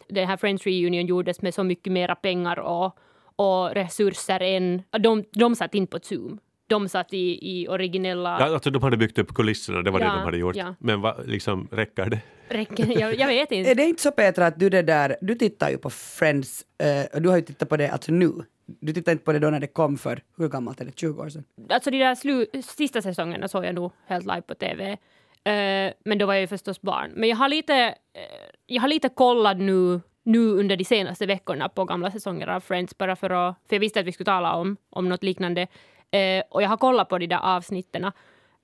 den 0.09 0.29
här 0.29 0.37
Friends 0.37 0.67
reunion 0.67 1.07
gjordes 1.07 1.43
med 1.43 1.55
så 1.55 1.65
mycket 1.65 1.93
mera 1.93 2.15
pengar 2.15 2.59
och, 2.59 2.99
och 3.37 3.71
resurser 3.75 4.41
än, 4.41 4.83
de, 5.01 5.25
de 5.33 5.57
satt 5.57 5.75
in 5.75 5.87
på 5.87 5.99
Zoom. 6.03 6.39
De 6.67 6.89
satt 6.89 7.13
i, 7.15 7.39
i 7.61 7.69
originella 7.69 8.37
Ja, 8.41 8.55
alltså 8.55 8.71
de 8.71 8.83
hade 8.83 8.97
byggt 8.97 9.19
upp 9.19 9.35
kulisserna, 9.35 9.83
det 9.83 9.91
var 9.91 9.99
det 9.99 10.05
Ja, 10.05 10.13
de 10.15 10.23
hade 10.25 10.37
gjort. 10.39 10.57
ja. 10.57 10.75
Men 10.79 11.01
va, 11.01 11.17
liksom, 11.27 11.69
räcker 11.73 12.11
det? 12.11 12.21
räcken. 12.49 12.93
Jag, 12.93 13.15
jag 13.15 13.27
vet 13.27 13.53
inte. 13.53 13.71
Är 13.71 13.75
det 13.75 13.85
inte 13.85 14.03
så 14.03 14.11
Petra 14.11 14.47
att 14.47 14.59
du 14.59 14.69
det 14.71 14.83
där, 14.83 15.17
du 15.21 15.35
tittar 15.35 15.71
ju 15.71 15.79
på 15.79 15.91
Friends, 15.91 16.65
och 17.15 17.23
du 17.23 17.29
har 17.29 17.37
ju 17.37 17.43
tittat 17.43 17.69
på 17.69 17.77
det 17.77 17.89
alltså 17.89 18.13
nu. 18.13 18.33
Du 18.81 18.93
tittar 18.93 19.13
inte 19.13 19.25
på 19.25 19.33
det 19.33 19.39
då 19.39 19.51
när 19.51 19.61
det 19.61 19.67
kom 19.67 19.99
för, 19.99 20.21
hur 20.39 20.49
gammalt 20.49 20.81
är 20.81 20.85
det, 20.85 20.99
20 20.99 21.23
år 21.23 21.29
sedan? 21.29 21.45
Alltså 21.69 21.91
de 21.91 21.99
där 21.99 22.15
slu, 22.15 22.47
sista 22.63 23.03
säsongerna 23.03 23.49
såg 23.49 23.65
jag 23.65 23.75
nog 23.75 23.93
helt 24.07 24.27
live 24.27 24.43
på 24.43 24.55
TV. 24.55 24.91
Eh, 25.45 25.93
men 26.05 26.19
då 26.19 26.27
var 26.27 26.35
jag 26.35 26.41
ju 26.41 26.47
förstås 26.47 26.81
barn. 26.81 27.11
Men 27.15 27.29
jag 27.29 27.37
har 27.37 27.49
lite, 27.49 27.75
eh, 27.75 27.93
jag 28.67 28.81
har 28.81 28.89
lite 28.89 29.09
kollat 29.09 29.57
nu, 29.59 30.01
nu 30.23 30.39
under 30.39 30.77
de 30.77 30.85
senaste 30.85 31.27
veckorna 31.27 31.69
på 31.69 31.85
gamla 31.85 32.11
säsonger 32.11 32.47
av 32.47 32.61
Friends 32.61 32.99
bara 32.99 33.17
för 33.17 33.31
att, 33.31 33.57
för 33.69 33.77
jag 33.77 33.81
visste 33.81 34.01
att 34.01 34.07
vi 34.07 34.13
skulle 34.13 34.25
tala 34.25 34.55
om, 34.55 34.77
om 34.91 35.09
något 35.09 35.23
liknande. 35.23 35.67
Eh, 36.11 36.43
och 36.51 36.63
jag 36.63 36.69
har 36.69 36.77
kollat 36.77 37.09
på 37.09 37.19
de 37.19 37.27
där 37.27 37.57
avsnitten. 37.57 38.05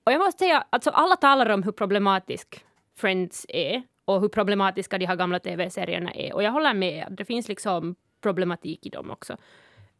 Och 0.04 0.12
jag 0.12 0.18
måste 0.18 0.38
säga, 0.38 0.64
alltså 0.70 0.90
alla 0.90 1.16
talar 1.16 1.48
om 1.50 1.62
hur 1.62 1.72
problematisk 1.72 2.64
Friends 2.96 3.46
är 3.48 3.82
och 4.04 4.20
hur 4.20 4.28
problematiska 4.28 4.98
de 4.98 5.06
här 5.06 5.16
gamla 5.16 5.38
tv-serierna 5.38 6.10
är. 6.10 6.34
Och 6.34 6.42
jag 6.42 6.52
håller 6.52 6.74
med, 6.74 7.06
det 7.10 7.24
finns 7.24 7.48
liksom 7.48 7.94
problematik 8.20 8.86
i 8.86 8.88
dem 8.88 9.10
också. 9.10 9.36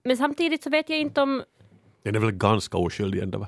Men 0.02 0.16
samtidigt 0.16 0.62
så 0.62 0.70
vet 0.70 0.88
jag 0.88 0.98
inte 0.98 1.20
om 1.20 1.42
Den 2.02 2.14
är 2.14 2.20
väl 2.20 2.32
ganska 2.32 2.78
oskyldig 2.78 3.22
ändå 3.22 3.38
va? 3.38 3.46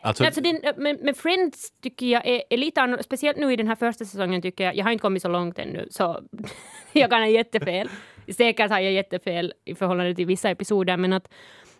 Alltså, 0.00 0.24
Alltså 0.24 0.40
din, 0.40 0.60
eh, 0.62 0.72
men, 0.76 0.98
men 1.02 1.14
Friends 1.14 1.70
tycker 1.80 2.06
jag 2.06 2.26
är, 2.26 2.42
är 2.50 2.56
lite 2.56 2.80
annorlunda, 2.80 3.02
speciellt 3.02 3.36
nu 3.36 3.52
i 3.52 3.56
den 3.56 3.68
här 3.68 3.74
första 3.74 4.04
säsongen 4.04 4.42
tycker 4.42 4.64
jag, 4.64 4.76
jag 4.76 4.84
har 4.84 4.92
inte 4.92 5.02
kommit 5.02 5.22
så 5.22 5.28
långt 5.28 5.58
ännu 5.58 5.88
så 5.90 6.20
jag 6.92 7.10
kan 7.10 7.20
ha 7.20 7.28
jättefel. 7.28 7.88
Säkert 8.36 8.70
har 8.70 8.80
jag 8.80 8.92
jättefel 8.92 9.54
i 9.64 9.74
förhållande 9.74 10.14
till 10.14 10.26
vissa 10.26 10.50
episoder 10.50 10.96
men 10.96 11.12
att, 11.12 11.28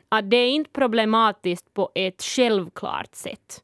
att 0.09 0.31
det 0.31 0.37
är 0.37 0.51
inte 0.51 0.71
problematiskt 0.71 1.75
på 1.75 1.91
ett 1.95 2.23
självklart 2.23 3.15
sätt. 3.15 3.63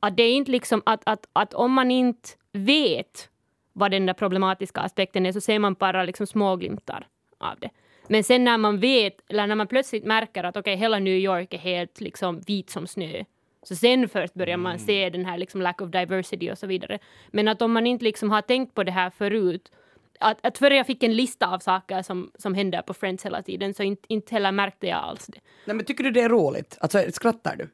Att 0.00 0.16
det 0.16 0.22
är 0.22 0.32
inte 0.32 0.50
liksom 0.50 0.82
att, 0.86 1.00
att, 1.04 1.26
att 1.32 1.54
om 1.54 1.72
man 1.72 1.90
inte 1.90 2.28
vet 2.52 3.28
vad 3.72 3.90
den 3.90 4.06
där 4.06 4.14
problematiska 4.14 4.80
aspekten 4.80 5.26
är 5.26 5.32
så 5.32 5.40
ser 5.40 5.58
man 5.58 5.74
bara 5.74 6.04
liksom 6.04 6.26
småglimtar 6.26 7.06
av 7.38 7.58
det. 7.58 7.70
Men 8.08 8.24
sen 8.24 8.44
när 8.44 8.58
man 8.58 8.78
vet, 8.80 9.30
eller 9.30 9.46
när 9.46 9.54
man 9.54 9.66
plötsligt 9.66 10.04
märker 10.04 10.44
att 10.44 10.56
okej, 10.56 10.76
hela 10.76 10.98
New 10.98 11.14
York 11.14 11.54
är 11.54 11.58
helt 11.58 12.00
liksom 12.00 12.40
vit 12.40 12.70
som 12.70 12.86
snö. 12.86 13.24
Så 13.68 13.76
sen 13.76 14.08
först 14.08 14.34
börjar 14.34 14.56
man 14.56 14.78
se 14.78 15.10
den 15.10 15.24
här 15.24 15.38
liksom 15.38 15.62
lack 15.62 15.80
of 15.80 15.90
diversity 15.90 16.50
och 16.50 16.58
så 16.58 16.66
vidare. 16.66 16.98
Men 17.28 17.48
att 17.48 17.62
om 17.62 17.72
man 17.72 17.86
inte 17.86 18.04
liksom 18.04 18.30
har 18.30 18.42
tänkt 18.42 18.74
på 18.74 18.84
det 18.84 18.90
här 18.92 19.10
förut, 19.10 19.72
att, 20.20 20.46
att 20.46 20.58
före 20.58 20.76
jag 20.76 20.86
fick 20.86 21.02
en 21.02 21.16
lista 21.16 21.46
av 21.46 21.58
saker 21.58 22.02
som, 22.02 22.30
som 22.38 22.54
händer 22.54 22.82
på 22.82 22.94
Friends 22.94 23.26
hela 23.26 23.42
tiden 23.42 23.74
så 23.74 23.82
inte, 23.82 24.02
inte 24.08 24.34
heller 24.34 24.52
märkte 24.52 24.86
jag 24.86 24.98
alls 24.98 25.26
det. 25.26 25.40
Nej 25.64 25.76
men 25.76 25.84
tycker 25.86 26.04
du 26.04 26.10
det 26.10 26.20
är 26.20 26.28
roligt? 26.28 26.78
Alltså 26.80 27.02
skrattar 27.12 27.56
du? 27.56 27.68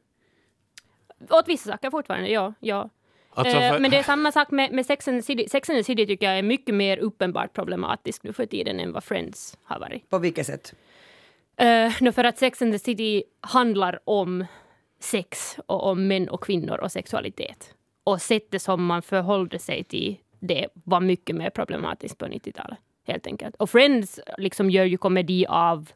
Åt 1.29 1.47
vissa 1.47 1.71
saker 1.71 1.89
fortfarande, 1.89 2.29
ja. 2.29 2.53
ja. 2.59 2.89
alltså, 3.29 3.57
Eh, 3.57 3.71
för- 3.71 3.79
Men 3.79 3.91
det 3.91 3.97
är 3.97 4.03
samma 4.03 4.31
sak 4.31 4.51
med, 4.51 4.71
med 4.71 4.85
Sex 4.85 5.07
and 5.07 5.17
the 5.21 5.25
City. 5.25 5.49
Sex 5.49 5.69
and 5.69 5.79
the 5.79 5.83
City 5.83 6.05
tycker 6.07 6.25
jag 6.25 6.37
är 6.37 6.43
mycket 6.43 6.75
mer 6.75 6.97
uppenbart 6.97 7.53
problematisk 7.53 8.23
nu 8.23 8.33
för 8.33 8.45
tiden 8.45 8.79
än 8.79 8.91
vad 8.91 9.03
Friends 9.03 9.57
har 9.63 9.79
varit. 9.79 10.09
På 10.09 10.17
vilket 10.17 10.45
sätt? 10.47 10.73
Uh, 11.61 11.91
no, 12.01 12.11
för 12.11 12.23
att 12.23 12.37
Sex 12.37 12.61
and 12.61 12.73
the 12.73 12.79
City 12.79 13.23
handlar 13.41 13.99
om 14.03 14.45
sex 14.99 15.57
och 15.65 15.83
om 15.83 16.07
män 16.07 16.29
och 16.29 16.43
kvinnor 16.43 16.77
och 16.77 16.91
sexualitet. 16.91 17.73
Och 18.03 18.21
sättet 18.21 18.61
som 18.61 18.85
man 18.85 19.01
förhållde 19.01 19.59
sig 19.59 19.83
till 19.83 20.17
det 20.39 20.67
var 20.73 21.01
mycket 21.01 21.35
mer 21.35 21.49
problematiskt 21.49 22.17
på 22.17 22.25
90-talet. 22.25 22.77
Helt 23.07 23.27
enkelt. 23.27 23.55
Och 23.55 23.69
Friends 23.69 24.19
liksom 24.37 24.69
gör 24.69 24.85
ju 24.85 24.97
komedi 24.97 25.45
av 25.49 25.89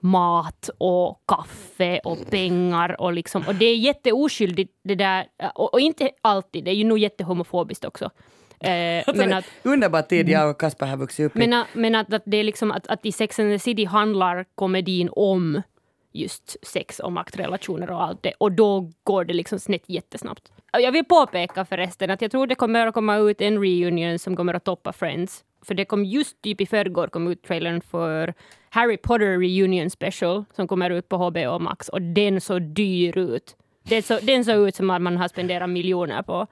mat 0.00 0.70
och 0.78 1.22
kaffe 1.26 2.00
och 2.04 2.30
pengar 2.30 3.00
och 3.00 3.12
liksom 3.12 3.44
och 3.46 3.54
det 3.54 3.66
är 3.66 3.76
jätteoskyldigt 3.76 4.72
det 4.82 4.94
där 4.94 5.26
och, 5.54 5.74
och 5.74 5.80
inte 5.80 6.10
alltid, 6.20 6.64
det 6.64 6.70
är 6.70 6.74
ju 6.74 6.84
nog 6.84 6.98
jättehomofobiskt 6.98 7.84
också. 7.84 8.10
Eh, 8.60 9.04
men 9.14 9.32
att, 9.32 9.44
Underbar 9.62 10.02
tid 10.02 10.28
jag 10.28 10.50
och 10.50 10.60
Kasper 10.60 10.86
har 10.86 10.96
vuxit 10.96 11.26
upp 11.26 11.36
i. 11.36 11.38
men, 11.38 11.64
men 11.72 11.94
att, 11.94 12.12
att 12.12 12.22
det 12.26 12.36
är 12.36 12.44
liksom 12.44 12.72
att, 12.72 12.86
att 12.86 13.06
i 13.06 13.12
Sex 13.12 13.38
and 13.38 13.50
the 13.50 13.58
City 13.58 13.84
handlar 13.84 14.44
komedin 14.54 15.08
om 15.12 15.62
just 16.14 16.56
sex 16.66 17.00
och 17.00 17.12
maktrelationer 17.12 17.90
och 17.90 18.02
allt 18.02 18.22
det. 18.22 18.32
Och 18.38 18.52
då 18.52 18.90
går 19.04 19.24
det 19.24 19.34
liksom 19.34 19.58
snett 19.58 19.82
jättesnabbt. 19.86 20.52
Jag 20.72 20.92
vill 20.92 21.04
påpeka 21.04 21.64
förresten 21.64 22.10
att 22.10 22.22
jag 22.22 22.30
tror 22.30 22.46
det 22.46 22.54
kommer 22.54 22.86
att 22.86 22.94
komma 22.94 23.16
ut 23.16 23.40
en 23.40 23.58
reunion 23.58 24.18
som 24.18 24.36
kommer 24.36 24.54
att 24.54 24.64
toppa 24.64 24.92
Friends. 24.92 25.44
För 25.62 25.74
det 25.74 25.84
kom 25.84 26.04
just 26.04 26.42
typ 26.42 26.60
i 26.60 26.66
förrgår 26.66 27.06
kom 27.06 27.28
ut 27.28 27.42
trailern 27.42 27.80
för 27.80 28.34
Harry 28.70 28.96
Potter 28.96 29.38
reunion 29.38 29.90
special 29.90 30.44
som 30.56 30.68
kommer 30.68 30.90
ut 30.90 31.08
på 31.08 31.16
HBO 31.16 31.58
Max 31.58 31.88
och 31.88 32.02
den 32.02 32.40
såg 32.40 32.62
dyr 32.62 33.18
ut. 33.18 33.56
Den 33.82 34.02
såg, 34.02 34.18
den 34.22 34.44
såg 34.44 34.68
ut 34.68 34.76
som 34.76 34.90
att 34.90 35.02
man 35.02 35.16
har 35.16 35.28
spenderat 35.28 35.70
miljoner 35.70 36.22
på. 36.22 36.46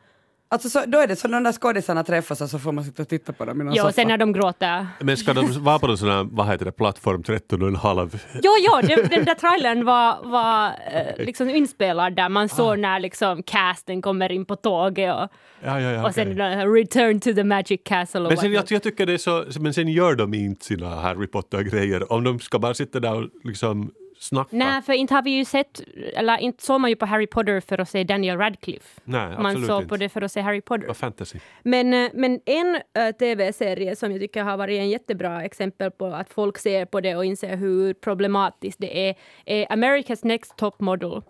Alltså 0.52 0.68
så, 0.68 0.82
då 0.86 0.98
är 0.98 1.06
det 1.06 1.16
så 1.16 1.28
när 1.28 1.36
de 1.36 1.44
där 1.44 1.52
skådisarna 1.52 2.04
träffas 2.04 2.40
och 2.40 2.50
så 2.50 2.58
får 2.58 2.72
man 2.72 2.84
sitta 2.84 3.02
och 3.02 3.08
titta 3.08 3.32
på 3.32 3.44
dem 3.44 3.60
i 3.60 3.64
någon 3.64 3.74
Ja, 3.74 3.82
och 3.82 3.88
soffa. 3.88 3.94
sen 4.02 4.08
när 4.08 4.18
de 4.18 4.32
gråter. 4.32 4.86
Men 5.00 5.16
ska 5.16 5.32
de 5.34 5.64
vara 5.64 5.78
på 5.78 5.86
någon 5.86 5.98
sån 5.98 6.08
här, 6.08 6.28
vad 6.30 6.46
heter 6.46 6.64
det, 6.64 6.72
plattform 6.72 7.22
13 7.22 7.62
och 7.62 7.68
en 7.68 7.76
halv? 7.76 8.22
Jo, 8.42 8.50
jo, 8.58 8.80
den, 8.88 9.08
den 9.08 9.24
där 9.24 9.34
trailern 9.34 9.84
var, 9.84 10.24
var 10.24 10.66
eh, 10.66 11.24
liksom 11.24 11.50
inspelad 11.50 12.16
där 12.16 12.28
man 12.28 12.48
såg 12.48 12.78
när 12.78 13.00
liksom 13.00 13.42
casten 13.42 14.02
kommer 14.02 14.32
in 14.32 14.44
på 14.44 14.56
tåget 14.56 15.14
och, 15.14 15.28
Ja, 15.64 15.80
ja, 15.80 15.90
ja, 15.90 16.06
och 16.06 16.14
sen 16.14 16.40
uh, 16.40 16.72
return 16.72 17.20
to 17.20 17.34
the 17.34 17.44
magic 17.44 17.80
castle 17.84 18.20
Men 18.20 18.36
sen, 18.36 18.52
jag, 18.52 18.64
jag 18.68 18.82
tycker 18.82 19.06
det 19.06 19.12
är 19.12 19.18
så, 19.18 19.44
men 19.60 19.74
sen 19.74 19.88
gör 19.88 20.14
de 20.14 20.34
inte 20.34 20.64
sina 20.64 20.88
Harry 20.88 21.26
Potter-grejer. 21.26 22.12
Om 22.12 22.24
de 22.24 22.40
ska 22.40 22.58
bara 22.58 22.74
sitta 22.74 23.00
där 23.00 23.14
och 23.14 23.28
liksom 23.44 23.90
snacka. 24.22 24.56
Nej, 24.56 24.82
för 24.82 24.92
inte 24.92 25.14
har 25.14 25.22
vi 25.22 25.30
ju 25.30 25.44
sett, 25.44 25.80
eller 26.14 26.38
inte 26.38 26.64
såg 26.64 26.80
man 26.80 26.90
ju 26.90 26.96
på 26.96 27.06
Harry 27.06 27.26
Potter 27.26 27.60
för 27.60 27.80
att 27.80 27.88
se 27.88 28.04
Daniel 28.04 28.38
Radcliffe. 28.38 29.00
Nej, 29.04 29.38
Man 29.38 29.66
såg 29.66 29.78
inte. 29.82 29.88
på 29.88 29.96
det 29.96 30.08
för 30.08 30.22
att 30.22 30.32
se 30.32 30.40
Harry 30.40 30.60
Potter. 30.60 30.86
Vad 30.86 30.96
fantasy. 30.96 31.38
Men, 31.62 31.94
eh, 31.94 32.10
men 32.14 32.40
en 32.44 32.74
eh, 32.94 33.12
tv-serie 33.18 33.96
som 33.96 34.12
jag 34.12 34.20
tycker 34.20 34.42
har 34.42 34.56
varit 34.56 34.78
en 34.78 34.90
jättebra 34.90 35.44
exempel 35.44 35.90
på 35.90 36.06
att 36.06 36.30
folk 36.30 36.58
ser 36.58 36.84
på 36.84 37.00
det 37.00 37.16
och 37.16 37.24
inser 37.24 37.56
hur 37.56 37.94
problematiskt 37.94 38.80
det 38.80 39.08
är, 39.08 39.14
är 39.46 39.66
America's 39.66 40.26
Next 40.26 40.56
Top 40.56 40.80
Model. 40.80 41.22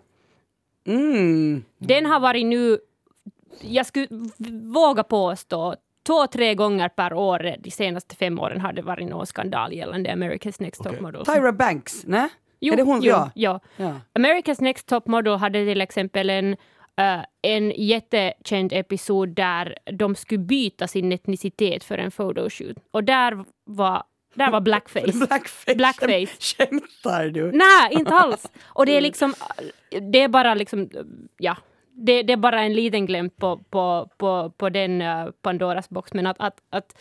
Mm. 0.87 1.63
Den 1.77 2.05
har 2.05 2.19
varit 2.19 2.45
nu, 2.45 2.77
jag 3.61 3.85
skulle 3.85 4.07
våga 4.73 5.03
påstå, 5.03 5.75
två, 6.07 6.27
tre 6.27 6.55
gånger 6.55 6.89
per 6.89 7.13
år 7.13 7.55
de 7.59 7.71
senaste 7.71 8.15
fem 8.15 8.39
åren 8.39 8.61
har 8.61 8.73
det 8.73 8.81
varit 8.81 9.09
någon 9.09 9.25
skandal 9.25 9.73
gällande 9.73 10.09
America's 10.09 10.61
Next 10.61 10.83
Top 10.83 10.87
Okej. 10.91 11.01
Model. 11.01 11.25
Tyra 11.25 11.51
Banks, 11.51 12.03
nej? 12.05 12.29
Jo, 12.63 12.73
är 12.73 12.77
det 12.77 12.83
hon? 12.83 13.01
jo, 13.01 13.09
ja. 13.11 13.31
ja. 13.35 13.59
ja. 13.77 13.99
America's 14.13 14.61
Next 14.61 14.87
Top 14.87 15.07
Model 15.07 15.37
hade 15.37 15.65
till 15.65 15.81
exempel 15.81 16.29
en, 16.29 16.53
eh, 16.97 17.25
en 17.41 17.73
jättekänd 17.75 18.73
episod 18.73 19.29
där 19.29 19.77
de 19.91 20.15
skulle 20.15 20.39
byta 20.39 20.87
sin 20.87 21.11
etnicitet 21.11 21.83
för 21.83 21.97
en 21.97 22.11
photoshoot. 22.11 22.77
Och 22.91 23.03
där 23.03 23.45
var, 23.65 24.03
där 24.33 24.51
var 24.51 24.61
blackface. 24.61 25.11
Blackface. 25.27 25.75
Blackface. 25.75 26.55
Skämtar 26.57 27.27
du? 27.27 27.51
Nej, 27.51 27.89
inte 27.91 28.13
alls. 28.13 28.51
Och 28.63 28.85
det 28.85 28.97
är 28.97 29.01
liksom, 29.01 29.33
det 30.11 30.21
är 30.21 30.27
bara 30.27 30.53
liksom, 30.53 30.89
ja. 31.37 31.57
Det, 31.95 32.23
det 32.23 32.33
är 32.33 32.37
bara 32.37 32.61
en 32.61 32.73
liten 32.73 33.05
glämt 33.05 33.37
på, 33.37 33.57
på, 33.69 34.09
på, 34.17 34.53
på 34.57 34.69
den 34.69 35.01
eh, 35.01 35.27
Pandoras 35.41 35.89
box. 35.89 36.13
Men 36.13 36.27
att, 36.27 36.35
att, 36.39 36.57
att 36.69 36.95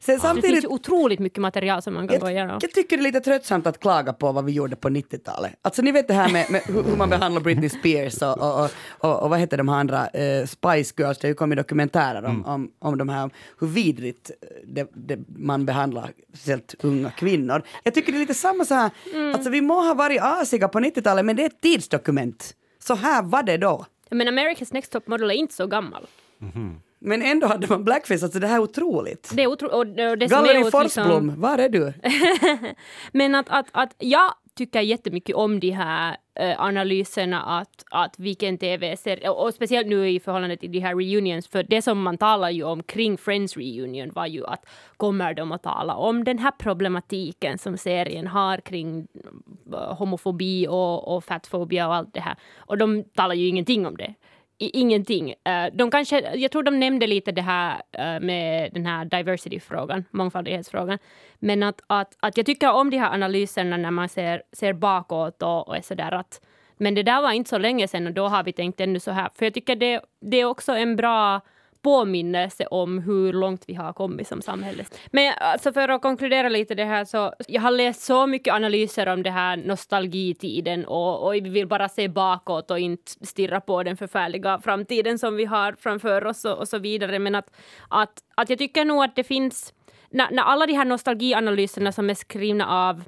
Sen 0.00 0.14
Det 0.14 0.20
samtidigt, 0.20 0.50
finns 0.50 0.64
ju 0.64 0.68
otroligt 0.68 1.18
mycket 1.18 1.38
material 1.38 1.82
som 1.82 1.94
man 1.94 2.08
kan 2.08 2.18
gå 2.18 2.30
igenom. 2.30 2.50
jag, 2.50 2.62
jag 2.62 2.72
tycker 2.72 2.96
det 2.96 3.00
är 3.00 3.04
lite 3.04 3.20
tröttsamt 3.20 3.66
att 3.66 3.80
klaga 3.80 4.12
på 4.12 4.32
vad 4.32 4.44
vi 4.44 4.52
gjorde 4.52 4.76
på 4.76 4.88
90-talet. 4.88 5.52
Alltså 5.62 5.82
ni 5.82 5.92
vet 5.92 6.08
det 6.08 6.14
här 6.14 6.32
med, 6.32 6.50
med 6.50 6.62
hur 6.62 6.96
man 6.96 7.10
behandlar 7.10 7.40
Britney 7.40 7.68
Spears 7.68 8.22
och, 8.22 8.38
och, 8.38 8.64
och, 8.64 8.70
och, 8.98 9.22
och 9.22 9.30
vad 9.30 9.38
heter 9.38 9.56
de 9.56 9.68
här 9.68 9.76
andra, 9.76 10.08
eh, 10.08 10.46
Spice 10.46 10.94
Girls, 10.96 11.18
det 11.18 11.26
har 11.26 11.28
ju 11.28 11.34
kommit 11.34 11.58
dokumentärer 11.58 12.24
om, 12.24 12.44
om, 12.44 12.70
om 12.78 12.98
de 12.98 13.08
här, 13.08 13.30
hur 13.60 13.66
vidrigt 13.66 14.30
eh, 14.30 14.48
det, 14.66 14.88
det, 14.94 15.18
man 15.28 15.66
behandlar 15.66 16.10
speciellt 16.34 16.74
unga 16.82 17.10
kvinnor. 17.10 17.62
Jag 17.84 17.94
tycker 17.94 18.12
det 18.12 18.18
är 18.18 18.20
lite 18.20 18.34
samma 18.34 18.64
så 18.64 18.74
här, 18.74 18.90
alltså 19.34 19.50
vi 19.50 19.60
må 19.60 19.74
ha 19.86 19.94
varit 19.94 20.20
asiga 20.22 20.68
på 20.68 20.80
90-talet 20.80 21.24
men 21.24 21.36
det 21.36 21.42
är 21.42 21.46
ett 21.46 21.60
tidsdokument. 21.60 22.54
Så 22.78 22.94
här 22.94 23.22
var 23.22 23.42
det 23.42 23.56
då. 23.56 23.86
Men 24.10 24.28
America's 24.28 24.68
Next 24.72 24.92
Top 24.92 25.06
Model 25.06 25.30
är 25.30 25.34
inte 25.34 25.54
så 25.54 25.66
gammal. 25.66 26.06
Men 26.98 27.22
ändå 27.22 27.46
hade 27.46 27.66
man 27.66 27.84
blackface, 27.84 28.24
alltså 28.24 28.38
det 28.38 28.46
här 28.46 28.54
är 28.56 28.60
otroligt. 28.62 29.30
Det 29.34 29.42
är 29.42 29.46
otro- 29.48 29.68
och 29.72 29.86
det, 29.86 30.02
är 30.02 30.16
Galleri 30.28 30.64
ot- 30.64 30.70
Forsblom, 30.70 31.40
var 31.40 31.58
är 31.58 31.68
du? 31.68 31.92
Men 33.12 33.34
att, 33.34 33.46
att, 33.48 33.66
att 33.72 33.94
jag 33.98 34.32
tycker 34.54 34.80
jättemycket 34.80 35.36
om 35.36 35.60
de 35.60 35.70
här 35.70 36.16
eh, 36.34 36.60
analyserna 36.60 37.42
att, 37.42 37.84
att 37.90 38.18
vilken 38.18 38.58
tv-serie, 38.58 39.28
och, 39.28 39.44
och 39.46 39.54
speciellt 39.54 39.86
nu 39.88 40.10
i 40.10 40.20
förhållande 40.20 40.56
till 40.56 40.72
de 40.72 40.78
här 40.80 40.94
reunions, 40.96 41.48
för 41.48 41.62
det 41.62 41.82
som 41.82 42.02
man 42.02 42.18
talar 42.18 42.50
ju 42.50 42.62
om 42.62 42.82
kring 42.82 43.18
Friends 43.18 43.56
reunion 43.56 44.10
var 44.14 44.26
ju 44.26 44.46
att 44.46 44.66
kommer 44.96 45.34
de 45.34 45.52
att 45.52 45.62
tala 45.62 45.94
om 45.94 46.24
den 46.24 46.38
här 46.38 46.50
problematiken 46.58 47.58
som 47.58 47.76
serien 47.76 48.26
har 48.26 48.58
kring 48.60 49.06
eh, 49.72 49.94
homofobi 49.96 50.66
och, 50.68 51.16
och 51.16 51.24
fatfobia 51.24 51.88
och 51.88 51.94
allt 51.94 52.14
det 52.14 52.20
här. 52.20 52.36
Och 52.58 52.78
de 52.78 53.04
talar 53.04 53.34
ju 53.34 53.46
ingenting 53.48 53.86
om 53.86 53.96
det. 53.96 54.14
I, 54.58 54.80
ingenting. 54.80 55.34
Eh, 55.44 55.66
de 55.72 55.90
kanske, 55.90 56.36
jag 56.36 56.50
tror 56.50 56.62
de 56.62 56.80
nämnde 56.80 57.06
lite 57.06 57.32
det 57.32 57.42
här 57.42 57.82
eh, 57.92 58.20
med 58.20 58.72
den 58.72 58.86
här 58.86 59.04
diversity-frågan, 59.04 60.04
mångfaldighetsfrågan. 60.10 60.98
Men 61.38 61.62
att, 61.62 61.80
att, 61.86 62.16
att 62.20 62.36
jag 62.36 62.46
tycker 62.46 62.72
om 62.72 62.90
de 62.90 62.98
här 62.98 63.14
analyserna 63.14 63.76
när 63.76 63.90
man 63.90 64.08
ser, 64.08 64.42
ser 64.52 64.72
bakåt 64.72 65.42
och, 65.42 65.68
och 65.68 65.76
är 65.76 65.82
sådär 65.82 66.12
att 66.12 66.40
men 66.78 66.94
det 66.94 67.02
där 67.02 67.22
var 67.22 67.32
inte 67.32 67.50
så 67.50 67.58
länge 67.58 67.88
sedan 67.88 68.06
och 68.06 68.12
då 68.12 68.28
har 68.28 68.44
vi 68.44 68.52
tänkt 68.52 68.80
ännu 68.80 69.00
så 69.00 69.10
här. 69.10 69.30
För 69.34 69.46
jag 69.46 69.54
tycker 69.54 69.76
det, 69.76 70.00
det 70.20 70.36
är 70.36 70.44
också 70.44 70.72
en 70.72 70.96
bra 70.96 71.40
påminnelse 71.82 72.66
om 72.66 72.98
hur 72.98 73.32
långt 73.32 73.64
vi 73.66 73.74
har 73.74 73.92
kommit 73.92 74.28
som 74.28 74.42
samhälle. 74.42 74.84
Men 75.06 75.34
alltså 75.40 75.72
för 75.72 75.88
att 75.88 76.02
konkludera 76.02 76.48
lite 76.48 76.74
det 76.74 76.84
här 76.84 77.04
så 77.04 77.32
jag 77.48 77.62
har 77.62 77.70
läst 77.70 78.02
så 78.02 78.26
mycket 78.26 78.54
analyser 78.54 79.06
om 79.06 79.22
det 79.22 79.30
här 79.30 79.56
nostalgitiden 79.56 80.84
och, 80.84 81.26
och 81.26 81.34
vi 81.34 81.40
vill 81.40 81.66
bara 81.66 81.88
se 81.88 82.08
bakåt 82.08 82.70
och 82.70 82.78
inte 82.78 83.26
stirra 83.26 83.60
på 83.60 83.82
den 83.82 83.96
förfärliga 83.96 84.60
framtiden 84.60 85.18
som 85.18 85.36
vi 85.36 85.44
har 85.44 85.72
framför 85.72 86.26
oss 86.26 86.44
och, 86.44 86.58
och 86.58 86.68
så 86.68 86.78
vidare. 86.78 87.18
Men 87.18 87.34
att, 87.34 87.50
att, 87.88 88.12
att 88.34 88.50
jag 88.50 88.58
tycker 88.58 88.84
nog 88.84 89.04
att 89.04 89.16
det 89.16 89.24
finns, 89.24 89.74
när, 90.10 90.30
när 90.30 90.42
alla 90.42 90.66
de 90.66 90.72
här 90.72 90.84
nostalgianalyserna 90.84 91.92
som 91.92 92.10
är 92.10 92.14
skrivna 92.14 92.88
av 92.88 93.02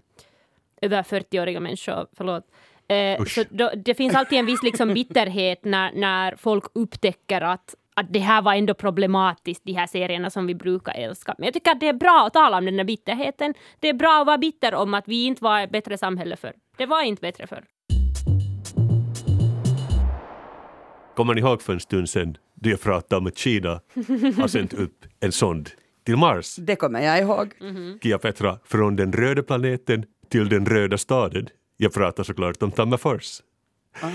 över 0.83 1.03
40-åriga 1.03 1.61
människor, 1.61 2.07
förlåt, 2.17 2.45
Eh, 2.91 3.25
så 3.25 3.45
då, 3.51 3.71
det 3.77 3.95
finns 3.95 4.15
alltid 4.15 4.39
en 4.39 4.47
viss 4.47 4.63
liksom 4.63 4.95
bitterhet 4.95 5.65
när, 5.65 5.93
när 5.93 6.37
folk 6.37 6.65
upptäcker 6.73 7.41
att, 7.41 7.75
att 7.97 8.13
det 8.13 8.19
här 8.19 8.43
var 8.43 8.55
ändå 8.55 8.75
problematiskt, 8.75 9.63
de 9.65 9.73
här 9.73 9.87
serierna 9.87 10.31
som 10.31 10.47
vi 10.47 10.55
brukar 10.55 10.93
älska. 10.93 11.35
Men 11.39 11.45
jag 11.45 11.55
tycker 11.55 11.71
att 11.71 11.81
det 11.81 11.89
är 11.89 11.93
bra 11.93 12.25
att 12.27 12.33
tala 12.33 12.59
om 12.59 12.65
den 12.65 12.79
här 12.79 12.85
bitterheten. 12.85 13.55
Det 13.81 13.89
är 13.89 13.95
bra 13.95 14.21
att 14.21 14.27
vara 14.27 14.39
bitter 14.39 14.75
om 14.75 14.95
att 14.95 15.09
vi 15.09 15.25
inte 15.25 15.45
var 15.45 15.61
ett 15.61 15.71
bättre 15.71 15.99
samhälle 15.99 16.37
för. 16.37 16.53
Det 16.77 16.87
var 16.87 17.03
inte 17.03 17.21
bättre 17.21 17.47
för. 17.47 17.65
Kommer 21.17 21.35
ni 21.35 21.41
ihåg 21.41 21.63
för 21.63 21.73
en 21.73 21.81
stund 21.81 22.09
sedan 22.09 22.37
då 22.55 22.71
jag 22.71 22.81
pratade 22.81 23.17
om 23.19 23.27
att 23.27 23.39
Kina 23.39 23.81
har 24.41 24.49
sänt 24.49 24.75
upp 24.75 25.05
en 25.21 25.33
sond 25.33 25.71
till 26.07 26.17
Mars? 26.17 26.57
Det 26.57 26.77
kommer 26.77 27.01
jag 27.01 27.21
ihåg. 27.21 27.49
Kia 28.03 28.19
Petra, 28.19 28.59
från 28.65 28.97
den 28.97 29.13
röda 29.13 29.43
planeten 29.43 30.05
till 30.29 30.49
den 30.49 30.67
röda 30.67 30.99
staden. 30.99 31.49
Jag 31.77 31.93
pratar 31.93 32.23
såklart 32.23 32.63
om 32.63 32.73
Tammerfors. 32.73 33.41
Ah. 33.93 34.11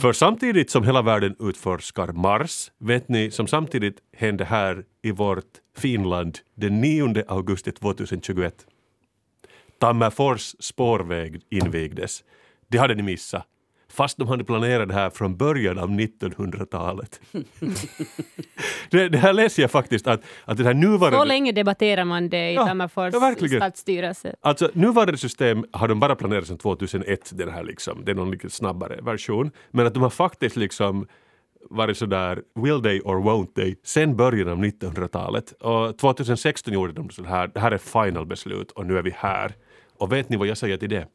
För 0.00 0.12
samtidigt 0.12 0.70
som 0.70 0.84
hela 0.84 1.02
världen 1.02 1.36
utforskar 1.38 2.12
Mars, 2.12 2.70
vet 2.78 3.08
ni 3.08 3.30
som 3.30 3.46
samtidigt 3.46 3.98
hände 4.16 4.44
här 4.44 4.84
i 5.02 5.10
vårt 5.10 5.44
Finland 5.76 6.38
den 6.54 6.80
9 6.80 7.24
augusti 7.28 7.72
2021? 7.72 8.66
Tammerfors 9.78 10.54
spårväg 10.58 11.40
invigdes. 11.50 12.24
Det 12.68 12.78
hade 12.78 12.94
ni 12.94 13.02
missat. 13.02 13.46
Fast 13.92 14.18
de 14.18 14.28
hade 14.28 14.44
planerat 14.44 14.88
det 14.88 14.94
här 14.94 15.10
från 15.10 15.36
början 15.36 15.78
av 15.78 15.90
1900-talet. 15.90 17.20
det, 18.90 19.08
det 19.08 19.18
här 19.18 19.32
läser 19.32 19.62
jag 19.62 19.70
faktiskt 19.70 20.06
att, 20.06 20.22
att 20.44 20.58
det 20.58 20.64
här 20.64 20.74
nuvarande... 20.74 21.18
Så 21.18 21.24
länge 21.24 21.52
debatterar 21.52 22.04
man 22.04 22.28
det 22.28 22.50
i 22.50 22.54
Ja, 22.54 22.66
Tammerfors 22.66 23.14
ja, 23.14 23.48
stadsstyrelse. 23.56 24.34
Alltså 24.40 24.70
nuvarande 24.72 25.18
system 25.18 25.64
har 25.72 25.88
de 25.88 26.00
bara 26.00 26.16
planerat 26.16 26.46
sedan 26.46 26.58
2001, 26.58 27.30
den 27.34 27.48
här 27.48 27.62
liksom, 27.62 28.04
det 28.04 28.10
är 28.10 28.14
någon 28.14 28.30
lite 28.30 28.50
snabbare 28.50 29.00
version. 29.02 29.50
Men 29.70 29.86
att 29.86 29.94
de 29.94 30.02
har 30.02 30.10
faktiskt 30.10 30.56
liksom 30.56 31.06
varit 31.70 31.96
sådär 31.96 32.42
will 32.54 32.82
they 32.82 33.00
or 33.00 33.16
won't 33.16 33.54
they 33.54 33.76
sen 33.84 34.16
början 34.16 34.48
av 34.48 34.58
1900-talet. 34.58 35.52
Och 35.52 35.98
2016 35.98 36.74
gjorde 36.74 36.92
de 36.92 37.10
så 37.10 37.24
här, 37.24 37.50
det 37.54 37.60
här 37.60 37.70
är 37.70 37.78
final 37.78 38.26
beslut 38.26 38.70
och 38.70 38.86
nu 38.86 38.98
är 38.98 39.02
vi 39.02 39.14
här. 39.16 39.52
Och 39.98 40.12
vet 40.12 40.28
ni 40.28 40.36
vad 40.36 40.46
jag 40.46 40.58
säger 40.58 40.76
till 40.76 40.88
det? 40.88 41.06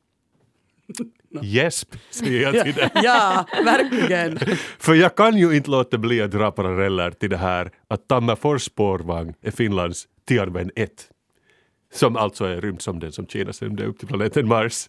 Gäsp, 1.41 1.95
säger 2.09 2.41
jag 2.53 2.65
till 2.65 2.73
det. 2.73 2.91
Ja, 3.03 3.45
verkligen. 3.65 4.39
För 4.79 4.93
jag 4.93 5.15
kan 5.15 5.37
ju 5.37 5.55
inte 5.55 5.69
låta 5.71 5.97
bli 5.97 6.21
att 6.21 6.31
dra 6.31 6.51
paralleller 6.51 7.11
till 7.11 7.29
det 7.29 7.37
här 7.37 7.71
att 7.87 8.07
Tammerfors 8.07 8.61
spårvagn 8.63 9.33
är 9.41 9.51
Finlands 9.51 10.07
Tianwen 10.27 10.71
1. 10.75 10.89
Som 11.93 12.15
alltså 12.17 12.45
är 12.45 12.61
rymd 12.61 12.81
som 12.81 12.99
den 12.99 13.11
som 13.11 13.27
Kina 13.27 13.53
sände 13.53 13.85
upp 13.85 13.99
till 13.99 14.07
planeten 14.07 14.47
Mars. 14.47 14.85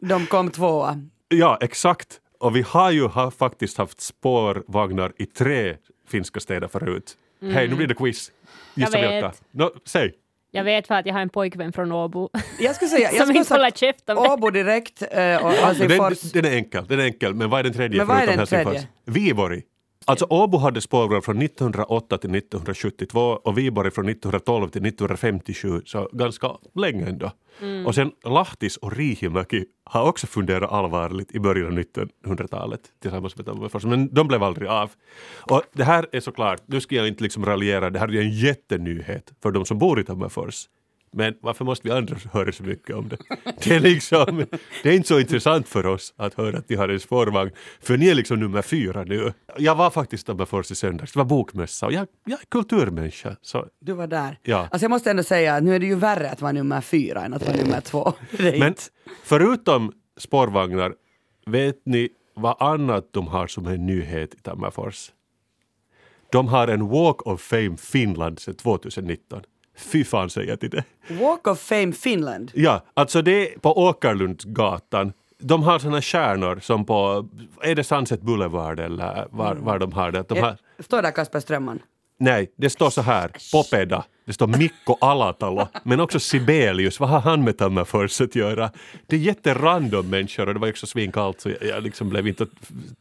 De 0.00 0.26
kom 0.26 0.50
tvåa. 0.50 1.00
Ja, 1.28 1.58
exakt. 1.60 2.18
Och 2.38 2.56
vi 2.56 2.62
har 2.68 2.90
ju 2.90 3.06
ha, 3.06 3.30
faktiskt 3.30 3.78
haft 3.78 4.00
spårvagnar 4.00 5.12
i 5.18 5.26
tre 5.26 5.76
finska 6.08 6.40
städer 6.40 6.68
förut. 6.68 7.16
Hej, 7.42 7.68
nu 7.68 7.74
blir 7.74 7.86
det 7.86 7.94
quiz. 7.94 8.32
Gissa 8.74 8.98
Jag 8.98 9.12
vilka. 9.12 9.28
vet. 9.28 9.42
Nå, 9.50 9.70
säg. 9.84 10.14
Jag 10.54 10.64
vet 10.64 10.86
för 10.86 10.94
att 10.94 11.06
jag 11.06 11.14
har 11.14 11.20
en 11.20 11.28
pojkvän 11.28 11.72
från 11.72 11.92
Åbo 11.92 12.28
Jag 12.58 12.74
skulle 12.74 12.88
säga, 12.88 13.00
jag 13.12 13.16
som 13.16 13.26
skulle 13.26 13.38
inte 13.38 13.54
håller 13.54 13.64
sagt 13.64 13.78
käft 13.78 14.08
om 14.10 14.14
det. 14.22 14.30
Åbo 14.30 14.50
direkt 14.50 15.02
eh, 15.02 15.08
och 15.08 15.50
Den, 15.52 15.64
Helsingfors. 15.64 16.20
den 16.32 16.44
är 16.44 16.50
enkel, 16.50 16.86
den 16.88 17.00
är 17.00 17.04
enkel. 17.04 17.34
Men 17.34 17.50
vad 17.50 17.60
är 17.60 17.64
den 17.64 17.72
tredje 17.72 17.98
Men 17.98 18.06
vad 18.06 18.16
är 18.16 18.26
den 18.36 18.46
tredje? 18.46 18.64
Helsingfors? 18.72 19.14
Viborg. 19.14 19.62
Alltså 20.04 20.26
Åbo 20.30 20.58
hade 20.58 20.80
spårvagnar 20.80 21.20
från 21.20 21.42
1908 21.42 22.18
till 22.18 22.34
1972 22.34 23.20
och 23.20 23.58
Viborg 23.58 23.90
från 23.90 24.08
1912 24.08 24.68
till 24.68 24.86
1957, 24.86 25.82
så 25.84 26.08
ganska 26.12 26.50
länge 26.74 27.06
ändå. 27.06 27.30
Mm. 27.60 27.86
Och 27.86 27.94
sen 27.94 28.12
Lahtis 28.24 28.76
och 28.76 28.96
Riihimäki 28.96 29.64
har 29.84 30.08
också 30.08 30.26
funderat 30.26 30.72
allvarligt 30.72 31.34
i 31.34 31.40
början 31.40 31.66
av 31.66 31.78
1900-talet 31.78 32.80
tillsammans 33.02 33.36
med 33.36 33.46
Tammerfors, 33.46 33.84
men 33.84 34.14
de 34.14 34.28
blev 34.28 34.42
aldrig 34.42 34.68
av. 34.68 34.90
Och 35.50 35.62
det 35.72 35.84
här 35.84 36.06
är 36.12 36.20
såklart, 36.20 36.62
nu 36.66 36.80
ska 36.80 36.94
jag 36.94 37.08
inte 37.08 37.22
liksom 37.22 37.44
raljera, 37.44 37.90
det 37.90 37.98
här 37.98 38.16
är 38.16 38.20
en 38.20 38.30
jättenyhet 38.30 39.32
för 39.42 39.50
de 39.50 39.64
som 39.64 39.78
bor 39.78 40.00
i 40.00 40.04
Tammerfors. 40.04 40.66
Men 41.12 41.34
varför 41.40 41.64
måste 41.64 41.88
vi 41.88 41.94
andra 41.94 42.16
höra 42.32 42.52
så 42.52 42.62
mycket 42.62 42.96
om 42.96 43.08
det? 43.08 43.16
Det 43.64 43.74
är, 43.74 43.80
liksom, 43.80 44.46
det 44.82 44.88
är 44.88 44.92
inte 44.96 45.08
så 45.08 45.20
intressant 45.20 45.68
för 45.68 45.86
oss 45.86 46.14
att 46.16 46.34
höra 46.34 46.58
att 46.58 46.68
ni 46.68 46.76
har 46.76 46.88
en 46.88 47.00
spårvagn, 47.00 47.50
för 47.80 47.96
ni 47.96 48.08
är 48.08 48.14
liksom 48.14 48.40
nummer 48.40 48.62
fyra 48.62 49.04
nu. 49.04 49.32
Jag 49.58 49.74
var 49.74 49.90
faktiskt 49.90 50.26
Tammerfors 50.26 50.70
i 50.70 50.74
söndags, 50.74 51.12
det 51.12 51.18
var 51.18 51.24
bokmässa 51.24 51.86
och 51.86 51.92
jag, 51.92 52.06
jag 52.24 52.40
är 52.40 52.44
kulturmänniska. 52.44 53.36
Så, 53.42 53.66
Du 53.80 53.92
var 53.92 54.06
där. 54.06 54.38
Ja. 54.42 54.58
Alltså 54.70 54.84
jag 54.84 54.90
måste 54.90 55.10
ändå 55.10 55.22
säga 55.22 55.54
att 55.54 55.62
nu 55.62 55.74
är 55.74 55.78
det 55.78 55.86
ju 55.86 55.94
värre 55.94 56.30
att 56.30 56.40
vara 56.40 56.52
nummer 56.52 56.80
fyra 56.80 57.24
än 57.24 57.34
att 57.34 57.46
vara 57.46 57.56
nummer 57.56 57.80
två. 57.80 58.12
Men 58.58 58.74
förutom 59.24 59.92
spårvagnar, 60.18 60.94
vet 61.46 61.86
ni 61.86 62.08
vad 62.34 62.62
annat 62.62 63.08
de 63.12 63.26
har 63.26 63.46
som 63.46 63.66
en 63.66 63.86
nyhet 63.86 64.34
i 64.34 64.38
Tammerfors? 64.38 65.12
De 66.32 66.48
har 66.48 66.68
en 66.68 66.88
Walk 66.88 67.26
of 67.26 67.40
Fame 67.40 67.76
Finland 67.76 68.38
sedan 68.38 68.54
2019. 68.54 69.42
Fy 69.76 70.04
fan 70.04 70.30
säger 70.30 70.48
jag 70.48 70.60
till 70.60 70.70
det. 70.70 70.84
Walk 71.08 71.46
of 71.46 71.60
Fame 71.60 71.92
Finland. 71.92 72.50
Ja, 72.54 72.82
alltså 72.94 73.22
det 73.22 73.54
är 73.54 73.58
på 73.58 73.78
Åkerlundsgatan. 73.78 75.12
De 75.38 75.62
har 75.62 75.78
såna 75.78 76.02
stjärnor 76.02 76.60
som 76.62 76.84
på, 76.84 77.28
är 77.62 77.74
det 77.74 77.84
Sunset 77.84 78.20
Boulevard 78.20 78.80
eller 78.80 79.26
var, 79.30 79.54
var 79.54 79.78
de 79.78 79.92
har 79.92 80.12
det? 80.12 80.28
De 80.28 80.40
har, 80.40 80.56
Står 80.78 81.02
där 81.02 81.10
Kasper 81.10 81.40
Strömman? 81.40 81.78
nej, 82.22 82.52
det 82.56 82.70
står 82.70 82.90
så 82.90 83.02
här, 83.02 83.30
Popeda, 83.52 84.04
det 84.24 84.32
står 84.32 84.46
Mikko 84.46 84.96
Alatalo, 85.00 85.68
men 85.82 86.00
också 86.00 86.20
Sibelius, 86.20 87.00
vad 87.00 87.08
har 87.08 87.20
han 87.20 87.44
med 87.44 87.58
Tammerfors 87.58 88.20
att 88.20 88.34
göra? 88.34 88.70
Det 89.06 89.16
är 89.16 89.20
jätterandom 89.20 90.10
människor 90.10 90.48
och 90.48 90.54
det 90.54 90.60
var 90.60 90.68
också 90.68 90.86
svinkallt 90.86 91.40
så 91.40 91.50
jag, 91.50 91.62
jag 91.62 91.82
liksom 91.82 92.08
blev 92.08 92.28
inte 92.28 92.42
att 92.42 92.48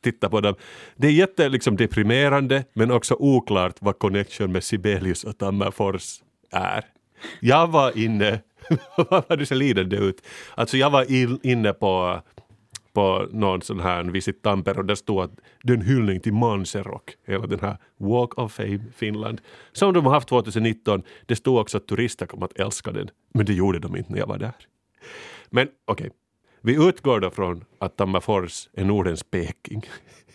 titta 0.01 0.29
på 0.29 0.41
dem. 0.41 0.55
Det 0.95 1.07
är 1.07 1.11
jätte 1.11 1.49
liksom 1.49 1.77
deprimerande 1.77 2.63
men 2.73 2.91
också 2.91 3.15
oklart 3.19 3.75
vad 3.79 3.99
connection 3.99 4.51
med 4.51 4.63
Sibelius 4.63 5.23
och 5.23 5.37
Tammerfors 5.37 6.21
är. 6.51 6.85
Jag 7.39 7.67
var 7.67 7.97
inne, 7.97 8.41
vad 8.97 9.23
var 9.29 9.37
du 9.37 9.45
ser 9.45 9.55
lidande 9.55 9.97
ut? 9.97 10.21
Alltså 10.55 10.77
jag 10.77 10.89
var 10.89 11.11
in, 11.11 11.39
inne 11.43 11.73
på 11.73 12.21
på 12.93 13.27
någon 13.31 13.61
sån 13.61 13.79
här 13.79 14.03
Visit 14.03 14.41
Tampere 14.41 14.77
och 14.77 14.85
där 14.85 14.95
stod 14.95 15.19
att 15.23 15.31
det 15.63 15.73
är 15.73 15.77
en 15.77 15.85
hyllning 15.85 16.19
till 16.19 16.33
Manserock, 16.33 17.15
hela 17.27 17.47
den 17.47 17.59
här 17.59 17.77
Walk 17.97 18.37
of 18.37 18.53
Fame 18.53 18.79
Finland, 18.95 19.41
som 19.71 19.93
de 19.93 20.05
har 20.05 20.13
haft 20.13 20.27
2019. 20.27 21.03
Det 21.25 21.35
stod 21.35 21.57
också 21.57 21.77
att 21.77 21.87
turister 21.87 22.25
kommer 22.25 22.45
att 22.45 22.59
älska 22.59 22.91
den, 22.91 23.09
men 23.33 23.45
det 23.45 23.53
gjorde 23.53 23.79
de 23.79 23.95
inte 23.95 24.11
när 24.11 24.19
jag 24.19 24.27
var 24.27 24.37
där. 24.37 24.53
Men 25.49 25.67
okej, 25.85 26.07
okay. 26.07 26.17
vi 26.61 26.87
utgår 26.87 27.19
då 27.19 27.31
från 27.31 27.65
att 27.79 27.97
Tammerfors 27.97 28.69
är 28.73 28.85
Nordens 28.85 29.23
Peking. 29.23 29.85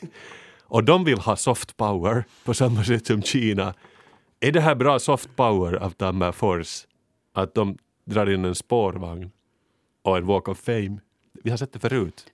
och 0.62 0.84
de 0.84 1.04
vill 1.04 1.18
ha 1.18 1.36
soft 1.36 1.76
power 1.76 2.24
på 2.44 2.54
samma 2.54 2.84
sätt 2.84 3.06
som 3.06 3.22
Kina. 3.22 3.74
Är 4.40 4.52
det 4.52 4.60
här 4.60 4.74
bra 4.74 4.98
soft 4.98 5.36
power 5.36 5.74
av 5.74 5.90
Tammerfors? 5.90 6.86
Att 7.32 7.54
de 7.54 7.78
drar 8.04 8.30
in 8.30 8.44
en 8.44 8.54
spårvagn 8.54 9.30
och 10.02 10.16
en 10.16 10.26
Walk 10.26 10.48
of 10.48 10.58
Fame? 10.58 10.98
Vi 11.44 11.50
har 11.50 11.56
sett 11.56 11.72
det 11.72 11.78
förut. 11.78 12.32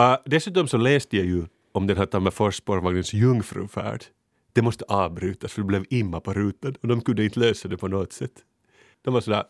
Uh, 0.00 0.16
dessutom 0.24 0.68
så 0.68 0.76
läste 0.76 1.16
jag 1.16 1.26
ju 1.26 1.44
om 1.72 1.86
den 1.86 1.96
här 1.96 2.06
Tammerfors 2.06 2.54
spårvagnens 2.54 3.14
jungfrufärd. 3.14 4.04
Det 4.52 4.62
måste 4.62 4.84
avbrytas 4.84 5.52
för 5.52 5.62
det 5.62 5.66
blev 5.66 5.84
imma 5.90 6.20
på 6.20 6.32
rutan 6.32 6.74
och 6.82 6.88
de 6.88 7.00
kunde 7.00 7.24
inte 7.24 7.40
lösa 7.40 7.68
det 7.68 7.76
på 7.76 7.88
något 7.88 8.12
sätt. 8.12 8.32
De 9.02 9.14
var 9.14 9.20
sådär, 9.20 9.44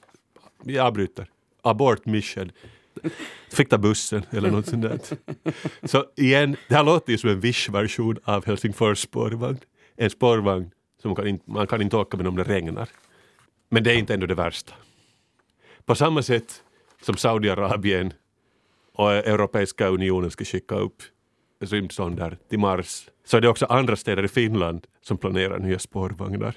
vi 0.64 0.78
avbryter. 0.78 1.26
Abort 1.62 2.06
mission. 2.06 2.52
Fick 3.50 3.68
ta 3.68 3.78
bussen 3.78 4.22
eller 4.30 4.50
något 4.50 4.66
sånt 4.66 4.82
där. 4.82 5.00
Så 5.82 6.04
igen, 6.16 6.56
det 6.68 6.74
här 6.74 6.84
låter 6.84 7.12
ju 7.12 7.18
som 7.18 7.30
en 7.30 7.40
Wish-version 7.40 8.18
av 8.24 8.46
Helsingfors 8.46 8.98
spårvagn. 8.98 9.58
En 9.96 10.10
spårvagn 10.10 10.70
som 11.02 11.08
man 11.08 11.16
kan, 11.16 11.26
inte, 11.26 11.50
man 11.50 11.66
kan 11.66 11.82
inte 11.82 11.96
åka 11.96 12.16
med 12.16 12.26
om 12.26 12.36
det 12.36 12.44
regnar. 12.44 12.88
Men 13.68 13.82
det 13.82 13.92
är 13.92 13.96
inte 13.96 14.14
ändå 14.14 14.26
det 14.26 14.34
värsta. 14.34 14.74
På 15.84 15.94
samma 15.94 16.22
sätt 16.22 16.62
som 17.02 17.16
Saudiarabien 17.16 18.12
och 18.92 19.12
Europeiska 19.12 19.88
unionen 19.88 20.30
ska 20.30 20.44
skicka 20.44 20.74
upp 20.74 21.02
rymdsonder 21.60 22.38
till 22.48 22.58
Mars 22.58 23.08
så 23.24 23.36
är 23.36 23.40
det 23.40 23.48
också 23.48 23.66
andra 23.66 23.96
städer 23.96 24.24
i 24.24 24.28
Finland 24.28 24.86
som 25.00 25.18
planerar 25.18 25.58
nya 25.58 25.78
spårvagnar. 25.78 26.56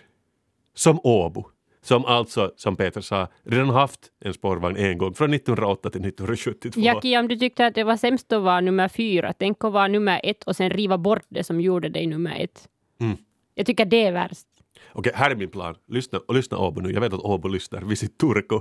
Som 0.73 0.99
Åbo, 1.03 1.45
som 1.81 2.05
alltså, 2.05 2.51
som 2.55 2.75
Peter 2.75 3.01
sa, 3.01 3.27
redan 3.43 3.69
haft 3.69 3.99
en 4.19 4.33
spårvagn 4.33 4.77
en 4.77 4.97
gång 4.97 5.13
från 5.13 5.33
1908 5.33 5.89
till 5.89 6.01
1972. 6.01 6.81
Jackie, 6.81 7.19
om 7.19 7.27
du 7.27 7.35
tyckte 7.35 7.65
att 7.65 7.75
det 7.75 7.83
var 7.83 7.97
sämst 7.97 8.31
att 8.31 8.41
vara 8.41 8.61
nummer 8.61 8.87
fyra, 8.87 9.33
tänk 9.39 9.63
att 9.63 9.73
vara 9.73 9.87
nummer 9.87 10.21
ett 10.23 10.43
och 10.43 10.55
sen 10.55 10.69
riva 10.69 10.97
bort 10.97 11.25
det 11.29 11.43
som 11.43 11.61
gjorde 11.61 11.89
dig 11.89 12.07
nummer 12.07 12.39
ett. 12.39 12.69
Mm. 12.99 13.17
Jag 13.59 13.65
tycker 13.65 13.85
det 13.85 14.05
är 14.05 14.11
värst. 14.11 14.47
Okej, 14.93 15.11
här 15.15 15.31
är 15.31 15.35
min 15.35 15.49
plan. 15.49 15.75
Lyssna, 15.87 16.19
och 16.19 16.33
lyssna 16.35 16.57
Åbo 16.57 16.81
nu. 16.81 16.91
Jag 16.91 17.01
vet 17.01 17.13
att 17.13 17.19
Åbo 17.19 17.47
lyssnar. 17.47 17.81
Visit 17.81 18.17
Turku. 18.17 18.59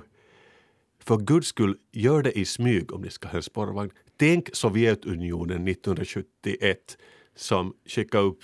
För 1.05 1.17
guds 1.17 1.49
skull, 1.49 1.77
gör 1.93 2.23
det 2.23 2.39
i 2.39 2.45
smyg 2.45 2.93
om 2.93 3.03
ni 3.03 3.11
ska 3.11 3.29
ha 3.29 3.37
en 3.37 3.43
spårvagn. 3.43 3.91
Tänk 4.17 4.49
Sovjetunionen 4.57 5.69
1971 5.69 6.99
som 7.37 7.75
skickade 7.87 8.25
upp 8.25 8.39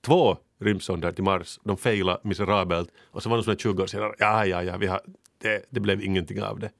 två 0.00 0.36
rymdsonder 0.60 1.12
till 1.12 1.24
Mars. 1.24 1.58
De 1.64 1.76
failade 1.76 2.20
miserabelt 2.24 2.92
och 3.10 3.22
så 3.22 3.28
var 3.28 3.36
de 3.36 3.42
som 3.42 3.56
20 3.56 3.82
år 3.82 3.86
senare, 3.86 4.14
ja, 4.18 4.46
ja, 4.46 4.62
ja, 4.62 4.76
vi 4.76 4.86
har, 4.86 5.00
det, 5.38 5.66
det 5.70 5.80
blev 5.80 6.02
ingenting 6.02 6.42
av 6.42 6.58
det. 6.58 6.70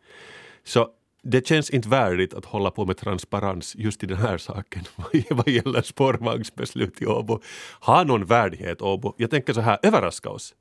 Så 0.65 0.89
det 1.23 1.47
känns 1.47 1.71
inte 1.71 1.89
värdigt 1.89 2.35
att 2.35 2.45
hålla 2.45 2.71
på 2.71 2.87
med 2.87 2.97
transparens 2.97 3.77
just 3.77 4.03
i 4.03 4.07
den 4.07 4.17
här 4.17 4.39
saken 4.39 4.85
vad 5.31 5.49
gäller 5.49 5.83
spårvagnsbeslut 5.83 7.03
i 7.03 7.07
Åbo. 7.07 7.41
Ha 7.81 8.05
någon 8.05 8.25
värdighet 8.25 8.83
Åbo. 8.83 9.15
Jag 9.17 9.31
tänker 9.31 9.53
så 9.53 9.61
här, 9.61 9.79
överraska 9.83 10.31
oss. 10.31 10.55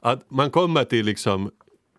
Att 0.00 0.30
man 0.30 0.50
kommer 0.50 0.84
till 0.84 1.06
liksom 1.06 1.50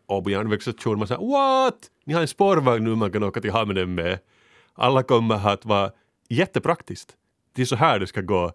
Åbo 0.07 0.29
järnvägsstation 0.29 0.97
man 0.97 1.07
säger 1.07 1.31
what? 1.31 1.77
Ni 2.05 2.13
har 2.13 2.21
en 2.21 2.27
spårvagn 2.27 2.83
nu 2.83 2.95
man 2.95 3.11
kan 3.11 3.23
åka 3.23 3.41
till 3.41 3.51
hamnen 3.51 3.95
med. 3.95 4.19
Alla 4.73 5.03
kommer 5.03 5.49
att 5.49 5.65
vara 5.65 5.91
jättepraktiskt. 6.29 7.15
Det 7.55 7.61
är 7.61 7.65
så 7.65 7.75
här 7.75 7.99
det 7.99 8.07
ska 8.07 8.21
gå. 8.21 8.51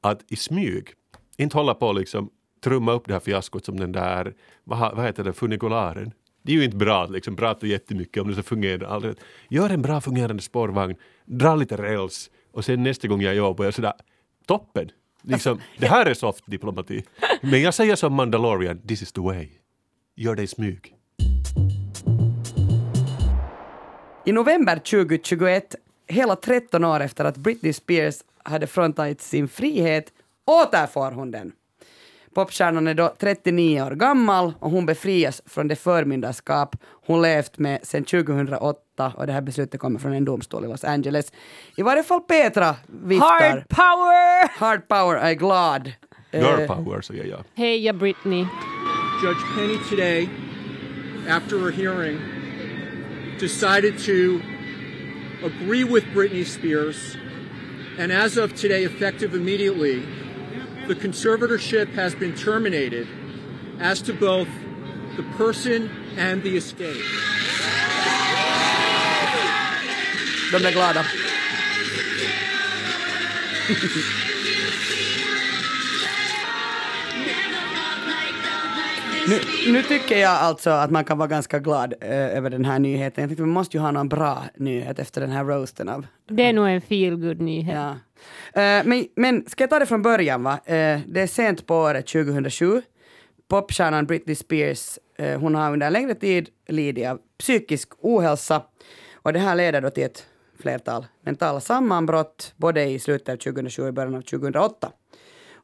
Att 0.00 0.32
i 0.32 0.36
smyg, 0.36 0.88
inte 1.36 1.56
hålla 1.56 1.74
på 1.74 1.92
liksom 1.92 2.30
trumma 2.64 2.92
upp 2.92 3.06
det 3.06 3.12
här 3.12 3.20
fiaskot 3.20 3.64
som 3.64 3.80
den 3.80 3.92
där, 3.92 4.34
vad, 4.64 4.96
vad 4.96 5.06
heter 5.06 5.24
det, 5.24 5.32
funikularen. 5.32 6.12
Det 6.42 6.52
är 6.52 6.56
ju 6.56 6.64
inte 6.64 6.76
bra 6.76 7.04
att 7.04 7.10
liksom 7.10 7.36
prata 7.36 7.66
jättemycket 7.66 8.22
om 8.22 8.28
det 8.28 8.34
ska 8.34 8.42
fungera. 8.42 8.88
Aldrig. 8.88 9.14
Gör 9.48 9.70
en 9.70 9.82
bra 9.82 10.00
fungerande 10.00 10.42
spårvagn, 10.42 10.96
dra 11.24 11.56
lite 11.56 11.76
räls 11.76 12.30
och 12.52 12.64
sen 12.64 12.82
nästa 12.82 13.08
gång 13.08 13.22
jag 13.22 13.34
jobbar 13.34 13.64
jag 13.64 13.74
sådär, 13.74 13.92
toppen. 14.46 14.90
Liksom, 15.22 15.60
det 15.78 15.86
här 15.86 16.06
är 16.06 16.14
soft 16.14 16.44
diplomati. 16.46 17.04
Men 17.40 17.62
jag 17.62 17.74
säger 17.74 17.96
som 17.96 18.14
Mandalorian, 18.14 18.78
this 18.86 19.02
is 19.02 19.12
the 19.12 19.20
way. 19.20 19.48
Gör 20.16 20.34
det 20.34 20.42
i 20.42 20.46
smyg. 20.46 20.94
I 24.26 24.32
november 24.32 24.76
2021, 24.76 25.74
hela 26.08 26.36
13 26.36 26.84
år 26.84 27.00
efter 27.00 27.24
att 27.24 27.36
Britney 27.36 27.72
Spears 27.72 28.16
hade 28.42 28.66
fråntagit 28.66 29.20
sin 29.20 29.48
frihet, 29.48 30.12
återfår 30.46 31.10
hon 31.10 31.30
den. 31.30 31.52
Popstjärnan 32.34 32.88
är 32.88 32.94
då 32.94 33.14
39 33.18 33.82
år 33.82 33.90
gammal 33.90 34.52
och 34.60 34.70
hon 34.70 34.86
befrias 34.86 35.42
från 35.46 35.68
det 35.68 35.76
förmyndarskap 35.76 36.76
hon 37.06 37.22
levt 37.22 37.58
med 37.58 37.78
sedan 37.82 38.04
2008 38.04 39.12
och 39.16 39.26
det 39.26 39.32
här 39.32 39.40
beslutet 39.40 39.80
kommer 39.80 39.98
från 39.98 40.12
en 40.12 40.24
domstol 40.24 40.64
i 40.64 40.68
Los 40.68 40.84
Angeles. 40.84 41.32
I 41.76 41.82
varje 41.82 42.02
fall 42.02 42.20
Petra 42.20 42.76
viftar. 42.86 43.26
Hard 43.50 43.68
power! 43.68 44.58
Hard 44.58 44.88
power, 44.88 45.16
jag 45.16 45.30
är 45.30 45.34
glad. 45.34 45.92
Girl 46.32 46.60
Eh, 46.60 46.66
power 46.66 47.00
säger 47.00 47.24
jag. 47.24 47.44
Heja 47.54 47.92
Britney. 47.92 48.46
Judge 49.22 49.44
Penny 49.56 49.78
today, 49.90 50.28
after 51.28 51.68
a 51.68 51.70
hearing, 51.70 52.18
decided 53.40 53.98
to 53.98 54.40
agree 55.46 55.84
with 55.84 56.06
Britney 56.14 56.44
Spears, 56.44 57.16
and 57.98 58.12
as 58.12 58.36
of 58.36 58.54
today, 58.54 58.84
effective 58.84 59.36
immediately, 59.36 60.02
the 60.90 60.96
conservatorship 60.96 61.88
has 61.94 62.16
been 62.16 62.34
terminated 62.34 63.06
as 63.78 64.02
to 64.02 64.12
both 64.12 64.48
the 65.16 65.22
person 65.38 65.88
and 66.18 66.42
the 66.42 66.56
estate. 66.56 67.04
De 70.52 70.66
är 70.66 70.72
glada. 70.72 71.04
Nu, 79.28 79.40
nu 79.72 79.82
tycker 79.82 80.18
jag 80.18 80.30
alltså 80.30 80.70
att 80.70 80.90
man 80.90 81.04
kan 81.04 81.18
vara 81.18 81.28
ganska 81.28 81.58
glad 81.58 81.94
eh, 82.00 82.10
över 82.10 82.50
den 82.50 82.64
här 82.64 82.78
nyheten. 82.78 83.22
Jag 83.22 83.28
tänkte 83.30 83.42
vi 83.42 83.48
måste 83.48 83.76
ju 83.76 83.80
ha 83.80 83.90
någon 83.90 84.08
bra 84.08 84.44
nyhet 84.56 84.98
efter 84.98 85.20
den 85.20 85.30
här 85.30 85.44
roasten 85.44 85.88
av 85.88 86.06
Det 86.28 86.42
är 86.42 86.52
nog 86.52 86.68
en 86.68 86.80
feel 86.80 87.16
good 87.16 87.40
nyhet. 87.40 87.74
Ja. 87.74 87.96
Eh, 88.52 88.84
men, 88.84 89.06
men 89.16 89.48
ska 89.48 89.62
jag 89.62 89.70
ta 89.70 89.78
det 89.78 89.86
från 89.86 90.02
början? 90.02 90.42
va? 90.42 90.52
Eh, 90.64 91.00
det 91.06 91.20
är 91.20 91.26
sent 91.26 91.66
på 91.66 91.76
året 91.76 92.06
2007. 92.06 92.82
Popstjärnan 93.48 94.06
Britney 94.06 94.36
Spears 94.36 94.98
eh, 95.18 95.40
hon 95.40 95.54
har 95.54 95.72
under 95.72 95.86
en 95.86 95.92
längre 95.92 96.14
tid 96.14 96.48
lidit 96.68 97.08
av 97.08 97.18
psykisk 97.38 97.88
ohälsa. 97.98 98.62
Och 99.14 99.32
det 99.32 99.38
här 99.38 99.54
leder 99.54 99.80
då 99.80 99.90
till 99.90 100.04
ett 100.04 100.26
flertal 100.60 101.06
mentala 101.22 101.60
sammanbrott 101.60 102.52
både 102.56 102.84
i 102.84 102.98
slutet 102.98 103.28
av 103.28 103.36
2007 103.36 103.82
och 103.82 103.88
i 103.88 103.92
början 103.92 104.14
av 104.14 104.20
2008. 104.22 104.92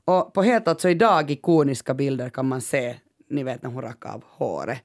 Och 0.05 0.35
på 0.35 0.43
helt 0.43 0.69
alltså 0.69 0.89
idag 0.89 1.31
ikoniska 1.31 1.95
bilder 1.95 2.31
kan 2.31 2.49
man 2.49 2.61
se, 2.61 2.97
ni 3.31 3.43
vet 3.43 3.63
när 3.63 3.71
hon 3.71 3.83
rackade 3.83 4.15
av 4.15 4.25
håret. 4.27 4.83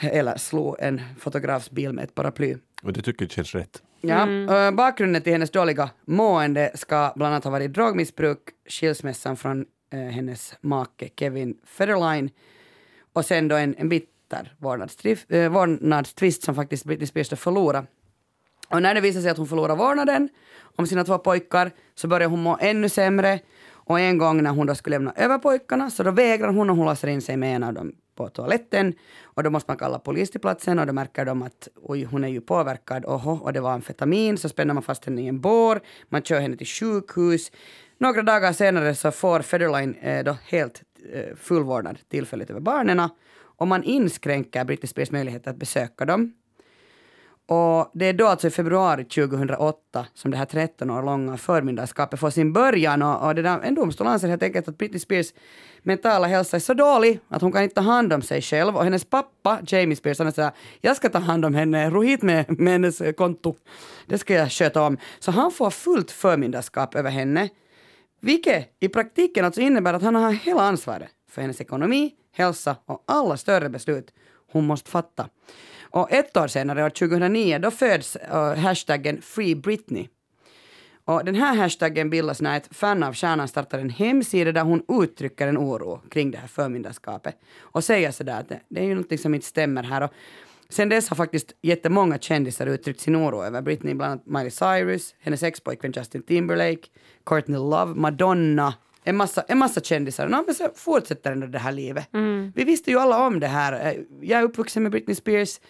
Eller 0.00 0.36
slog 0.36 0.76
en 0.78 1.00
fotografs 1.18 1.70
bil 1.70 1.92
med 1.92 2.04
ett 2.04 2.14
paraply. 2.14 2.56
Och 2.82 2.92
det 2.92 3.02
tycker 3.02 3.24
jag 3.24 3.30
känns 3.30 3.54
rätt. 3.54 3.82
Ja, 4.00 4.28
ö, 4.28 4.72
bakgrunden 4.72 5.22
till 5.22 5.32
hennes 5.32 5.50
dåliga 5.50 5.90
mående 6.04 6.70
ska 6.74 7.12
bland 7.16 7.34
annat 7.34 7.44
ha 7.44 7.50
varit 7.50 7.72
drogmissbruk, 7.72 8.38
skilsmässan 8.68 9.36
från 9.36 9.64
eh, 9.92 10.00
hennes 10.00 10.54
make 10.60 11.08
Kevin 11.16 11.56
Federline 11.64 12.30
och 13.12 13.24
sen 13.24 13.48
då 13.48 13.56
en, 13.56 13.74
en 13.78 13.88
bitter 13.88 14.54
vårdnadstvist, 14.58 15.26
eh, 15.28 15.48
vårdnadstvist 15.48 16.42
som 16.42 16.54
faktiskt 16.54 16.84
Britney 16.84 17.06
Spears 17.06 17.28
då 17.28 17.36
förlorade. 17.36 17.86
Och 18.68 18.82
när 18.82 18.94
det 18.94 19.00
visade 19.00 19.22
sig 19.22 19.30
att 19.30 19.38
hon 19.38 19.48
förlorade 19.48 19.78
vårdnaden 19.78 20.28
om 20.76 20.86
sina 20.86 21.04
två 21.04 21.18
pojkar 21.18 21.70
så 21.94 22.08
började 22.08 22.30
hon 22.30 22.42
må 22.42 22.58
ännu 22.60 22.88
sämre 22.88 23.40
och 23.72 24.00
en 24.00 24.18
gång 24.18 24.42
när 24.42 24.50
hon 24.50 24.66
då 24.66 24.74
skulle 24.74 24.96
lämna 24.96 25.12
över 25.16 25.38
pojkarna 25.38 25.90
så 25.90 26.02
då 26.02 26.10
vägrar 26.10 26.52
hon 26.52 26.70
och 26.70 26.76
hon 26.76 26.86
låser 26.86 27.08
in 27.08 27.22
sig 27.22 27.36
med 27.36 27.56
en 27.56 27.62
av 27.62 27.74
dem 27.74 27.92
på 28.20 28.28
toaletten 28.28 28.94
och 29.24 29.42
då 29.42 29.50
måste 29.50 29.70
man 29.70 29.76
kalla 29.76 29.98
polis 29.98 30.30
till 30.30 30.40
platsen 30.40 30.78
och 30.78 30.86
då 30.86 30.92
märker 30.92 31.24
de 31.24 31.42
att 31.42 31.68
oj, 31.82 32.04
hon 32.04 32.24
är 32.24 32.28
ju 32.28 32.40
påverkad, 32.40 33.04
oho, 33.04 33.32
och 33.32 33.52
det 33.52 33.60
var 33.60 33.72
amfetamin, 33.72 34.38
så 34.38 34.48
spänner 34.48 34.74
man 34.74 34.82
fast 34.82 35.04
henne 35.04 35.22
i 35.22 35.28
en 35.28 35.40
bår, 35.40 35.80
man 36.08 36.22
kör 36.22 36.40
henne 36.40 36.56
till 36.56 36.66
sjukhus. 36.66 37.52
Några 37.98 38.22
dagar 38.22 38.52
senare 38.52 38.94
så 38.94 39.10
får 39.10 39.40
Federline 39.40 39.94
eh, 39.94 40.24
då 40.24 40.36
helt 40.44 40.82
eh, 41.12 41.36
fullvårdnad 41.36 41.98
tillfälligt 42.08 42.50
över 42.50 42.60
barnen 42.60 43.08
och 43.58 43.68
man 43.68 43.82
inskränker 43.82 44.64
Britney 44.64 44.88
Spears 44.88 45.10
möjlighet 45.10 45.46
att 45.46 45.56
besöka 45.56 46.04
dem. 46.04 46.32
Och 47.52 47.90
det 47.94 48.06
är 48.06 48.12
då 48.12 48.26
alltså 48.26 48.46
i 48.46 48.50
februari 48.50 49.04
2008 49.04 50.06
som 50.14 50.30
det 50.30 50.36
här 50.36 50.44
13 50.44 50.90
år 50.90 51.02
långa 51.02 51.36
förmyndarskapet 51.36 52.20
får 52.20 52.30
sin 52.30 52.52
början 52.52 53.02
och, 53.02 53.26
och 53.26 53.34
det 53.34 53.42
där, 53.42 53.60
en 53.60 53.74
domstol 53.74 54.06
anser 54.06 54.28
helt 54.28 54.42
enkelt 54.42 54.68
att 54.68 54.78
Britney 54.78 55.00
Spears 55.00 55.32
mentala 55.82 56.26
hälsa 56.26 56.56
är 56.56 56.60
så 56.60 56.74
dålig 56.74 57.20
att 57.28 57.42
hon 57.42 57.52
kan 57.52 57.62
inte 57.62 57.74
ta 57.74 57.80
hand 57.80 58.12
om 58.12 58.22
sig 58.22 58.42
själv 58.42 58.76
och 58.76 58.84
hennes 58.84 59.04
pappa 59.04 59.58
Jamie 59.66 59.96
Spears 59.96 60.18
han 60.18 60.32
säger 60.32 60.50
jag 60.80 60.96
ska 60.96 61.08
ta 61.08 61.18
hand 61.18 61.44
om 61.44 61.54
henne, 61.54 61.90
ro 61.90 62.02
hit 62.02 62.22
med, 62.22 62.60
med 62.60 62.72
hennes 62.72 63.02
konto, 63.16 63.54
det 64.06 64.18
ska 64.18 64.34
jag 64.34 64.52
sköta 64.52 64.82
om. 64.82 64.98
Så 65.18 65.30
han 65.30 65.52
får 65.52 65.70
fullt 65.70 66.10
förmyndarskap 66.10 66.94
över 66.94 67.10
henne, 67.10 67.48
vilket 68.20 68.76
i 68.80 68.88
praktiken 68.88 69.44
alltså 69.44 69.60
innebär 69.60 69.94
att 69.94 70.02
han 70.02 70.14
har 70.14 70.32
hela 70.32 70.62
ansvaret 70.62 71.08
för 71.30 71.42
hennes 71.42 71.60
ekonomi, 71.60 72.12
hälsa 72.32 72.76
och 72.84 73.04
alla 73.06 73.36
större 73.36 73.68
beslut 73.68 74.10
hon 74.52 74.66
måste 74.66 74.90
fatta. 74.90 75.26
Och 75.90 76.12
ett 76.12 76.36
år 76.36 76.46
senare, 76.46 76.84
år 76.84 76.90
2009, 76.90 77.58
då 77.58 77.70
föds 77.70 78.16
uh, 78.16 78.54
hashtaggen 78.54 79.22
Free 79.22 79.54
Britney. 79.54 80.08
Och 81.04 81.24
den 81.24 81.34
här 81.34 81.54
hashtaggen 81.56 82.10
bildas 82.10 82.40
när 82.40 82.56
ett 82.56 82.68
fan 82.70 83.02
av 83.02 83.14
stjärnan 83.14 83.48
startar 83.48 83.78
en 83.78 83.90
hemsida 83.90 84.52
där 84.52 84.62
hon 84.62 85.02
uttrycker 85.02 85.48
en 85.48 85.58
oro 85.58 86.00
kring 86.10 86.30
det 86.30 86.38
här 86.38 86.48
förmyndarskapet 86.48 87.36
och 87.60 87.84
säger 87.84 88.10
sådär 88.10 88.40
att 88.40 88.48
det, 88.48 88.60
det 88.68 88.80
är 88.80 88.84
ju 88.84 88.94
någonting 88.94 89.18
som 89.18 89.34
inte 89.34 89.46
stämmer 89.46 89.82
här. 89.82 90.02
Och 90.02 90.12
sen 90.68 90.88
dess 90.88 91.08
har 91.08 91.16
faktiskt 91.16 91.52
jättemånga 91.62 92.18
kändisar 92.18 92.66
uttryckt 92.66 93.00
sin 93.00 93.16
oro 93.16 93.44
över 93.44 93.62
Britney, 93.62 93.94
bland 93.94 94.12
annat 94.12 94.26
Miley 94.26 94.50
Cyrus, 94.50 95.14
hennes 95.20 95.42
expojkvän 95.42 95.92
Justin 95.96 96.22
Timberlake, 96.22 96.88
Courtney 97.24 97.58
Love, 97.58 97.94
Madonna, 97.94 98.74
en 99.04 99.16
massa, 99.16 99.42
en 99.48 99.58
massa 99.58 99.80
kändisar. 99.80 100.28
No, 100.28 100.42
men 100.46 100.54
så 100.54 100.68
fortsätter 100.74 101.32
ändå 101.32 101.46
det 101.46 101.58
här 101.58 101.72
livet. 101.72 102.08
Vi 102.54 102.64
visste 102.64 102.90
ju 102.90 102.98
alla 102.98 103.26
om 103.26 103.40
det 103.40 103.46
här. 103.46 104.04
Jag 104.20 104.40
är 104.40 104.44
uppvuxen 104.44 104.82
med 104.82 104.92
Britney 104.92 105.14
Spears, 105.14 105.60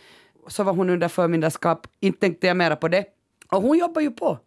så 0.48 0.62
var 0.62 0.72
hon 0.72 0.90
under 0.90 1.08
förmyndarskap, 1.08 1.86
inte 2.00 2.20
tänkte 2.20 2.46
jag 2.46 2.56
mera 2.56 2.76
på 2.76 2.88
det. 2.88 3.04
Och 3.52 3.62
hon 3.62 3.78
jobbar 3.78 4.00
ju 4.00 4.10
på. 4.10 4.38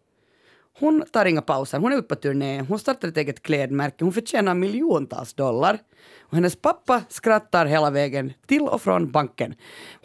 Hon 0.78 1.04
tar 1.12 1.26
inga 1.26 1.42
pauser, 1.42 1.78
hon 1.78 1.92
är 1.92 1.96
ute 1.96 2.08
på 2.08 2.14
turné, 2.14 2.60
hon 2.60 2.78
startar 2.78 3.08
ett 3.08 3.16
eget 3.16 3.42
klädmärke, 3.42 4.04
hon 4.04 4.12
förtjänar 4.12 4.54
miljontals 4.54 5.34
dollar. 5.34 5.78
Och 6.20 6.34
hennes 6.34 6.56
pappa 6.56 7.02
skrattar 7.08 7.66
hela 7.66 7.90
vägen 7.90 8.32
till 8.46 8.62
och 8.62 8.82
från 8.82 9.10
banken. 9.10 9.54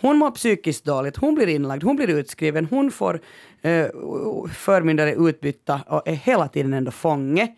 Hon 0.02 0.18
mår 0.18 0.32
psykiskt 0.32 0.86
dåligt, 0.86 1.18
hon 1.18 1.36
blir 1.36 1.48
inlagd, 1.48 1.84
hon 1.84 1.96
blir 1.96 2.10
utskriven, 2.10 2.66
hon 2.66 2.92
får 2.92 3.22
eh, 3.62 3.88
förmyndare 4.54 5.14
utbytta 5.14 5.82
och 5.88 6.08
är 6.08 6.14
hela 6.14 6.48
tiden 6.48 6.74
ändå 6.74 6.92
fånge. 6.92 7.56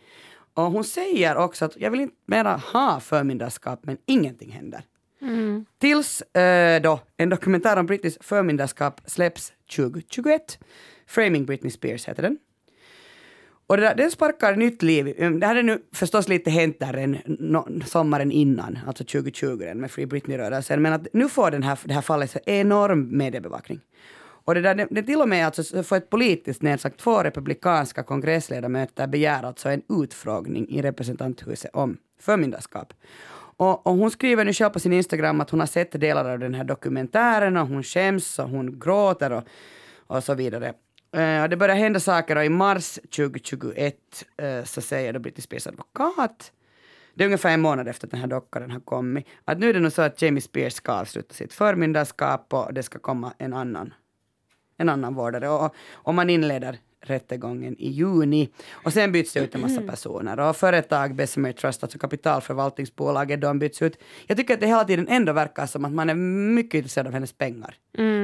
Och 0.53 0.63
hon 0.63 0.83
säger 0.83 1.35
också 1.37 1.65
att 1.65 1.77
jag 1.77 1.91
vill 1.91 2.01
inte 2.01 2.15
mera 2.25 2.55
ha 2.55 2.99
förmyndarskap 2.99 3.79
men 3.83 3.97
ingenting 4.05 4.51
händer. 4.51 4.83
Tills 5.79 6.21
eh, 6.21 6.81
då 6.81 6.99
en 7.17 7.29
dokumentär 7.29 7.77
om 7.77 7.85
brittiskt 7.85 8.25
förmyndarskap 8.25 9.01
släpps 9.05 9.53
2021. 9.75 10.59
Framing 11.07 11.45
Britney 11.45 11.71
Spears 11.71 12.07
heter 12.07 12.23
den. 12.23 12.37
Och 13.67 13.77
där, 13.77 13.95
den 13.95 14.11
sparkar 14.11 14.55
nytt 14.55 14.81
liv. 14.81 15.15
Mm, 15.17 15.39
Det 15.39 15.47
hade 15.47 15.61
nu 15.63 15.81
förstås 15.93 16.27
lite 16.27 16.49
hänt 16.51 16.79
där 16.79 16.93
en, 16.93 17.17
no, 17.25 17.81
sommaren 17.85 18.31
innan, 18.31 18.79
alltså 18.87 19.03
2020 19.03 19.57
den 19.57 19.77
med 19.81 19.91
Free 19.91 20.05
Britney-rörelsen, 20.05 20.81
men 20.81 20.93
att 20.93 21.07
nu 21.13 21.29
får 21.29 21.51
den 21.51 21.63
här, 21.63 21.79
det 21.83 21.93
här 21.93 22.01
fallet 22.01 22.31
så 22.31 22.39
enorm 22.45 23.17
mediebevakning. 23.17 23.79
Och 24.45 24.55
det, 24.55 24.61
där, 24.61 24.75
det, 24.75 24.87
det 24.91 25.03
till 25.03 25.21
och 25.21 25.29
med 25.29 25.45
alltså 25.45 25.83
för 25.83 25.97
ett 25.97 26.09
politiskt 26.09 26.61
nedsagt, 26.61 26.99
två 26.99 27.23
republikanska 27.23 28.03
kongressledamöter 28.03 29.07
begär 29.07 29.43
alltså 29.43 29.69
en 29.69 29.81
utfrågning 29.89 30.69
i 30.69 30.81
representanthuset 30.81 31.71
om 31.73 31.97
förmyndarskap. 32.19 32.93
Och, 33.57 33.87
och 33.87 33.93
hon 33.93 34.11
skriver 34.11 34.45
nu 34.45 34.53
själv 34.53 34.69
på 34.69 34.79
sin 34.79 34.93
Instagram 34.93 35.41
att 35.41 35.49
hon 35.49 35.59
har 35.59 35.67
sett 35.67 35.99
delar 35.99 36.29
av 36.29 36.39
den 36.39 36.53
här 36.53 36.63
dokumentären 36.63 37.57
och 37.57 37.67
hon 37.67 37.83
skäms 37.83 38.39
och 38.39 38.49
hon 38.49 38.79
gråter 38.79 39.31
och, 39.31 39.43
och 40.07 40.23
så 40.23 40.33
vidare. 40.33 40.73
Uh, 41.17 41.43
och 41.43 41.49
det 41.49 41.57
börjar 41.57 41.75
hända 41.75 41.99
saker 41.99 42.35
och 42.35 42.45
i 42.45 42.49
mars 42.49 42.99
2021 43.15 43.95
uh, 44.41 44.47
eh, 44.47 44.63
så 44.63 44.81
säger 44.81 45.13
då 45.13 45.19
Britney 45.19 45.41
Spears 45.41 45.67
advokat 45.67 46.51
det 47.13 47.23
är 47.23 47.25
ungefär 47.25 47.53
en 47.53 47.61
månad 47.61 47.87
efter 47.87 48.07
att 48.07 48.11
den 48.11 48.19
här 48.19 48.27
dockan 48.27 48.71
har 48.71 48.79
kommit. 48.79 49.27
Att 49.45 49.59
nu 49.59 49.69
är 49.69 49.73
det 49.73 49.79
nog 49.79 49.91
så 49.91 50.01
att 50.01 50.21
Jamie 50.21 50.41
Spears 50.41 50.73
ska 50.73 50.91
avsluta 50.91 51.33
sitt 51.33 51.53
förmyndarskap 51.53 52.53
och 52.53 52.73
det 52.73 52.83
ska 52.83 52.99
komma 52.99 53.33
en 53.37 53.53
annan, 53.53 53.93
en 54.81 54.89
annan 54.89 55.13
vårdare. 55.13 55.49
Och, 55.49 55.75
och 55.91 56.13
man 56.13 56.29
inleder 56.29 56.79
rättegången 57.01 57.75
i 57.79 57.89
juni. 57.89 58.49
Och 58.71 58.93
sen 58.93 59.11
byts 59.11 59.33
det 59.33 59.39
ut 59.39 59.55
en 59.55 59.61
massa 59.61 59.81
personer. 59.81 60.39
Och 60.39 60.55
företag, 60.55 61.15
Bessemer 61.15 61.51
Trust, 61.51 61.83
alltså 61.83 61.99
kapitalförvaltningsbolaget, 61.99 63.41
de 63.41 63.59
byts 63.59 63.81
ut. 63.81 63.99
Jag 64.27 64.37
tycker 64.37 64.53
att 64.53 64.59
det 64.59 64.67
hela 64.67 64.83
tiden 64.83 65.07
ändå 65.07 65.33
verkar 65.33 65.65
som 65.65 65.85
att 65.85 65.91
man 65.91 66.09
är 66.09 66.15
mycket 66.55 66.73
intresserad 66.73 67.07
av 67.07 67.13
hennes 67.13 67.33
pengar. 67.33 67.75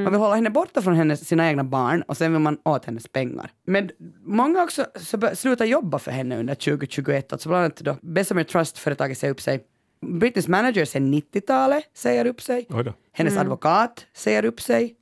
Man 0.03 0.11
vill 0.11 0.21
hålla 0.21 0.35
henne 0.35 0.49
borta 0.49 0.81
från 0.81 0.95
hennes, 0.95 1.27
sina 1.27 1.47
egna 1.47 1.63
barn 1.63 2.01
och 2.01 2.17
sen 2.17 2.31
vill 2.31 2.41
man 2.41 2.57
åt 2.63 2.85
hennes 2.85 3.07
pengar. 3.07 3.51
Men 3.65 3.89
många 4.23 4.63
också 4.63 4.85
slutar 5.33 5.65
jobba 5.65 5.99
för 5.99 6.11
henne 6.11 6.37
under 6.37 6.55
2021. 6.55 7.33
Alltså 7.33 7.49
bland 7.49 7.63
annat 7.63 7.77
då 7.77 7.97
Bessemer 8.01 8.43
Trust-företaget 8.43 9.17
säger 9.17 9.31
upp 9.31 9.41
sig. 9.41 9.63
British 10.01 10.47
manager 10.49 10.85
sen 10.85 11.13
90-talet 11.13 11.83
säger 11.93 12.25
upp 12.25 12.41
sig. 12.41 12.65
Hennes 13.11 13.33
advokat 13.37 14.05
säger 14.13 14.45
upp 14.45 14.61
sig. 14.61 14.95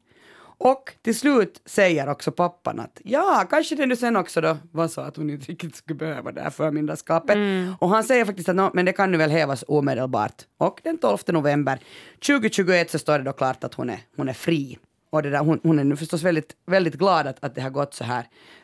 Och 0.57 0.93
till 1.01 1.15
slut 1.19 1.61
säger 1.65 2.09
också 2.09 2.31
pappan 2.31 2.79
att 2.79 3.01
ja, 3.03 3.47
kanske 3.49 3.75
det 3.75 3.85
nu 3.85 3.95
sen 3.95 4.15
också 4.15 4.41
då 4.41 4.57
var 4.71 4.87
så 4.87 5.01
att 5.01 5.17
hon 5.17 5.29
inte 5.29 5.51
riktigt 5.51 5.75
skulle 5.75 5.97
behöva 5.97 6.31
det 6.31 6.41
här 6.41 6.49
förmyndarskapet. 6.49 7.37
Och 7.79 7.89
han 7.89 8.03
säger 8.03 8.25
faktiskt 8.25 8.49
att 8.49 8.55
"Nå, 8.55 8.71
men 8.73 8.85
det 8.85 8.91
kan 8.93 9.11
nu 9.11 9.17
väl 9.17 9.29
hävas 9.29 9.63
omedelbart. 9.67 10.41
Och 10.57 10.79
den 10.83 10.97
12 10.97 11.17
november 11.27 11.79
2021 12.27 12.91
så 12.91 12.99
står 12.99 13.17
det 13.17 13.23
då 13.23 13.33
klart 13.33 13.63
att 13.63 13.73
hon 13.73 13.89
är, 13.89 13.99
hon 14.17 14.29
är 14.29 14.33
fri. 14.33 14.77
Och 15.09 15.23
det 15.23 15.29
där, 15.29 15.39
hon, 15.39 15.59
hon 15.63 15.79
är 15.79 15.83
nu 15.83 15.95
förstås 15.95 16.23
väldigt, 16.23 16.53
väldigt 16.67 16.95
glad 16.95 17.27
att, 17.27 17.43
att 17.43 17.55
det 17.55 17.61
har 17.61 17.69
gått 17.69 17.93
så 17.93 18.03
här. 18.03 18.19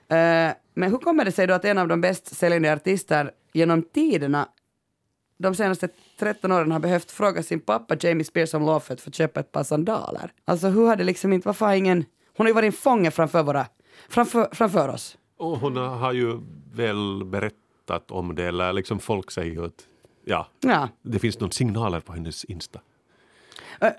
Eh, 0.09 0.53
men 0.73 0.91
hur 0.91 0.97
kommer 0.97 1.25
det 1.25 1.31
sig 1.31 1.47
då 1.47 1.53
att 1.53 1.65
en 1.65 1.77
av 1.77 1.87
de 1.87 2.01
bäst 2.01 2.35
säljande 2.35 2.73
artister 2.73 3.31
genom 3.53 3.81
tiderna 3.81 4.47
de 5.41 5.55
senaste 5.55 5.87
13 6.19 6.51
åren 6.51 6.71
har 6.71 6.79
behövt 6.79 7.11
fråga 7.11 7.43
sin 7.43 7.59
pappa 7.59 7.95
Jamie 7.99 8.23
Spears 8.25 8.53
om 8.53 8.65
lov 8.65 8.79
för 8.79 8.93
att 8.93 9.01
få 9.01 9.11
köpa 9.11 9.39
ett 9.39 9.51
par 9.51 9.63
sandaler. 9.63 10.31
Alltså 10.45 10.67
hur 10.67 10.87
hade 10.87 11.03
liksom 11.03 11.33
inte, 11.33 11.47
varför 11.47 11.65
har 11.65 11.73
ingen, 11.75 11.97
hon 12.37 12.45
har 12.45 12.47
ju 12.47 12.53
varit 12.53 12.67
en 12.67 12.71
fånge 12.73 13.11
framför 13.11 13.43
våra, 13.43 13.65
framför, 14.09 14.49
framför 14.51 14.89
oss. 14.89 15.17
Och 15.37 15.59
hon 15.59 15.77
har 15.77 16.13
ju 16.13 16.39
väl 16.73 17.25
berättat 17.25 18.11
om 18.11 18.35
det, 18.35 18.43
eller 18.45 18.73
liksom 18.73 18.99
folk 18.99 19.31
säger 19.31 19.51
ju 19.53 19.65
att 19.65 19.87
ja, 20.25 20.47
Ja. 20.59 20.89
det 21.01 21.19
finns 21.19 21.39
någon 21.39 21.51
signaler 21.51 21.99
på 21.99 22.13
hennes 22.13 22.45
Insta. 22.45 22.79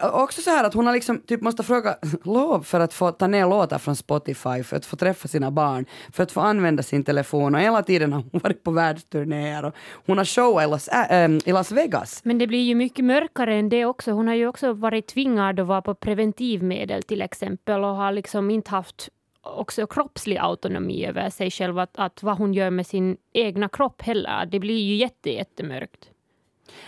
Också 0.00 0.42
så 0.42 0.50
här 0.50 0.64
att 0.64 0.74
hon 0.74 0.86
har 0.86 0.92
liksom 0.92 1.20
typ 1.20 1.40
måste 1.40 1.62
fråga 1.62 1.96
lov 2.24 2.62
för 2.62 2.80
att 2.80 2.94
få 2.94 3.12
ta 3.12 3.26
ner 3.26 3.48
låtar 3.48 3.78
från 3.78 3.96
Spotify, 3.96 4.62
för 4.62 4.76
att 4.76 4.86
få 4.86 4.96
träffa 4.96 5.28
sina 5.28 5.50
barn, 5.50 5.86
för 6.12 6.22
att 6.22 6.32
få 6.32 6.40
använda 6.40 6.82
sin 6.82 7.04
telefon 7.04 7.54
och 7.54 7.60
hela 7.60 7.82
tiden 7.82 8.12
har 8.12 8.24
hon 8.32 8.40
varit 8.40 8.62
på 8.62 8.70
världsturnéer 8.70 9.64
och 9.64 9.74
hon 10.06 10.18
har 10.18 10.24
show 10.24 10.62
i 10.62 10.66
Las, 10.66 10.88
äh, 10.88 11.30
i 11.44 11.52
Las 11.52 11.72
Vegas. 11.72 12.20
Men 12.24 12.38
det 12.38 12.46
blir 12.46 12.62
ju 12.62 12.74
mycket 12.74 13.04
mörkare 13.04 13.54
än 13.54 13.68
det 13.68 13.84
också. 13.84 14.10
Hon 14.10 14.28
har 14.28 14.34
ju 14.34 14.46
också 14.46 14.72
varit 14.72 15.06
tvingad 15.06 15.60
att 15.60 15.66
vara 15.66 15.82
på 15.82 15.94
preventivmedel 15.94 17.02
till 17.02 17.22
exempel 17.22 17.84
och 17.84 17.96
har 17.96 18.12
liksom 18.12 18.50
inte 18.50 18.70
haft 18.70 19.08
också 19.42 19.86
kroppslig 19.86 20.36
autonomi 20.36 21.06
över 21.06 21.30
sig 21.30 21.50
själv, 21.50 21.78
att, 21.78 21.98
att 21.98 22.22
vad 22.22 22.38
hon 22.38 22.54
gör 22.54 22.70
med 22.70 22.86
sin 22.86 23.16
egna 23.32 23.68
kropp 23.68 24.02
heller. 24.02 24.46
Det 24.46 24.60
blir 24.60 24.82
ju 24.82 24.96
jätte, 24.96 25.30
jättemörkt. 25.30 26.11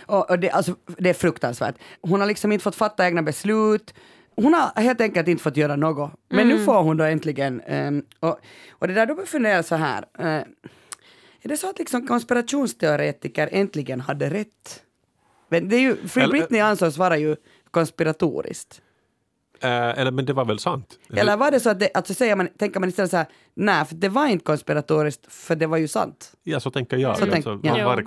Och, 0.05 0.29
och 0.29 0.39
det, 0.39 0.49
alltså, 0.49 0.75
det 0.97 1.09
är 1.09 1.13
fruktansvärt. 1.13 1.75
Hon 2.01 2.19
har 2.19 2.27
liksom 2.27 2.51
inte 2.51 2.63
fått 2.63 2.75
fatta 2.75 3.05
egna 3.05 3.21
beslut. 3.21 3.93
Hon 4.35 4.53
har 4.53 4.81
helt 4.81 5.01
enkelt 5.01 5.27
inte 5.27 5.43
fått 5.43 5.57
göra 5.57 5.75
något. 5.75 6.11
Men 6.29 6.47
nu 6.47 6.59
får 6.65 6.81
hon 6.83 6.97
då 6.97 7.03
äntligen. 7.03 7.61
ehm, 7.61 8.03
och, 8.19 8.39
och 8.71 8.87
det 8.87 8.93
där, 8.93 9.05
då 9.05 9.15
börjar 9.15 9.55
jag 9.55 9.65
så 9.65 9.75
här. 9.75 10.05
eh, 10.19 10.25
är 11.41 11.47
det 11.49 11.57
så 11.57 11.69
att 11.69 11.79
liksom 11.79 12.07
konspirationsteoretiker 12.07 13.49
äntligen 13.51 14.01
hade 14.01 14.29
rätt? 14.29 14.83
Men 15.49 15.69
det 15.69 15.75
är 15.75 15.79
ju, 15.79 15.95
Free 16.07 16.23
Eller- 16.23 16.31
Britney 16.31 16.61
ansågs 16.61 16.97
vara 16.97 17.17
ju 17.17 17.35
konspiratoriskt. 17.71 18.81
Eh, 19.59 19.69
eller, 19.99 20.11
men 20.11 20.25
det 20.25 20.33
var 20.33 20.45
väl 20.45 20.59
sant? 20.59 20.99
Eller 21.15 21.37
var 21.37 21.51
det 21.51 21.59
så 21.59 21.69
att 21.69 21.79
det, 21.79 21.89
alltså 21.93 22.13
säger 22.13 22.35
man, 22.35 22.47
tänker 22.57 22.79
man 22.79 22.89
istället 22.89 23.11
så 23.11 23.17
här, 23.17 23.27
nej, 23.53 23.85
för 23.85 23.95
det 23.95 24.09
var 24.09 24.27
inte 24.27 24.45
konspiratoriskt, 24.45 25.33
för 25.33 25.55
det 25.55 25.67
var 25.67 25.77
ju 25.77 25.87
sant. 25.87 26.31
Ja, 26.43 26.59
så 26.59 26.71
tänker 26.71 26.97
jag. 26.97 27.17
Så 27.17 27.25
ju. 27.25 27.31
tänk- 27.31 27.47
alltså, 27.47 27.67
ja. 27.67 27.73
Vad 27.73 27.83
var 27.85 27.95
det 27.95 28.03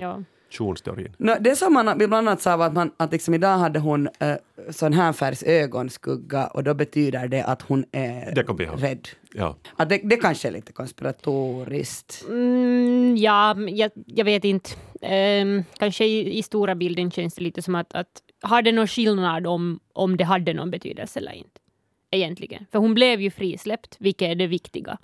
Ja. 0.00 0.22
Konspirationsteorin? 0.58 1.14
No, 1.18 1.32
det 1.40 1.56
som 1.56 1.72
man 1.72 1.98
bland 1.98 2.14
annat 2.14 2.42
sa 2.42 2.56
var 2.56 2.66
att, 2.66 2.72
man, 2.74 2.90
att 2.96 3.12
liksom 3.12 3.34
idag 3.34 3.58
hade 3.58 3.78
hon 3.78 4.06
uh, 4.06 4.70
sån 4.70 4.92
här 4.92 5.12
färgs 5.12 5.42
ögonskugga 5.42 6.46
och 6.46 6.64
då 6.64 6.74
betyder 6.74 7.28
det 7.28 7.42
att 7.44 7.62
hon 7.62 7.84
är 7.92 8.34
Det 8.34 8.62
ihåg. 8.64 8.82
rädd. 8.82 9.08
Ja. 9.34 9.56
Att 9.76 9.88
det, 9.88 10.00
det 10.04 10.16
kanske 10.16 10.48
är 10.48 10.52
lite 10.52 10.72
konspiratoriskt. 10.72 12.24
Mm, 12.28 13.16
ja, 13.16 13.56
jag, 13.68 13.90
jag 14.06 14.24
vet 14.24 14.44
inte. 14.44 14.70
Ehm, 15.02 15.64
kanske 15.78 16.04
i, 16.04 16.38
i 16.38 16.42
stora 16.42 16.74
bilden 16.74 17.10
känns 17.10 17.34
det 17.34 17.42
lite 17.44 17.62
som 17.62 17.74
att, 17.74 17.94
att 17.94 18.22
har 18.42 18.62
det 18.62 18.72
någon 18.72 18.88
skillnad 18.88 19.46
om, 19.46 19.80
om 19.92 20.16
det 20.16 20.24
hade 20.24 20.52
någon 20.54 20.70
betydelse 20.70 21.18
eller 21.20 21.32
inte? 21.32 21.60
Egentligen. 22.10 22.66
För 22.72 22.78
hon 22.78 22.94
blev 22.94 23.20
ju 23.20 23.30
frisläppt, 23.30 23.96
vilket 23.98 24.28
är 24.30 24.34
det 24.34 24.46
viktiga. 24.46 24.98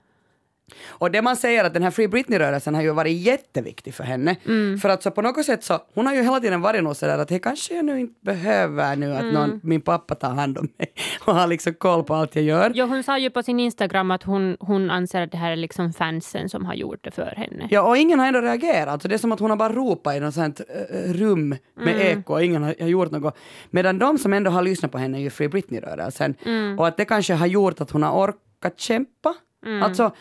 Och 0.89 1.11
det 1.11 1.23
man 1.23 1.37
säger 1.37 1.65
att 1.65 1.75
den 1.75 1.83
här 1.83 1.91
Free 1.91 2.09
Britney-rörelsen 2.09 2.75
har 2.75 2.83
ju 2.83 2.93
varit 2.93 3.17
jätteviktig 3.17 3.95
för 3.95 4.05
henne. 4.05 4.37
För 4.83 4.89
att 4.89 5.03
så 5.03 5.11
på 5.11 5.23
något 5.23 5.45
sätt 5.45 5.65
så, 5.65 5.79
hon 5.95 6.07
har 6.07 6.15
ju 6.15 6.23
hela 6.23 6.41
tiden 6.41 6.61
varit 6.61 6.85
nog 6.85 6.97
sådär 6.97 7.19
att 7.19 7.31
hej 7.31 7.41
kanske 7.41 7.75
jag 7.75 7.85
nu 7.85 8.01
inte 8.01 8.15
behöver 8.21 8.97
nu 8.97 9.13
att 9.15 9.25
någon, 9.25 9.61
min 9.63 9.81
pappa 9.81 10.15
tar 10.15 10.31
hand 10.31 10.59
om 10.59 10.69
mig 10.79 10.93
och 11.25 11.35
har 11.35 11.47
liksom 11.47 11.75
koll 11.75 12.05
på 12.05 12.15
allt 12.15 12.35
jag 12.37 12.45
gör. 12.45 12.73
Jo, 12.75 12.87
hon 12.87 13.03
sa 13.03 13.19
ju 13.19 13.31
på 13.31 13.43
sin 13.43 13.61
Instagram 13.61 14.11
att 14.11 14.23
hon, 14.23 14.57
hon 14.61 14.91
anser 14.91 15.23
att 15.23 15.33
det 15.33 15.39
här 15.39 15.53
är 15.53 15.57
liksom 15.57 15.93
fansen 15.93 16.49
som 16.49 16.65
har 16.65 16.75
gjort 16.75 17.05
det 17.05 17.11
för 17.11 17.35
henne. 17.37 17.69
Ja, 17.71 17.83
och 17.83 17.97
ingen 17.97 18.19
har 18.19 18.27
ändå 18.27 18.41
reagerat. 18.41 18.89
Alltså 18.89 19.09
det 19.09 19.15
är 19.15 19.19
som 19.19 19.33
att 19.33 19.41
hon 19.41 19.51
har 19.51 19.57
bara 19.57 19.73
ropat 19.73 20.17
i 20.17 20.21
något 20.21 20.35
sånt 20.35 20.61
äh, 20.61 21.13
rum 21.13 21.57
med 21.75 22.01
eko 22.01 22.33
och 22.33 22.45
ingen 22.45 22.63
har, 22.63 22.75
har 22.81 22.89
gjort 22.89 23.11
något. 23.11 23.37
Medan 23.71 23.99
de 23.99 24.19
som 24.19 24.33
ändå 24.33 24.51
har 24.51 24.63
lyssnat 24.63 24.93
på 24.93 24.99
henne 24.99 25.19
är 25.19 25.23
ju 25.23 25.31
Free 25.31 25.49
Britney-rörelsen. 25.49 26.35
Och 26.79 26.89
att 26.89 26.97
det 26.97 27.05
kanske 27.05 27.35
har 27.35 27.47
gjort 27.47 27.81
att 27.81 27.91
hon 27.91 28.03
har 28.03 28.13
orkat 28.13 28.81
kämpa. 28.81 29.35
Alltså, 29.83 30.13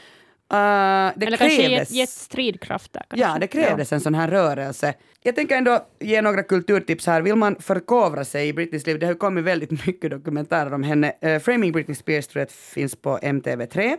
äh, 0.52 1.20
det 1.20 1.26
Eller 1.26 1.38
krävdes. 1.38 1.92
gett 1.92 2.10
stridkraft 2.10 2.94
där. 2.94 3.04
Kanske. 3.10 3.28
Ja, 3.28 3.38
det 3.40 3.48
krävdes 3.48 3.94
en 3.94 4.02
sån 4.02 4.16
här 4.16 4.28
rörelse. 4.28 4.94
Jag 5.24 5.36
tänker 5.36 5.58
ändå 5.58 5.86
ge 6.00 6.22
några 6.22 6.44
kulturtips 6.44 7.08
här. 7.08 7.22
Vill 7.22 7.36
man 7.36 7.56
förkovra 7.60 8.26
sig 8.26 8.48
i 8.48 8.54
Britneys 8.54 8.88
liv, 8.88 9.00
det 9.00 9.06
har 9.06 9.14
ju 9.14 9.18
kommit 9.18 9.44
väldigt 9.44 9.86
mycket 9.86 10.12
dokumentärer 10.12 10.74
om 10.74 10.84
henne. 10.84 11.14
Eh, 11.22 11.40
Framing 11.40 11.72
Britney 11.72 11.96
Spears 11.96 12.28
tror 12.28 12.40
jag 12.40 12.52
finns 12.52 12.96
på 12.96 13.18
MTV3. 13.18 13.98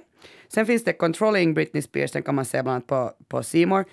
Sen 0.48 0.66
finns 0.66 0.84
det 0.84 0.92
Controlling 0.92 1.54
Britney 1.54 1.82
Spears, 1.82 2.12
den 2.12 2.22
kan 2.22 2.34
man 2.34 2.44
se 2.44 2.62
bland 2.62 2.74
annat 2.74 2.86
på, 2.86 3.12
på 3.28 3.66
More. 3.66 3.84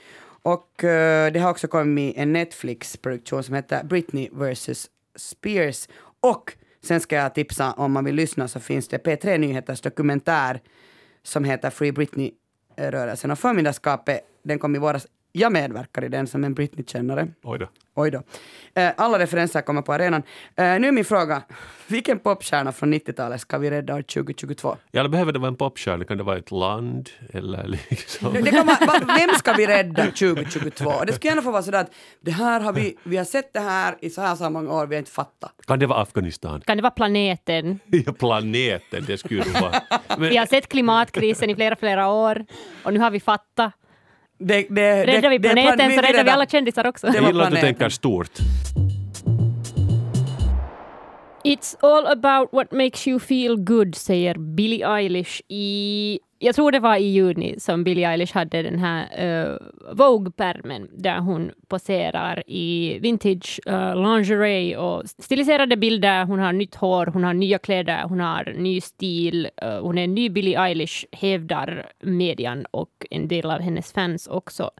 Och 0.41 0.83
eh, 0.83 1.31
det 1.31 1.39
har 1.39 1.51
också 1.51 1.67
kommit 1.67 2.17
en 2.17 2.33
Netflix-produktion 2.33 3.43
som 3.43 3.55
heter 3.55 3.83
Britney 3.83 4.29
vs. 4.31 4.89
Spears. 5.15 5.87
Och 6.19 6.53
sen 6.83 6.99
ska 6.99 7.15
jag 7.15 7.33
tipsa, 7.33 7.71
om 7.71 7.91
man 7.91 8.05
vill 8.05 8.15
lyssna, 8.15 8.47
så 8.47 8.59
finns 8.59 8.87
det 8.87 8.97
P3 8.97 9.37
Nyheters 9.37 9.81
dokumentär 9.81 10.61
som 11.23 11.43
heter 11.43 11.69
Free 11.69 11.91
rörelsen 12.77 13.31
Och 13.31 13.39
förmiddagsskapet, 13.39 14.21
den 14.43 14.59
kom 14.59 14.75
i 14.75 14.79
våras. 14.79 15.07
Jag 15.37 15.51
medverkar 15.51 16.03
i 16.03 16.07
den 16.09 16.27
som 16.27 16.43
en 16.43 16.53
Britney-kännare. 16.53 17.27
Oj 17.43 17.59
då. 17.59 17.67
Oj 17.95 18.11
då. 18.11 18.21
Eh, 18.81 18.91
alla 18.97 19.19
referenser 19.19 19.61
kommer 19.61 19.81
på 19.81 19.93
arenan. 19.93 20.23
Eh, 20.55 20.79
nu 20.79 20.87
är 20.87 20.91
min 20.91 21.05
fråga, 21.05 21.41
vilken 21.87 22.19
popstjärna 22.19 22.71
från 22.71 22.93
90-talet 22.93 23.41
ska 23.41 23.57
vi 23.57 23.69
rädda 23.71 23.95
år 23.95 24.01
2022? 24.01 24.75
Ja, 24.91 24.99
eller 24.99 25.09
behöver 25.09 25.31
det 25.31 25.39
vara 25.39 25.47
en 25.47 25.55
popstjärna? 25.55 26.05
Kan 26.05 26.17
det 26.17 26.23
vara 26.23 26.37
ett 26.37 26.51
land? 26.51 27.09
Eller 27.33 27.67
liksom... 27.89 28.33
Det 28.33 28.51
kan 28.51 28.67
vara, 28.67 28.77
va- 28.87 29.15
vem 29.17 29.29
ska 29.35 29.53
vi 29.53 29.67
rädda 29.67 30.03
2022? 30.05 30.91
Det 31.07 31.13
skulle 31.13 31.29
gärna 31.31 31.41
få 31.41 31.51
vara 31.51 31.63
sådär 31.63 31.81
att 31.81 31.91
det 32.21 32.31
här 32.31 32.59
har 32.59 32.73
vi, 32.73 32.97
vi 33.03 33.17
har 33.17 33.25
sett 33.25 33.53
det 33.53 33.59
här 33.59 33.95
i 34.01 34.09
så 34.09 34.21
här 34.21 34.35
så 34.35 34.49
många 34.49 34.73
år, 34.73 34.87
vi 34.87 34.95
har 34.95 34.99
inte 34.99 35.11
fattat. 35.11 35.53
Kan 35.67 35.79
det 35.79 35.87
vara 35.87 36.01
Afghanistan? 36.01 36.61
Kan 36.61 36.77
det 36.77 36.83
vara 36.83 36.91
planeten? 36.91 37.79
Ja, 38.05 38.13
planeten, 38.13 39.03
det 39.07 39.17
skulle 39.17 39.43
det 39.43 39.61
vara. 39.61 39.81
Men, 40.17 40.29
Vi 40.29 40.37
har 40.37 40.45
sett 40.45 40.67
klimatkrisen 40.69 41.49
i 41.49 41.55
flera, 41.55 41.75
flera 41.75 42.07
år 42.09 42.45
och 42.83 42.93
nu 42.93 42.99
har 42.99 43.11
vi 43.11 43.19
fattat. 43.19 43.73
Det, 44.39 44.67
det, 44.69 45.05
Räddar 45.05 45.29
vi 45.29 45.39
planeten 45.39 45.91
så 45.91 46.01
räddar 46.01 46.23
vi 46.23 46.29
alla 46.29 46.45
kändisar 46.45 46.87
också. 46.87 47.07
Det 47.07 47.13
jag 47.15 47.21
var 47.21 47.29
gillar 47.29 47.45
att 47.45 47.51
du 47.51 47.57
tänker 47.57 47.89
stort. 47.89 48.31
It's 51.43 51.75
all 51.79 52.07
about 52.07 52.49
what 52.51 52.71
makes 52.71 53.07
you 53.07 53.19
feel 53.19 53.57
good, 53.57 53.95
säger 53.95 54.35
Billie 54.55 54.83
Eilish 54.83 55.41
i... 55.47 56.19
Jag 56.39 56.55
tror 56.55 56.71
det 56.71 56.79
var 56.79 56.95
i 56.95 57.03
juni 57.03 57.59
som 57.59 57.83
Billie 57.83 58.05
Eilish 58.05 58.33
hade 58.33 58.61
den 58.61 58.79
här 58.79 59.25
uh, 59.25 59.57
Vogue-pärmen 59.93 60.89
där 60.97 61.19
hon 61.19 61.51
poserar 61.67 62.43
i 62.47 62.99
vintage 62.99 63.59
uh, 63.69 63.95
lingerie 63.95 64.77
och 64.77 65.03
stiliserade 65.05 65.77
bilder. 65.77 66.25
Hon 66.25 66.39
har 66.39 66.53
nytt 66.53 66.75
hår, 66.75 67.05
hon 67.05 67.23
har 67.23 67.33
nya 67.33 67.57
kläder, 67.59 68.03
hon 68.03 68.19
har 68.19 68.53
ny 68.57 68.81
stil. 68.81 69.49
Uh, 69.63 69.81
hon 69.81 69.97
är 69.97 70.03
en 70.03 70.15
ny 70.15 70.29
Billie 70.29 70.55
Eilish, 70.55 71.05
hävdar 71.11 71.91
median 72.01 72.65
och 72.71 73.05
en 73.09 73.27
del 73.27 73.51
av 73.51 73.61
hennes 73.61 73.93
fans 73.93 74.27
också. 74.27 74.71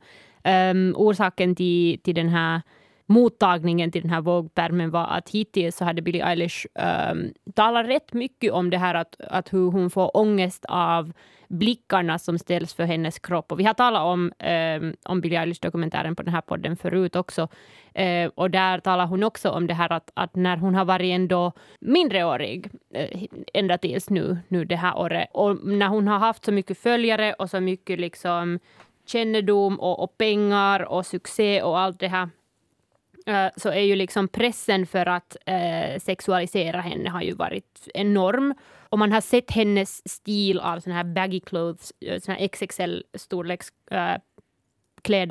Um, 0.72 0.94
orsaken 0.96 1.56
till, 1.56 2.00
till 2.00 2.16
den 2.16 2.30
här 2.30 2.62
mottagningen 3.06 3.92
till 3.92 4.02
den 4.02 4.12
här 4.12 4.22
vågpärmen 4.22 4.92
var 4.92 5.08
att 5.08 5.30
hittills 5.30 5.78
så 5.78 5.86
hade 5.86 6.02
Billie 6.02 6.22
Eilish 6.22 6.66
um, 7.12 7.34
talat 7.56 7.88
rätt 7.88 8.14
mycket 8.14 8.52
om 8.52 8.70
det 8.70 8.78
här 8.78 8.96
att, 8.96 9.16
att 9.20 9.54
hur 9.54 9.72
hon 9.72 9.90
får 9.90 10.18
ångest 10.18 10.66
av 10.70 11.14
blickarna 11.48 12.20
som 12.20 12.40
ställs 12.40 12.74
för 12.74 12.84
hennes 12.84 13.20
kropp. 13.20 13.52
Och 13.52 13.60
vi 13.60 13.64
har 13.64 13.74
talat 13.74 14.02
om, 14.02 14.32
eh, 14.32 15.12
om 15.12 15.22
Billie 15.22 15.38
Eilish-dokumentären 15.38 16.16
på 16.16 16.24
den 16.24 16.34
här 16.34 16.42
podden 16.42 16.78
förut 16.78 17.16
också. 17.16 17.48
Eh, 17.94 18.32
och 18.36 18.52
där 18.52 18.80
talar 18.80 19.06
hon 19.08 19.24
också 19.24 19.50
om 19.50 19.68
det 19.68 19.74
här 19.74 19.92
att, 19.92 20.12
att 20.14 20.36
när 20.36 20.58
hon 20.58 20.76
har 20.76 20.86
varit 20.86 21.14
ändå 21.14 21.52
mindreårig, 21.80 22.70
eh, 22.94 23.24
ända 23.54 23.78
tills 23.78 24.10
nu, 24.10 24.38
nu 24.48 24.66
det 24.66 24.76
här 24.76 24.98
året, 24.98 25.30
och 25.34 25.66
när 25.68 25.88
hon 25.88 26.08
har 26.08 26.20
haft 26.20 26.46
så 26.46 26.52
mycket 26.52 26.78
följare 26.78 27.34
och 27.34 27.50
så 27.50 27.60
mycket 27.60 28.00
liksom 28.00 28.60
kännedom 29.06 29.80
och, 29.80 30.04
och 30.04 30.18
pengar 30.18 30.80
och 30.80 31.06
succé 31.06 31.62
och 31.62 31.80
allt 31.80 32.00
det 32.00 32.08
här 32.08 32.30
eh, 33.26 33.48
så 33.56 33.70
är 33.70 33.82
ju 33.82 33.96
liksom 33.96 34.28
pressen 34.28 34.86
för 34.86 35.06
att 35.06 35.38
eh, 35.46 36.00
sexualisera 36.00 36.82
henne 36.82 37.10
har 37.10 37.22
ju 37.22 37.34
varit 37.34 37.88
enorm. 37.94 38.54
Och 38.90 39.00
man 39.00 39.12
har 39.12 39.22
sett 39.22 39.52
hennes 39.52 40.10
stil 40.10 40.60
av 40.60 40.80
såna 40.80 40.96
här 40.96 41.04
baggy 41.04 41.40
clothes, 41.40 41.94
eh, 42.00 42.20
såna 42.20 42.38
här 42.38 42.48
XXL-storlekskläder. 42.48 44.22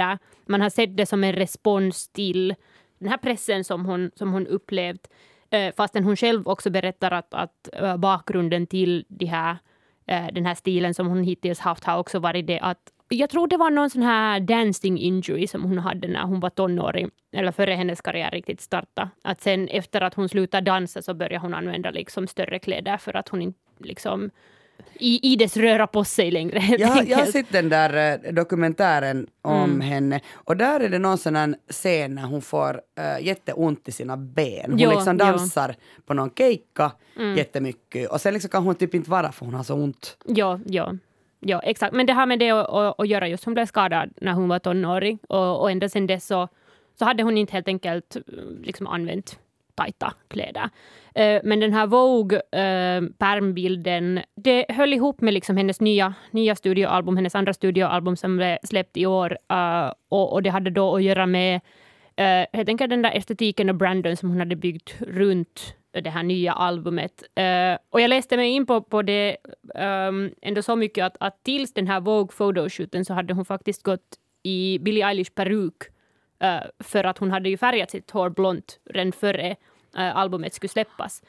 Eh, 0.00 0.12
äh. 0.12 0.18
Man 0.46 0.60
har 0.60 0.70
sett 0.70 0.96
det 0.96 1.06
som 1.06 1.24
en 1.24 1.32
respons 1.32 2.08
till 2.08 2.54
den 2.98 3.08
här 3.08 3.18
pressen 3.18 3.64
som 3.64 3.86
hon, 3.86 4.10
som 4.14 4.32
hon 4.32 4.46
upplevt. 4.46 5.08
Äh, 5.50 5.74
fastän 5.74 6.04
hon 6.04 6.16
själv 6.16 6.48
också 6.48 6.70
berättar 6.70 7.10
att, 7.10 7.34
att 7.34 7.68
äh, 7.72 7.96
bakgrunden 7.96 8.66
till 8.66 9.04
de 9.08 9.26
här, 9.26 9.56
den 10.32 10.46
här 10.46 10.54
stilen 10.54 10.94
som 10.94 11.06
hon 11.06 11.24
hittills 11.24 11.58
haft 11.58 11.84
har 11.84 11.98
också 11.98 12.18
varit 12.18 12.46
det 12.46 12.60
att 12.60 12.92
jag 13.08 13.30
tror 13.30 13.48
det 13.48 13.56
var 13.56 13.70
någon 13.70 13.90
sån 13.90 14.02
här 14.02 14.40
dancing 14.40 14.98
injury 14.98 15.46
som 15.46 15.62
hon 15.62 15.78
hade 15.78 16.08
när 16.08 16.22
hon 16.22 16.40
var 16.40 16.50
tonåring, 16.50 17.10
eller 17.36 17.52
före 17.52 17.72
hennes 17.74 18.00
karriär 18.00 18.30
riktigt 18.30 18.60
startade. 18.60 19.08
Att 19.22 19.40
sen 19.40 19.68
efter 19.68 20.00
att 20.00 20.14
hon 20.14 20.28
slutade 20.28 20.64
dansa 20.70 21.02
så 21.02 21.14
började 21.14 21.38
hon 21.38 21.54
använda 21.54 21.90
liksom 21.90 22.26
större 22.26 22.58
kläder 22.58 22.96
för 22.96 23.16
att 23.16 23.28
hon 23.28 23.42
inte 23.42 23.58
liksom 23.78 24.30
i, 24.98 25.36
dess 25.36 25.56
röra 25.56 25.86
på 25.86 26.04
sig 26.04 26.30
längre. 26.30 26.58
helt 26.60 26.80
Jag, 26.80 26.88
har- 27.18 27.24
sett 27.26 27.52
den 27.52 27.68
där 27.68 28.20
eh, 28.24 28.32
dokumentären 28.32 29.26
om 29.42 29.64
Mm. 29.64 29.80
henne 29.80 30.20
och 30.34 30.56
där 30.56 30.80
är 30.80 30.88
det 30.88 30.98
någon 30.98 31.18
sån 31.18 31.36
här 31.36 31.54
scen 31.70 32.14
när 32.14 32.22
hon 32.22 32.42
får 32.42 32.74
uh, 32.74 33.26
jätteont 33.26 33.88
i 33.88 33.92
sina 33.92 34.16
ben. 34.16 34.70
Hon 34.70 34.78
Jo, 34.78 34.90
liksom 34.90 35.18
jo. 35.20 35.26
dansar 35.26 35.74
på 36.06 36.14
någon 36.14 36.30
keikka 36.30 36.92
Mm. 37.18 37.36
jättemycket 37.36 38.10
och 38.10 38.20
sen 38.20 38.32
liksom 38.34 38.50
kan 38.50 38.62
hon 38.64 38.74
typ 38.74 38.94
inte 38.94 39.10
vara 39.10 39.32
för 39.32 39.44
hon 39.44 39.54
har 39.54 39.62
så 39.62 39.74
ont. 39.74 40.16
Ja, 40.26 40.60
ja. 40.66 40.94
Ja, 41.40 41.60
exakt. 41.60 41.94
Men 41.94 42.06
det 42.06 42.12
har 42.12 42.26
med 42.26 42.38
det 42.38 42.50
att, 42.50 42.68
att, 42.68 43.00
att 43.00 43.08
göra. 43.08 43.28
Just 43.28 43.44
hon 43.44 43.54
blev 43.54 43.66
skadad 43.66 44.10
när 44.20 44.32
hon 44.32 44.48
var 44.48 44.58
tonåring 44.58 45.18
och, 45.28 45.60
och 45.60 45.70
ända 45.70 45.88
sedan 45.88 46.06
dess 46.06 46.26
så, 46.26 46.48
så 46.98 47.04
hade 47.04 47.22
hon 47.22 47.38
inte 47.38 47.52
helt 47.52 47.68
enkelt 47.68 48.16
eh, 48.16 48.22
liksom 48.62 48.86
använt 48.86 49.38
tajta 49.74 50.14
kläder. 50.28 50.70
Eh, 51.14 51.40
men 51.44 51.60
den 51.60 51.72
här 51.72 51.86
Vogue-pärmbilden, 51.86 54.18
eh, 54.18 54.24
det 54.36 54.66
höll 54.68 54.94
ihop 54.94 55.20
med 55.20 55.34
liksom 55.34 55.56
hennes 55.56 55.80
nya, 55.80 56.14
nya 56.30 56.56
studioalbum, 56.56 57.16
hennes 57.16 57.34
andra 57.34 57.54
studioalbum 57.54 58.16
som 58.16 58.36
blev 58.36 58.58
släppt 58.62 58.96
i 58.96 59.06
år. 59.06 59.38
Och, 60.08 60.32
och 60.32 60.42
det 60.42 60.50
hade 60.50 60.70
då 60.70 60.96
att 60.96 61.02
göra 61.02 61.26
med 61.26 61.60
helt 62.52 62.68
enkelt 62.68 62.90
den 62.90 63.02
där 63.02 63.16
estetiken 63.16 63.68
och 63.68 63.74
branden 63.74 64.16
som 64.16 64.28
hon 64.28 64.38
hade 64.38 64.56
byggt 64.56 64.94
runt 65.00 65.74
det 66.00 66.10
här 66.10 66.22
nya 66.22 66.52
albumet. 66.52 67.22
Eh, 67.34 67.78
och 67.90 68.00
jag 68.00 68.08
läste 68.08 68.36
mig 68.36 68.50
in 68.50 68.66
på, 68.66 68.82
på 68.82 69.02
det 69.02 69.36
um, 70.08 70.30
ändå 70.42 70.62
så 70.62 70.76
mycket 70.76 71.04
att, 71.04 71.16
att 71.20 71.42
tills 71.42 71.72
den 71.72 71.86
här 71.86 72.00
Vogue 72.00 72.32
photoshooten 72.36 73.04
så 73.04 73.14
hade 73.14 73.34
hon 73.34 73.44
faktiskt 73.44 73.82
gått 73.82 74.18
i 74.42 74.78
Billie 74.78 75.02
Eilish 75.02 75.34
peruk 75.34 75.82
eh, 76.38 76.60
för 76.78 77.04
att 77.04 77.18
hon 77.18 77.30
hade 77.30 77.48
ju 77.48 77.56
färgat 77.56 77.90
sitt 77.90 78.10
hår 78.10 78.30
blont 78.30 78.78
redan 78.84 79.12
före 79.12 79.56
eh, 79.96 80.16
albumet 80.16 80.54
skulle 80.54 80.68
släppas. 80.68 81.22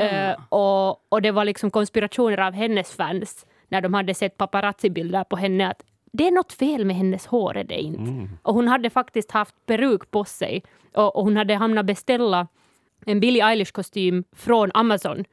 Eh, 0.00 0.36
och, 0.48 1.12
och 1.12 1.22
det 1.22 1.30
var 1.30 1.44
liksom 1.44 1.70
konspirationer 1.70 2.38
av 2.38 2.52
hennes 2.52 2.92
fans 2.96 3.46
när 3.68 3.80
de 3.80 3.94
hade 3.94 4.14
sett 4.14 4.36
paparazzi-bilder 4.36 5.24
på 5.24 5.36
henne 5.36 5.70
att 5.70 5.82
det 6.12 6.26
är 6.26 6.30
något 6.30 6.52
fel 6.52 6.84
med 6.84 6.96
hennes 6.96 7.26
hår, 7.26 7.56
är 7.56 7.64
det 7.64 7.80
inte. 7.80 8.28
Och 8.42 8.54
hon 8.54 8.68
hade 8.68 8.90
faktiskt 8.90 9.30
haft 9.30 9.54
peruk 9.66 10.10
på 10.10 10.24
sig 10.24 10.62
och, 10.94 11.16
och 11.16 11.24
hon 11.24 11.36
hade 11.36 11.54
hamnat 11.54 11.86
beställa 11.86 12.48
en 13.06 13.20
Billie 13.20 13.42
Eilish-kostym 13.42 14.24
från 14.32 14.70
Amazon 14.74 15.24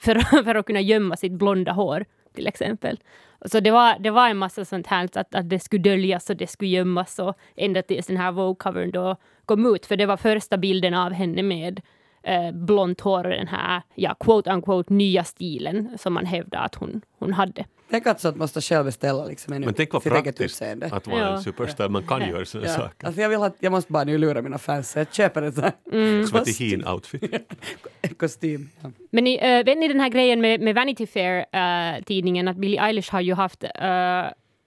för, 0.00 0.14
för 0.44 0.54
att 0.54 0.66
kunna 0.66 0.80
gömma 0.80 1.16
sitt 1.16 1.32
blonda 1.32 1.72
hår, 1.72 2.04
till 2.34 2.46
exempel. 2.46 3.00
Så 3.44 3.60
det 3.60 3.70
var, 3.70 3.98
det 3.98 4.10
var 4.10 4.28
en 4.28 4.36
massa 4.36 4.64
sånt 4.64 4.86
här, 4.86 5.04
att, 5.04 5.34
att 5.34 5.50
det 5.50 5.58
skulle 5.58 5.82
döljas 5.82 6.30
och 6.30 6.36
det 6.36 6.46
skulle 6.46 6.70
gömmas 6.70 7.18
och 7.18 7.38
ända 7.56 7.82
tills 7.82 8.06
den 8.06 8.16
här 8.16 8.32
Vogue-covern 8.32 8.92
då 8.92 9.16
kom 9.44 9.74
ut, 9.74 9.86
för 9.86 9.96
det 9.96 10.06
var 10.06 10.16
första 10.16 10.56
bilden 10.56 10.94
av 10.94 11.12
henne 11.12 11.42
med 11.42 11.80
eh, 12.22 12.52
blont 12.52 13.00
hår 13.00 13.24
och 13.24 13.30
den 13.30 13.48
här, 13.48 13.82
ja, 13.94 14.14
quote 14.14 14.50
unquote, 14.52 14.92
nya 14.92 15.24
stilen 15.24 15.98
som 15.98 16.12
man 16.12 16.26
hävdar 16.26 16.64
att 16.64 16.74
hon, 16.74 17.02
hon 17.18 17.32
hade. 17.32 17.64
Tänk 17.90 18.06
att 18.06 18.20
sånt 18.20 18.36
måste 18.36 18.60
själv 18.60 18.84
beställa 18.84 19.24
liksom 19.24 19.52
ännu 19.52 19.66
Men 19.66 19.74
tänk 19.74 19.92
vad 19.92 20.02
praktiskt 20.02 20.62
att 20.62 21.06
vara 21.06 21.20
Ja. 21.20 21.36
en 21.36 21.42
superstar. 21.42 21.88
Man 21.88 22.02
kan 22.06 22.28
göra 22.28 22.44
sådana 22.44 22.68
Ja. 22.68 22.74
saker. 22.76 23.06
Alltså 23.06 23.20
jag, 23.22 23.28
vill 23.28 23.38
ha, 23.38 23.50
jag 23.60 23.72
måste 23.72 23.92
bara 23.92 24.04
nu 24.04 24.18
lura 24.18 24.42
mina 24.42 24.58
fans 24.58 24.90
så 24.90 24.98
jag 24.98 25.14
köper 25.14 25.42
en 25.42 25.52
sån 25.52 25.64
här 25.64 25.72
Mm. 25.92 26.26
Som 26.26 26.38
ett 26.38 26.48
hin-outfit. 26.60 27.40
kostym. 28.18 28.70
Ja. 28.82 28.90
Men 29.10 29.24
ni, 29.24 29.34
äh, 29.36 29.64
vet 29.64 29.78
ni 29.78 29.88
den 29.88 30.00
här 30.00 30.08
grejen 30.08 30.40
med, 30.40 30.60
med 30.60 30.74
Vanity 30.74 31.06
Fair-tidningen, 31.06 32.48
att 32.48 32.56
Billie 32.56 32.78
Eilish 32.78 33.12
har 33.12 33.20
ju 33.20 33.34
haft 33.34 33.64
äh, 33.64 33.70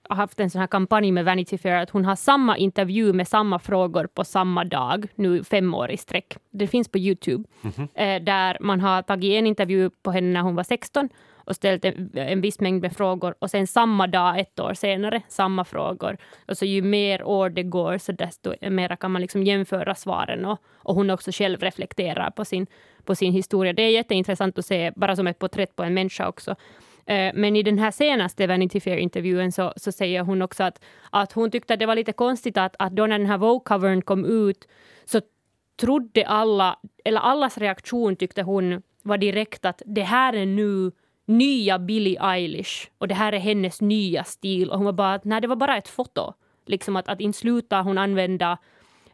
haft 0.08 0.40
en 0.40 0.50
sån 0.50 0.60
här 0.60 0.66
kampanj 0.66 1.12
med 1.12 1.24
Vanity 1.24 1.58
Fair 1.58 1.82
att 1.82 1.90
hon 1.90 2.04
har 2.04 2.16
samma 2.16 2.56
intervju 2.56 3.12
med 3.12 3.28
samma 3.28 3.58
frågor 3.58 4.06
på 4.06 4.24
samma 4.24 4.64
dag, 4.64 5.06
nu 5.14 5.44
fem 5.44 5.74
år 5.74 5.90
i 5.90 5.96
sträck. 5.96 6.36
Det 6.50 6.66
finns 6.66 6.88
på 6.88 6.98
Youtube. 6.98 7.44
Eh, 7.94 8.22
där 8.22 8.56
man 8.60 8.80
har 8.80 9.02
tagit 9.02 9.32
en 9.32 9.46
intervju 9.46 9.90
på 10.02 10.12
henne 10.12 10.32
när 10.32 10.40
hon 10.40 10.54
var 10.54 10.64
16 10.64 11.08
och 11.46 11.56
ställt 11.56 11.84
en, 11.84 12.10
en 12.14 12.40
viss 12.40 12.60
mängd 12.60 12.82
med 12.82 12.96
frågor 12.96 13.34
och 13.38 13.50
sen 13.50 13.66
samma 13.66 14.06
dag 14.06 14.40
ett 14.40 14.60
år 14.60 14.74
senare, 14.74 15.22
samma 15.28 15.64
frågor. 15.64 16.16
Och 16.48 16.58
så 16.58 16.64
ju 16.64 16.82
mer 16.82 17.24
år 17.24 17.50
det 17.50 17.62
går 17.62 17.98
så 17.98 18.12
desto 18.12 18.54
mer 18.70 18.96
kan 18.96 19.10
man 19.10 19.22
liksom 19.22 19.42
jämföra 19.42 19.94
svaren 19.94 20.44
och, 20.44 20.58
och 20.76 20.94
hon 20.94 21.10
också 21.10 21.32
själv 21.32 21.60
reflekterar 21.60 22.30
på 22.30 22.44
sin, 22.44 22.66
på 23.04 23.14
sin 23.14 23.32
historia. 23.32 23.72
Det 23.72 23.82
är 23.82 23.90
jätteintressant 23.90 24.58
att 24.58 24.66
se, 24.66 24.92
bara 24.96 25.16
som 25.16 25.26
ett 25.26 25.38
porträtt 25.38 25.76
på 25.76 25.82
en 25.82 25.94
människa 25.94 26.28
också. 26.28 26.56
Eh, 27.06 27.32
men 27.34 27.56
i 27.56 27.62
den 27.62 27.78
här 27.78 27.90
senaste 27.90 28.46
Vanity 28.46 28.80
Fair-intervjun 28.80 29.52
så, 29.52 29.72
så 29.76 29.92
säger 29.92 30.22
hon 30.22 30.42
också 30.42 30.62
att, 30.62 30.84
att 31.10 31.32
hon 31.32 31.50
tyckte 31.50 31.74
att 31.74 31.80
det 31.80 31.86
var 31.86 31.96
lite 31.96 32.12
konstigt 32.12 32.56
att, 32.56 32.76
att 32.78 32.92
då 32.92 33.06
när 33.06 33.18
den 33.18 33.26
här 33.26 33.38
Vogue-covern 33.38 34.02
kom 34.02 34.24
ut 34.24 34.68
så 35.04 35.20
trodde 35.80 36.26
alla, 36.26 36.78
eller 37.04 37.20
allas 37.20 37.58
reaktion 37.58 38.16
tyckte 38.16 38.42
hon 38.42 38.82
var 39.02 39.18
direkt 39.18 39.64
att 39.64 39.82
det 39.86 40.02
här 40.02 40.32
är 40.32 40.46
nu 40.46 40.92
nya 41.26 41.78
Billie 41.78 42.16
Eilish 42.20 42.90
och 42.98 43.08
det 43.08 43.14
här 43.14 43.32
är 43.32 43.38
hennes 43.38 43.80
nya 43.80 44.24
stil. 44.24 44.70
Och 44.70 44.76
hon 44.76 44.84
var 44.84 44.92
bara 44.92 45.14
att 45.14 45.24
nej, 45.24 45.40
det 45.40 45.48
var 45.48 45.56
bara 45.56 45.76
ett 45.76 45.88
foto. 45.88 46.32
Liksom 46.66 46.96
att, 46.96 47.08
att 47.08 47.20
inte 47.20 47.38
sluta 47.38 47.82
hon 47.82 47.98
använda 47.98 48.58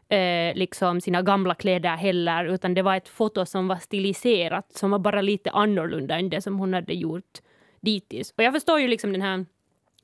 eh, 0.09 0.55
liksom 0.55 1.01
sina 1.01 1.21
gamla 1.21 1.55
kläder 1.55 1.95
heller, 1.95 2.45
utan 2.45 2.73
det 2.73 2.81
var 2.81 2.95
ett 2.95 3.09
foto 3.09 3.45
som 3.45 3.67
var 3.67 3.75
stiliserat, 3.75 4.73
som 4.73 4.91
var 4.91 4.99
bara 4.99 5.21
lite 5.21 5.51
annorlunda 5.51 6.19
än 6.19 6.29
det 6.29 6.41
som 6.41 6.59
hon 6.59 6.73
hade 6.73 6.93
gjort 6.93 7.41
dittills. 7.81 8.33
Och 8.37 8.43
jag 8.43 8.53
förstår 8.53 8.79
ju 8.79 8.87
liksom 8.87 9.11
den 9.11 9.21
här 9.21 9.45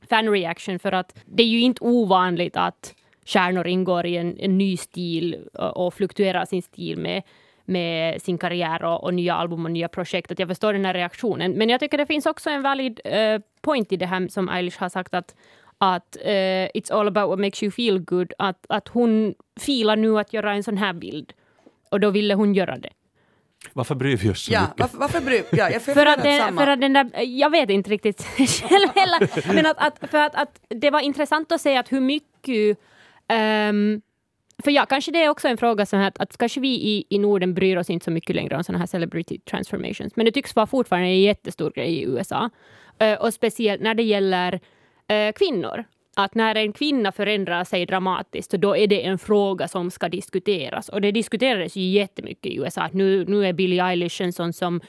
fan 0.10 0.30
reaction 0.30 0.80
för 0.80 0.92
att 0.92 1.20
det 1.26 1.44
är 1.44 1.48
ju 1.48 1.60
inte 1.60 1.84
ovanligt 1.84 2.58
att 2.58 2.96
stjärnor 3.26 3.68
ingår 3.68 4.06
i 4.06 4.18
en, 4.18 4.40
en 4.40 4.58
ny 4.58 4.78
stil 4.78 5.48
och, 5.54 5.86
och 5.86 5.94
fluktuerar 5.94 6.46
sin 6.46 6.62
stil 6.62 6.98
med, 6.98 7.24
med 7.66 8.22
sin 8.22 8.38
karriär 8.38 8.84
och, 8.84 9.04
och 9.04 9.14
nya 9.14 9.36
album 9.36 9.66
och 9.66 9.72
nya 9.72 9.88
projekt. 9.88 10.32
Att 10.32 10.40
jag 10.40 10.48
förstår 10.48 10.74
den 10.74 10.86
här 10.86 10.94
reaktionen. 10.94 11.52
Men 11.52 11.70
jag 11.70 11.80
tycker 11.80 11.98
det 11.98 12.06
finns 12.06 12.26
också 12.26 12.50
en 12.50 12.62
valid 12.62 13.00
uh, 13.06 13.42
point 13.62 13.92
i 13.92 13.98
det 13.98 14.06
här 14.06 14.28
som 14.28 14.50
Eilish 14.50 14.80
har 14.80 14.90
sagt 14.90 15.14
att 15.14 15.36
att 15.80 16.18
uh, 16.26 16.68
it's 16.74 16.92
all 16.92 17.08
about 17.08 17.30
what 17.30 17.40
makes 17.40 17.64
you 17.64 17.72
feel 17.72 18.00
good. 18.00 18.34
Att, 18.38 18.66
att 18.70 18.88
hon 18.88 19.36
filar 19.60 19.96
nu 19.96 20.20
att 20.20 20.34
göra 20.34 20.54
en 20.54 20.64
sån 20.64 20.78
här 20.78 20.94
bild. 20.94 21.34
Och 21.90 22.00
då 22.00 22.10
ville 22.10 22.34
hon 22.34 22.54
göra 22.54 22.78
det. 22.78 22.90
Varför 23.74 23.96
bryr 23.96 24.18
vi 24.18 24.30
oss 24.30 24.42
så 24.46 24.54
Ja, 24.54 24.62
mycket? 24.62 24.80
varför, 24.80 24.98
varför 24.98 25.22
bry... 25.22 25.44
Ja, 25.52 25.70
jag 25.70 25.82
För 25.82 26.06
att, 26.06 26.24
den, 26.24 26.40
samma. 26.40 26.62
för 26.62 26.72
att 26.72 26.82
den 26.82 26.94
där, 26.94 27.10
jag 27.24 27.50
vet 27.50 27.70
inte 27.70 27.90
riktigt 27.90 28.22
själv 28.62 28.90
heller, 28.96 29.54
men 29.54 29.66
att, 29.66 29.78
att, 29.78 30.10
för 30.10 30.18
att, 30.18 30.36
att 30.36 30.62
det 30.70 30.90
var 30.90 31.00
intressant 31.00 31.52
att 31.52 31.62
se 31.62 31.78
att 31.78 31.92
hur 31.92 32.00
mycket 32.00 32.78
ehm, 33.28 34.02
för 34.64 34.72
ja, 34.72 34.86
kanske 34.86 35.12
det 35.12 35.24
är 35.24 35.30
också 35.30 35.48
en 35.48 35.58
fråga 35.58 35.86
så 35.86 35.98
här 35.98 36.08
att, 36.08 36.18
att 36.18 36.38
kanske 36.38 36.60
vi 36.60 36.68
i, 36.70 37.06
i 37.10 37.20
Norden 37.20 37.54
bryr 37.54 37.78
oss 37.78 37.90
inte 37.90 38.04
så 38.04 38.12
mycket 38.12 38.36
längre 38.36 38.56
om 38.58 38.64
sådana 38.64 38.80
här 38.80 38.86
celebrity 38.88 39.40
transformations, 39.40 40.16
men 40.16 40.26
det 40.26 40.32
tycks 40.32 40.56
vara 40.56 40.68
fortfarande 40.68 41.08
en 41.08 41.22
jättestor 41.22 41.72
grej 41.72 41.98
i 41.98 42.04
USA. 42.04 42.50
Eh, 43.00 43.14
och 43.14 43.34
speciellt 43.34 43.82
när 43.82 43.94
det 43.94 44.04
gäller 44.04 44.60
eh, 45.08 45.32
kvinnor. 45.32 45.84
Att 46.20 46.36
när 46.36 46.56
en 46.56 46.74
kvinna 46.74 47.12
förändrar 47.12 47.64
sig 47.64 47.86
dramatiskt, 47.86 48.52
då 48.52 48.78
är 48.78 48.88
det 48.88 49.06
en 49.06 49.18
fråga 49.18 49.68
som 49.68 49.92
ska 49.92 50.10
diskuteras. 50.10 50.90
Och 50.90 51.02
det 51.02 51.12
diskuterades 51.12 51.76
ju 51.76 51.82
jättemycket 51.82 52.46
i 52.46 52.58
USA. 52.58 52.82
Att 52.82 52.94
nu, 52.94 53.26
nu 53.26 53.46
är 53.46 53.54
Billie 53.54 53.80
Eilish 53.80 54.22
en 54.22 54.34
sån 54.34 54.54
som 54.54 54.82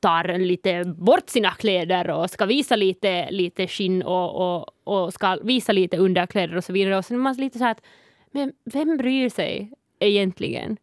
tar 0.00 0.38
lite 0.38 0.84
bort 0.84 1.30
sina 1.30 1.50
kläder 1.50 2.10
och 2.10 2.30
ska 2.30 2.46
visa 2.46 2.76
lite, 2.76 3.30
lite 3.30 3.66
skinn 3.66 4.02
och, 4.02 4.56
och, 4.56 4.68
och 4.84 5.14
ska 5.14 5.38
visa 5.42 5.72
lite 5.72 5.96
underkläder 5.96 6.56
och 6.56 6.64
så 6.64 6.72
vidare. 6.72 6.98
Och 6.98 7.04
sen 7.04 7.16
är 7.16 7.20
man 7.20 7.36
lite 7.36 7.58
så 7.58 7.64
här 7.64 7.70
att, 7.70 7.82
men 8.30 8.52
vem 8.64 8.96
bryr 8.96 9.28
sig 9.28 9.72
egentligen? 10.00 10.76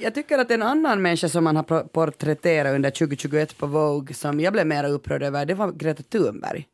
Jag 0.00 0.14
tycker 0.14 0.38
att 0.38 0.50
en 0.50 0.62
annan 0.62 1.02
människa 1.02 1.28
som 1.28 1.44
man 1.44 1.56
har 1.56 1.88
porträtterat 1.88 2.74
under 2.74 2.90
2021 2.90 3.58
på 3.58 3.66
Vogue 3.66 4.14
som 4.14 4.40
jag 4.40 4.52
blev 4.52 4.66
mer 4.66 4.88
upprörd 4.88 5.22
över, 5.22 5.46
det 5.46 5.54
var 5.54 5.72
Greta 5.72 6.02
Thunberg. 6.02 6.66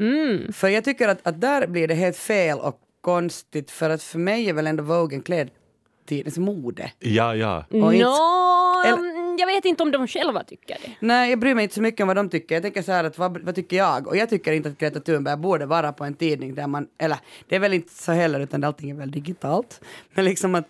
Mm. 0.00 0.52
För 0.52 0.68
jag 0.68 0.84
tycker 0.84 1.08
att, 1.08 1.26
att 1.26 1.40
där 1.40 1.66
blir 1.66 1.88
det 1.88 1.94
helt 1.94 2.16
fel 2.16 2.58
och 2.58 2.80
konstigt 3.00 3.70
för 3.70 3.90
att 3.90 4.02
för 4.02 4.18
mig 4.18 4.48
är 4.48 4.52
väl 4.52 4.66
ändå 4.66 4.82
Vogue 4.84 5.16
en 5.16 5.22
klädtidens 5.22 6.38
mode. 6.38 6.92
Ja, 6.98 7.34
ja. 7.36 7.64
Och 7.70 7.94
inte- 7.94 8.04
Nå, 8.06 8.82
eller- 8.86 9.24
jag 9.38 9.46
vet 9.46 9.64
inte 9.64 9.82
om 9.82 9.90
de 9.90 10.08
själva 10.08 10.44
tycker 10.44 10.76
det. 10.82 10.90
Nej, 11.00 11.30
jag 11.30 11.38
bryr 11.38 11.54
mig 11.54 11.62
inte 11.62 11.74
så 11.74 11.82
mycket 11.82 12.00
om 12.00 12.06
vad 12.08 12.16
de 12.16 12.28
tycker. 12.30 12.54
Jag 12.54 12.62
tänker 12.62 12.82
så 12.82 12.92
här 12.92 13.04
att 13.04 13.18
vad, 13.18 13.42
vad 13.42 13.54
tycker 13.54 13.76
jag? 13.76 14.06
Och 14.08 14.16
jag 14.16 14.30
tycker 14.30 14.52
inte 14.52 14.68
att 14.68 14.78
Greta 14.78 15.00
Thunberg 15.00 15.36
borde 15.36 15.66
vara 15.66 15.92
på 15.92 16.04
en 16.04 16.14
tidning 16.14 16.54
där 16.54 16.66
man, 16.66 16.88
eller 16.98 17.18
det 17.48 17.56
är 17.56 17.60
väl 17.60 17.72
inte 17.74 17.94
så 17.94 18.12
heller 18.12 18.40
utan 18.40 18.64
allting 18.64 18.90
är 18.90 18.94
väl 18.94 19.10
digitalt. 19.10 19.80
Men 20.14 20.24
liksom 20.24 20.54
att, 20.54 20.68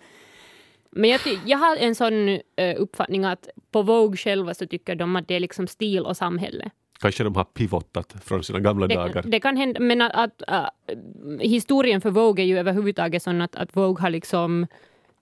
Men 0.91 1.09
jag, 1.09 1.21
jag 1.45 1.57
har 1.57 1.77
en 1.77 1.95
sån 1.95 2.29
eh, 2.29 2.39
uppfattning 2.77 3.25
att 3.25 3.47
på 3.71 3.81
Vogue 3.81 4.17
själva 4.17 4.53
så 4.53 4.65
tycker 4.67 4.95
de 4.95 5.15
att 5.15 5.27
det 5.27 5.35
är 5.35 5.39
liksom 5.39 5.67
stil 5.67 6.05
och 6.05 6.17
samhälle. 6.17 6.69
Kanske 6.99 7.23
de 7.23 7.35
har 7.35 7.43
pivotat 7.43 8.15
från 8.23 8.43
sina 8.43 8.59
gamla 8.59 8.87
Det, 8.87 8.95
dagar. 8.95 9.23
det 9.25 9.39
kan 9.39 9.57
hända, 9.57 9.79
men 9.79 10.01
att, 10.01 10.13
att 10.13 10.41
äh, 10.47 11.39
historien 11.39 12.01
för 12.01 12.11
Vogue 12.11 12.43
är 12.43 12.47
ju 12.47 12.59
överhuvudtaget 12.59 13.23
sån 13.23 13.41
att, 13.41 13.55
att 13.55 13.75
Vogue 13.75 14.01
har 14.01 14.09
liksom 14.09 14.67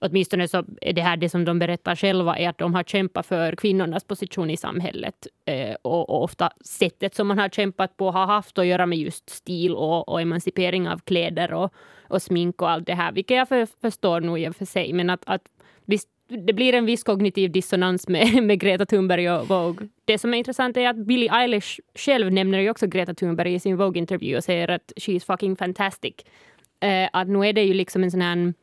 Åtminstone 0.06 0.48
så 0.48 0.66
är 0.82 0.94
det 0.94 1.02
här 1.02 1.18
det 1.18 1.30
som 1.30 1.46
de 1.46 1.60
berättar 1.60 1.96
själva, 1.96 2.38
är 2.38 2.50
att 2.50 2.58
de 2.58 2.74
har 2.74 2.84
kämpat 2.84 3.26
för 3.26 3.56
kvinnornas 3.56 4.04
position 4.04 4.50
i 4.50 4.58
samhället. 4.58 5.28
Eh, 5.46 5.76
och, 5.82 6.10
och 6.10 6.24
ofta 6.24 6.50
sättet 6.66 7.16
som 7.16 7.28
man 7.28 7.40
har 7.40 7.50
kämpat 7.50 7.98
på 7.98 8.12
har 8.12 8.26
haft 8.26 8.58
att 8.58 8.66
göra 8.66 8.86
med 8.86 8.98
just 8.98 9.30
stil 9.30 9.76
och, 9.76 10.10
och 10.10 10.22
emancipering 10.22 10.90
av 10.90 10.98
kläder 10.98 11.54
och, 11.54 11.74
och 12.08 12.22
smink 12.22 12.62
och 12.62 12.70
allt 12.70 12.86
det 12.86 12.94
här, 12.94 13.12
vilket 13.12 13.38
jag 13.38 13.48
för, 13.48 13.68
förstår 13.82 14.22
nog 14.22 14.40
i 14.40 14.50
och 14.50 14.56
för 14.56 14.66
sig. 14.66 14.94
Men 14.94 15.10
att, 15.10 15.24
att 15.26 15.42
visst, 15.86 16.10
det 16.38 16.54
blir 16.54 16.74
en 16.74 16.86
viss 16.86 17.04
kognitiv 17.04 17.52
dissonans 17.52 18.08
med, 18.08 18.44
med 18.44 18.60
Greta 18.60 18.86
Thunberg 18.86 19.32
och 19.32 19.48
Vogue. 19.48 19.88
Det 20.06 20.18
som 20.18 20.34
är 20.34 20.38
intressant 20.38 20.78
är 20.78 20.90
att 20.90 21.06
Billie 21.06 21.30
Eilish 21.30 21.80
själv 21.96 22.32
nämner 22.32 22.60
ju 22.60 22.70
också 22.70 22.88
Greta 22.88 23.14
Thunberg 23.14 23.54
i 23.54 23.60
sin 23.60 23.78
Vogue-intervju 23.78 24.38
och 24.38 24.44
säger 24.44 24.68
att 24.68 24.94
she's 24.96 25.26
fucking 25.26 25.56
fantastic. 25.56 26.14
Eh, 26.80 27.10
att 27.14 27.28
nu 27.28 27.48
är 27.48 27.54
det 27.54 27.64
ju 27.64 27.74
liksom 27.74 28.04
en 28.04 28.12
sån 28.12 28.22
här 28.22 28.54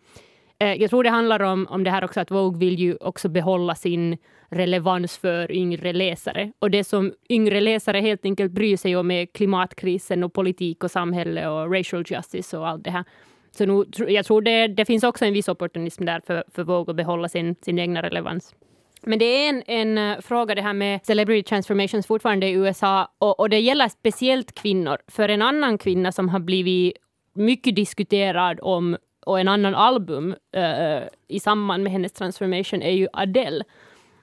Eh, 0.62 0.74
Jag 0.74 0.90
tror 0.90 1.04
det 1.04 1.10
handlar 1.10 1.42
om, 1.42 1.66
om 1.70 1.84
det 1.84 1.90
här 1.90 2.04
också 2.04 2.20
att 2.20 2.30
Vogue 2.30 2.58
vill 2.58 2.78
ju 2.78 2.96
också 3.00 3.28
behålla 3.28 3.74
sin 3.74 4.16
relevans 4.48 5.16
för 5.18 5.52
yngre 5.52 5.92
läsare. 5.92 6.52
Och 6.58 6.70
det 6.70 6.84
som 6.84 7.12
yngre 7.28 7.60
läsare 7.60 8.00
helt 8.00 8.24
enkelt 8.24 8.52
bryr 8.52 8.76
sig 8.76 8.96
om 8.96 9.10
är 9.10 9.26
klimatkrisen 9.26 10.24
och 10.24 10.32
politik 10.32 10.84
och 10.84 10.90
samhälle 10.90 11.48
och 11.48 11.74
racial 11.74 12.04
justice 12.06 12.58
och 12.58 12.68
allt 12.68 12.84
det 12.84 12.90
här. 12.90 13.04
Så 13.50 13.66
nu, 13.66 13.84
jag 14.08 14.26
tror 14.26 14.42
det, 14.42 14.66
det 14.68 14.84
finns 14.84 15.04
också 15.04 15.24
en 15.24 15.32
viss 15.32 15.48
opportunism 15.48 16.04
där 16.04 16.20
för, 16.26 16.44
för 16.54 16.62
Vogue 16.62 16.92
att 16.92 16.96
behålla 16.96 17.28
sin, 17.28 17.54
sin 17.62 17.78
egna 17.78 18.02
relevans. 18.02 18.54
Men 19.02 19.18
det 19.18 19.24
är 19.24 19.48
en, 19.48 19.62
en 19.66 19.98
eh, 19.98 20.20
fråga 20.20 20.54
det 20.54 20.62
här 20.62 20.72
med 20.72 21.06
celebrity 21.06 21.48
transformations 21.48 22.06
fortfarande 22.06 22.46
i 22.46 22.52
USA 22.52 23.08
och, 23.18 23.40
och 23.40 23.50
det 23.50 23.58
gäller 23.58 23.88
speciellt 23.88 24.54
kvinnor. 24.54 24.98
För 25.08 25.28
en 25.28 25.42
annan 25.42 25.78
kvinna 25.78 26.12
som 26.12 26.28
har 26.28 26.38
blivit 26.38 26.92
mycket 27.34 27.76
diskuterad 27.76 28.58
om 28.62 28.96
och 29.26 29.40
en 29.40 29.48
annan 29.48 29.74
album 29.74 30.34
uh, 30.56 31.08
i 31.28 31.40
samband 31.40 31.82
med 31.82 31.92
hennes 31.92 32.12
transformation 32.12 32.82
är 32.82 32.90
ju 32.90 33.08
Adele. 33.12 33.64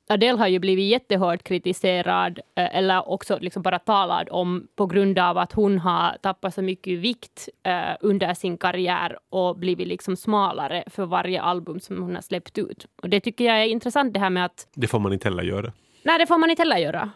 Adele 0.09 0.37
har 0.37 0.47
ju 0.47 0.59
blivit 0.59 0.89
jättehårt 0.89 1.43
kritiserad 1.43 2.39
eh, 2.55 2.75
eller 2.75 3.09
också 3.09 3.37
liksom 3.41 3.61
bara 3.61 3.79
talad 3.79 4.27
om 4.31 4.67
på 4.75 4.85
grund 4.85 5.19
av 5.19 5.37
att 5.37 5.53
hon 5.53 5.79
har 5.79 6.17
tappat 6.21 6.53
så 6.53 6.61
mycket 6.61 6.99
vikt 6.99 7.49
eh, 7.63 7.95
under 8.01 8.33
sin 8.33 8.57
karriär 8.57 9.17
och 9.29 9.57
blivit 9.57 9.87
liksom 9.87 10.15
smalare 10.15 10.83
för 10.87 11.05
varje 11.05 11.41
album 11.41 11.79
som 11.79 12.01
hon 12.01 12.15
har 12.15 12.21
släppt 12.21 12.57
ut. 12.57 12.85
Och 13.01 13.09
det 13.09 13.19
tycker 13.19 13.45
jag 13.45 13.61
är 13.61 13.65
intressant 13.65 14.13
det 14.13 14.19
här 14.19 14.29
med 14.29 14.45
att 14.45 14.67
Det 14.73 14.87
får 14.87 14.99
man 14.99 15.13
inte 15.13 15.27
heller 15.27 15.43
göra. 15.43 15.73
Nej, 16.03 16.19
det 16.19 16.27
får 16.27 16.37
man 16.37 16.49
inte 16.49 16.61
heller 16.61 16.77
göra. 16.77 17.11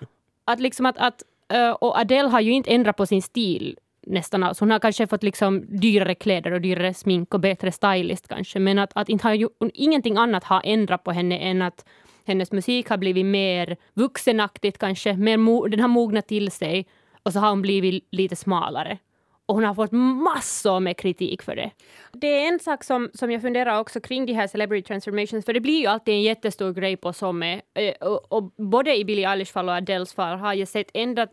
Att 0.45 0.59
liksom 0.59 0.85
att, 0.85 0.97
att, 0.97 1.23
eh, 1.53 1.71
och 1.71 1.99
Adele 1.99 2.29
har 2.29 2.41
ju 2.41 2.51
inte 2.51 2.71
ändrat 2.71 2.97
på 2.97 3.05
sin 3.05 3.21
stil 3.21 3.77
nästan 4.07 4.43
alls. 4.43 4.59
Hon 4.59 4.71
har 4.71 4.79
kanske 4.79 5.07
fått 5.07 5.23
liksom 5.23 5.65
dyrare 5.79 6.15
kläder 6.15 6.51
och 6.51 6.61
dyrare 6.61 6.93
smink 6.93 7.33
och 7.33 7.39
bättre 7.39 7.71
stylist 7.71 8.27
kanske. 8.27 8.59
Men 8.59 8.79
att, 8.79 8.91
att 8.95 9.09
inte 9.09 9.27
har 9.27 9.33
ju, 9.33 9.47
ingenting 9.73 10.17
annat 10.17 10.43
har 10.43 10.61
ändrat 10.63 11.03
på 11.03 11.11
henne 11.11 11.37
än 11.37 11.61
att 11.61 11.85
hennes 12.25 12.51
musik 12.51 12.89
har 12.89 12.97
blivit 12.97 13.25
mer 13.25 13.77
vuxenaktigt 13.93 14.77
kanske. 14.77 15.13
Mer 15.13 15.37
mo, 15.37 15.67
den 15.67 15.79
har 15.79 15.87
mognat 15.87 16.27
till 16.27 16.51
sig 16.51 16.85
och 17.23 17.33
så 17.33 17.39
har 17.39 17.49
hon 17.49 17.61
blivit 17.61 18.07
lite 18.11 18.35
smalare. 18.35 18.97
Och 19.45 19.55
hon 19.55 19.63
har 19.63 19.75
fått 19.75 19.91
massor 19.91 20.79
med 20.79 20.97
kritik 20.97 21.41
för 21.41 21.55
det. 21.55 21.71
Det 22.13 22.27
är 22.27 22.47
en 22.47 22.59
sak 22.59 22.83
som, 22.83 23.09
som 23.13 23.31
jag 23.31 23.41
funderar 23.41 23.79
också 23.79 23.99
kring 23.99 24.25
de 24.25 24.33
här 24.33 24.47
celebrity 24.47 24.87
transformations, 24.87 25.45
för 25.45 25.53
det 25.53 25.59
blir 25.59 25.79
ju 25.79 25.87
alltid 25.87 26.13
en 26.13 26.21
jättestor 26.21 26.73
grej 26.73 26.97
på 26.97 27.13
SOME. 27.13 27.61
är, 27.73 27.87
eh, 27.87 28.07
och, 28.07 28.31
och 28.31 28.43
både 28.43 28.95
i 28.95 29.05
Billie 29.05 29.25
Eilish 29.25 29.51
fall 29.51 29.69
och 29.69 29.75
Adeles 29.75 30.13
fall 30.13 30.37
har 30.37 30.53
jag 30.53 30.67
sett 30.67 30.91
ända 30.93 31.27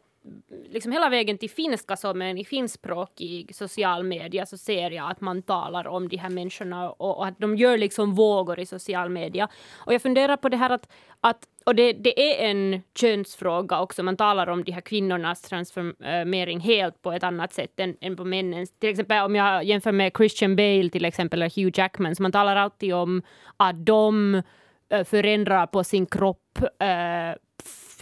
liksom 0.68 0.93
hela 0.93 1.09
vägen 1.09 1.39
till 1.39 1.51
finska 1.51 1.97
som 1.97 2.22
en 2.22 2.45
finskspråkig 2.45 3.55
social 3.55 4.05
media 4.05 4.47
så 4.47 4.59
ser 4.59 4.91
jag 4.91 5.11
att 5.11 5.20
man 5.20 5.43
talar 5.43 5.87
om 5.87 6.09
de 6.09 6.16
här 6.16 6.31
människorna 6.31 6.91
och, 6.91 7.18
och 7.18 7.26
att 7.26 7.39
de 7.39 7.57
gör 7.57 7.79
liksom 7.79 8.14
vågor 8.14 8.61
i 8.61 8.66
social 8.66 9.09
media. 9.09 9.49
Och 9.76 9.95
jag 9.95 10.03
funderar 10.03 10.37
på 10.37 10.49
det 10.49 10.57
här 10.57 10.70
att, 10.70 10.89
att 11.20 11.39
och 11.64 11.74
det, 11.74 11.93
det 11.93 12.45
är 12.45 12.51
en 12.51 12.83
könsfråga 13.01 13.81
också, 13.81 14.03
man 14.03 14.16
talar 14.16 14.47
om 14.47 14.64
de 14.64 14.72
här 14.72 14.81
kvinnornas 14.81 15.43
transformering 15.43 16.61
helt 16.61 17.03
på 17.03 17.12
ett 17.12 17.22
annat 17.22 17.53
sätt 17.53 17.81
än, 17.81 17.97
än 18.01 18.16
på 18.16 18.24
männens. 18.24 18.79
Till 18.79 18.91
exempel 18.91 19.24
om 19.24 19.35
jag 19.35 19.64
jämför 19.64 19.93
med 19.93 20.12
Christian 20.16 20.57
Bale 20.57 20.91
till 20.91 21.05
exempel, 21.05 21.43
eller 21.43 21.62
Hugh 21.62 21.79
Jackman, 21.79 22.16
så 22.16 22.22
man 22.22 22.33
talar 22.33 22.57
alltid 22.57 22.95
om 22.95 23.22
att 23.57 23.87
de 23.87 24.43
eh, 24.91 25.05
förändrar 25.05 25.66
på 25.66 25.85
sin 25.85 26.07
kropp 26.07 26.59
eh, 26.79 27.37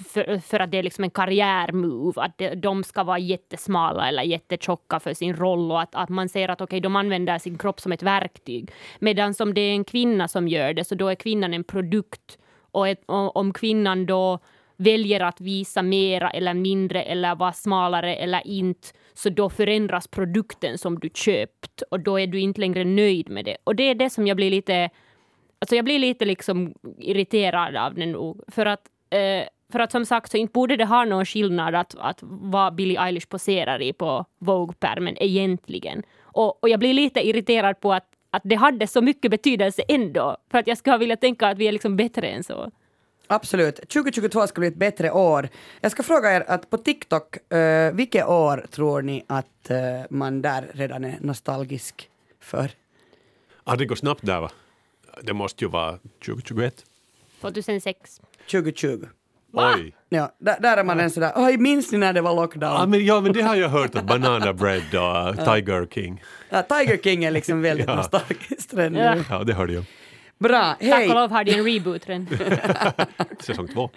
för, 0.05 0.39
för, 0.39 0.61
att 0.61 0.71
det 0.71 0.79
är 0.79 0.83
liksom 0.83 1.05
en 1.05 1.11
karriärmove, 1.11 2.23
att 2.23 2.43
de 2.57 2.85
ska 2.85 3.05
vara 3.05 3.19
jättesmala 3.19 4.09
eller 4.09 4.23
jättetjocka 4.23 5.01
för 5.01 5.15
sin 5.15 5.37
roll 5.37 5.71
och 5.71 5.81
att, 5.81 5.95
att 5.95 6.09
man 6.09 6.29
ser 6.29 6.49
att 6.49 6.61
okay, 6.61 6.81
de 6.81 6.97
använder 6.97 7.39
sin 7.39 7.59
kropp 7.59 7.81
som 7.81 7.93
ett 7.93 8.03
verktyg. 8.03 8.71
Medan 8.99 9.35
om 9.41 9.55
det 9.55 9.61
är 9.61 9.73
en 9.73 9.85
kvinna 9.85 10.29
som 10.29 10.49
gör 10.49 10.73
det 10.73 10.85
så 10.85 10.95
då 10.95 11.09
är 11.09 11.15
kvinnan 11.15 11.55
en 11.55 11.65
produkt 11.65 12.39
och, 12.71 12.89
ett, 12.89 13.03
och 13.07 13.37
om 13.37 13.53
kvinnan 13.53 14.07
då 14.07 14.39
väljer 14.77 15.21
att 15.21 15.41
visa 15.41 15.83
mera 15.83 16.31
eller 16.31 16.55
mindre 16.55 17.03
eller 17.03 17.35
vara 17.35 17.53
smalare 17.53 18.17
eller 18.17 18.47
inte, 18.47 18.89
så 19.15 19.29
då 19.29 19.51
förändras 19.51 20.09
produkten 20.09 20.79
som 20.79 20.99
du 20.99 21.11
köpt 21.15 21.83
och 21.91 22.01
då 22.01 22.21
är 22.21 22.27
du 22.27 22.41
inte 22.41 22.61
längre 22.61 22.85
nöjd 22.85 23.29
med 23.29 23.45
det. 23.45 23.57
Och 23.65 23.77
det 23.77 23.83
är 23.83 23.95
det 23.95 24.11
som 24.11 24.27
jag 24.27 24.37
blir 24.37 24.51
lite, 24.51 24.91
alltså 25.59 25.77
jag 25.77 25.85
blir 25.85 25.99
lite 25.99 26.25
liksom 26.25 26.75
irriterad 26.99 27.77
av 27.77 27.95
det 27.95 28.07
nog. 28.07 28.41
För 28.49 28.67
att, 28.67 28.89
eh, 29.11 29.49
för 29.73 29.81
att 29.81 29.93
som 29.93 30.07
sagt 30.07 30.31
så 30.31 30.37
inte 30.37 30.53
borde 30.53 30.77
det 30.77 30.85
ha 30.85 31.05
någon 31.05 31.27
skillnad 31.27 31.75
att, 31.75 31.95
att 31.99 32.19
vad 32.23 32.75
Billie 32.75 32.97
Eilish 32.97 33.29
poserar 33.29 33.83
i 33.83 33.93
på 33.93 34.25
Vogue-pärmen 34.39 35.17
egentligen. 35.21 36.03
Och, 36.23 36.63
och 36.63 36.69
jag 36.69 36.81
blir 36.81 36.95
lite 36.95 37.27
irriterad 37.29 37.81
på 37.81 37.93
att 37.93 38.17
att 38.37 38.43
det 38.45 38.55
hade 38.55 38.87
så 38.87 39.01
mycket 39.01 39.31
betydelse 39.31 39.83
ändå. 39.89 40.37
För 40.51 40.59
att 40.59 40.67
jag 40.67 40.79
skulle 40.79 40.99
vilja 40.99 41.17
tänka 41.17 41.49
att 41.49 41.59
vi 41.59 41.69
är 41.69 41.73
liksom 41.73 41.97
bättre 41.97 42.27
än 42.29 42.45
så. 42.45 42.71
Absolut. 43.27 43.77
2022 43.77 44.47
ska 44.47 44.61
bli 44.61 44.69
ett 44.69 44.77
bättre 44.77 45.11
år. 45.11 45.49
Jag 45.81 45.93
ska 45.93 46.03
fråga 46.03 46.37
er 46.37 46.45
att 46.49 46.71
på 46.71 46.79
TikTok, 46.79 47.37
uh, 47.55 47.93
vilket 47.93 48.27
år 48.27 48.67
tror 48.71 49.03
ni 49.03 49.25
att 49.27 49.71
uh, 49.71 49.77
man 50.11 50.43
där 50.43 50.71
redan 50.73 51.05
är 51.05 51.19
nostalgisk 51.21 52.11
för? 52.41 52.71
Ah, 53.65 53.77
det 53.77 53.87
går 53.87 53.97
snabbt 53.97 54.27
där 54.27 54.41
va? 54.41 54.51
Det 55.23 55.33
måste 55.33 55.65
ju 55.65 55.71
vara 55.71 55.99
2021. 56.25 56.85
2006. 57.41 58.21
2020. 58.51 59.07
Oj! 59.57 59.95
Ja, 60.09 60.33
där, 60.39 60.57
där 60.61 60.77
är 60.77 60.85
man 60.85 61.01
en 61.01 61.11
sådär, 61.11 61.33
oj 61.37 61.57
minns 61.59 61.93
ni 61.93 61.99
när 61.99 62.13
det 62.13 62.21
var 62.21 62.35
lockdown? 62.35 62.73
Ja 62.73 62.87
men, 62.87 63.05
ja, 63.05 63.21
men 63.21 63.33
det 63.33 63.43
har 63.43 63.57
jag 63.57 63.69
hört 63.69 63.95
att 63.95 64.05
Banana 64.05 64.53
Bread 64.53 64.95
och 64.95 65.39
uh, 65.39 65.55
Tiger 65.55 65.87
King. 65.87 66.23
Ja, 66.51 66.63
Tiger 66.63 66.97
King 66.97 67.25
är 67.25 67.31
liksom 67.31 67.63
väldigt 67.63 67.87
Ja. 67.89 67.97
nostalgiskt 67.97 68.75
redan 68.75 68.93
nu. 68.93 68.99
Ja. 69.01 69.17
Ja, 69.31 69.45
det 69.45 69.53
hörde 69.55 69.73
jag. 69.73 69.85
Bra, 70.39 70.77
Tack 70.81 70.83
hej! 70.89 71.09
och 71.09 71.15
lov 71.15 71.31
har 71.31 71.45
de 71.45 71.53
en 71.53 71.65
reboot 71.65 72.07
redan. 72.09 72.27
Säsong 73.41 73.69
två. 73.69 73.91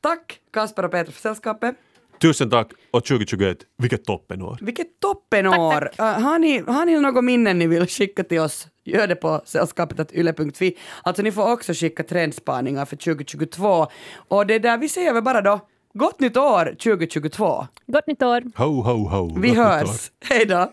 Tack 0.00 0.38
Kasper 0.52 0.84
och 0.84 0.90
Peter 0.90 1.12
för 1.12 1.20
sällskapet. 1.20 1.74
Tusen 2.20 2.50
tack 2.50 2.72
och 2.90 3.04
2021, 3.04 3.58
vilket 3.78 4.04
toppenår. 4.04 4.58
Vilket 4.60 5.00
toppenår! 5.00 5.90
Uh, 6.00 6.04
har, 6.04 6.38
ni, 6.38 6.58
har 6.66 6.86
ni 6.86 7.00
några 7.00 7.22
minnen 7.22 7.58
ni 7.58 7.66
vill 7.66 7.86
skicka 7.86 8.24
till 8.24 8.40
oss, 8.40 8.68
gör 8.84 9.06
det 9.06 9.16
på 9.16 9.42
sällskapet.yle.fi. 9.44 10.76
Alltså 11.02 11.22
ni 11.22 11.32
får 11.32 11.52
också 11.52 11.72
skicka 11.72 12.02
trendspaningar 12.02 12.84
för 12.84 12.96
2022. 12.96 13.86
Och 14.28 14.46
det 14.46 14.58
där, 14.58 14.78
vi 14.78 14.88
säger 14.88 15.12
väl 15.12 15.22
bara 15.22 15.40
då, 15.40 15.60
gott 15.94 16.20
nytt 16.20 16.36
år 16.36 16.64
2022. 16.64 17.66
Gott 17.86 18.06
nytt 18.06 18.22
år! 18.22 18.42
Ho, 18.56 18.82
ho, 18.82 19.08
ho. 19.08 19.40
Vi 19.40 19.48
Gott 19.48 19.56
hörs. 19.56 20.10
Hej 20.24 20.46
då! 20.46 20.72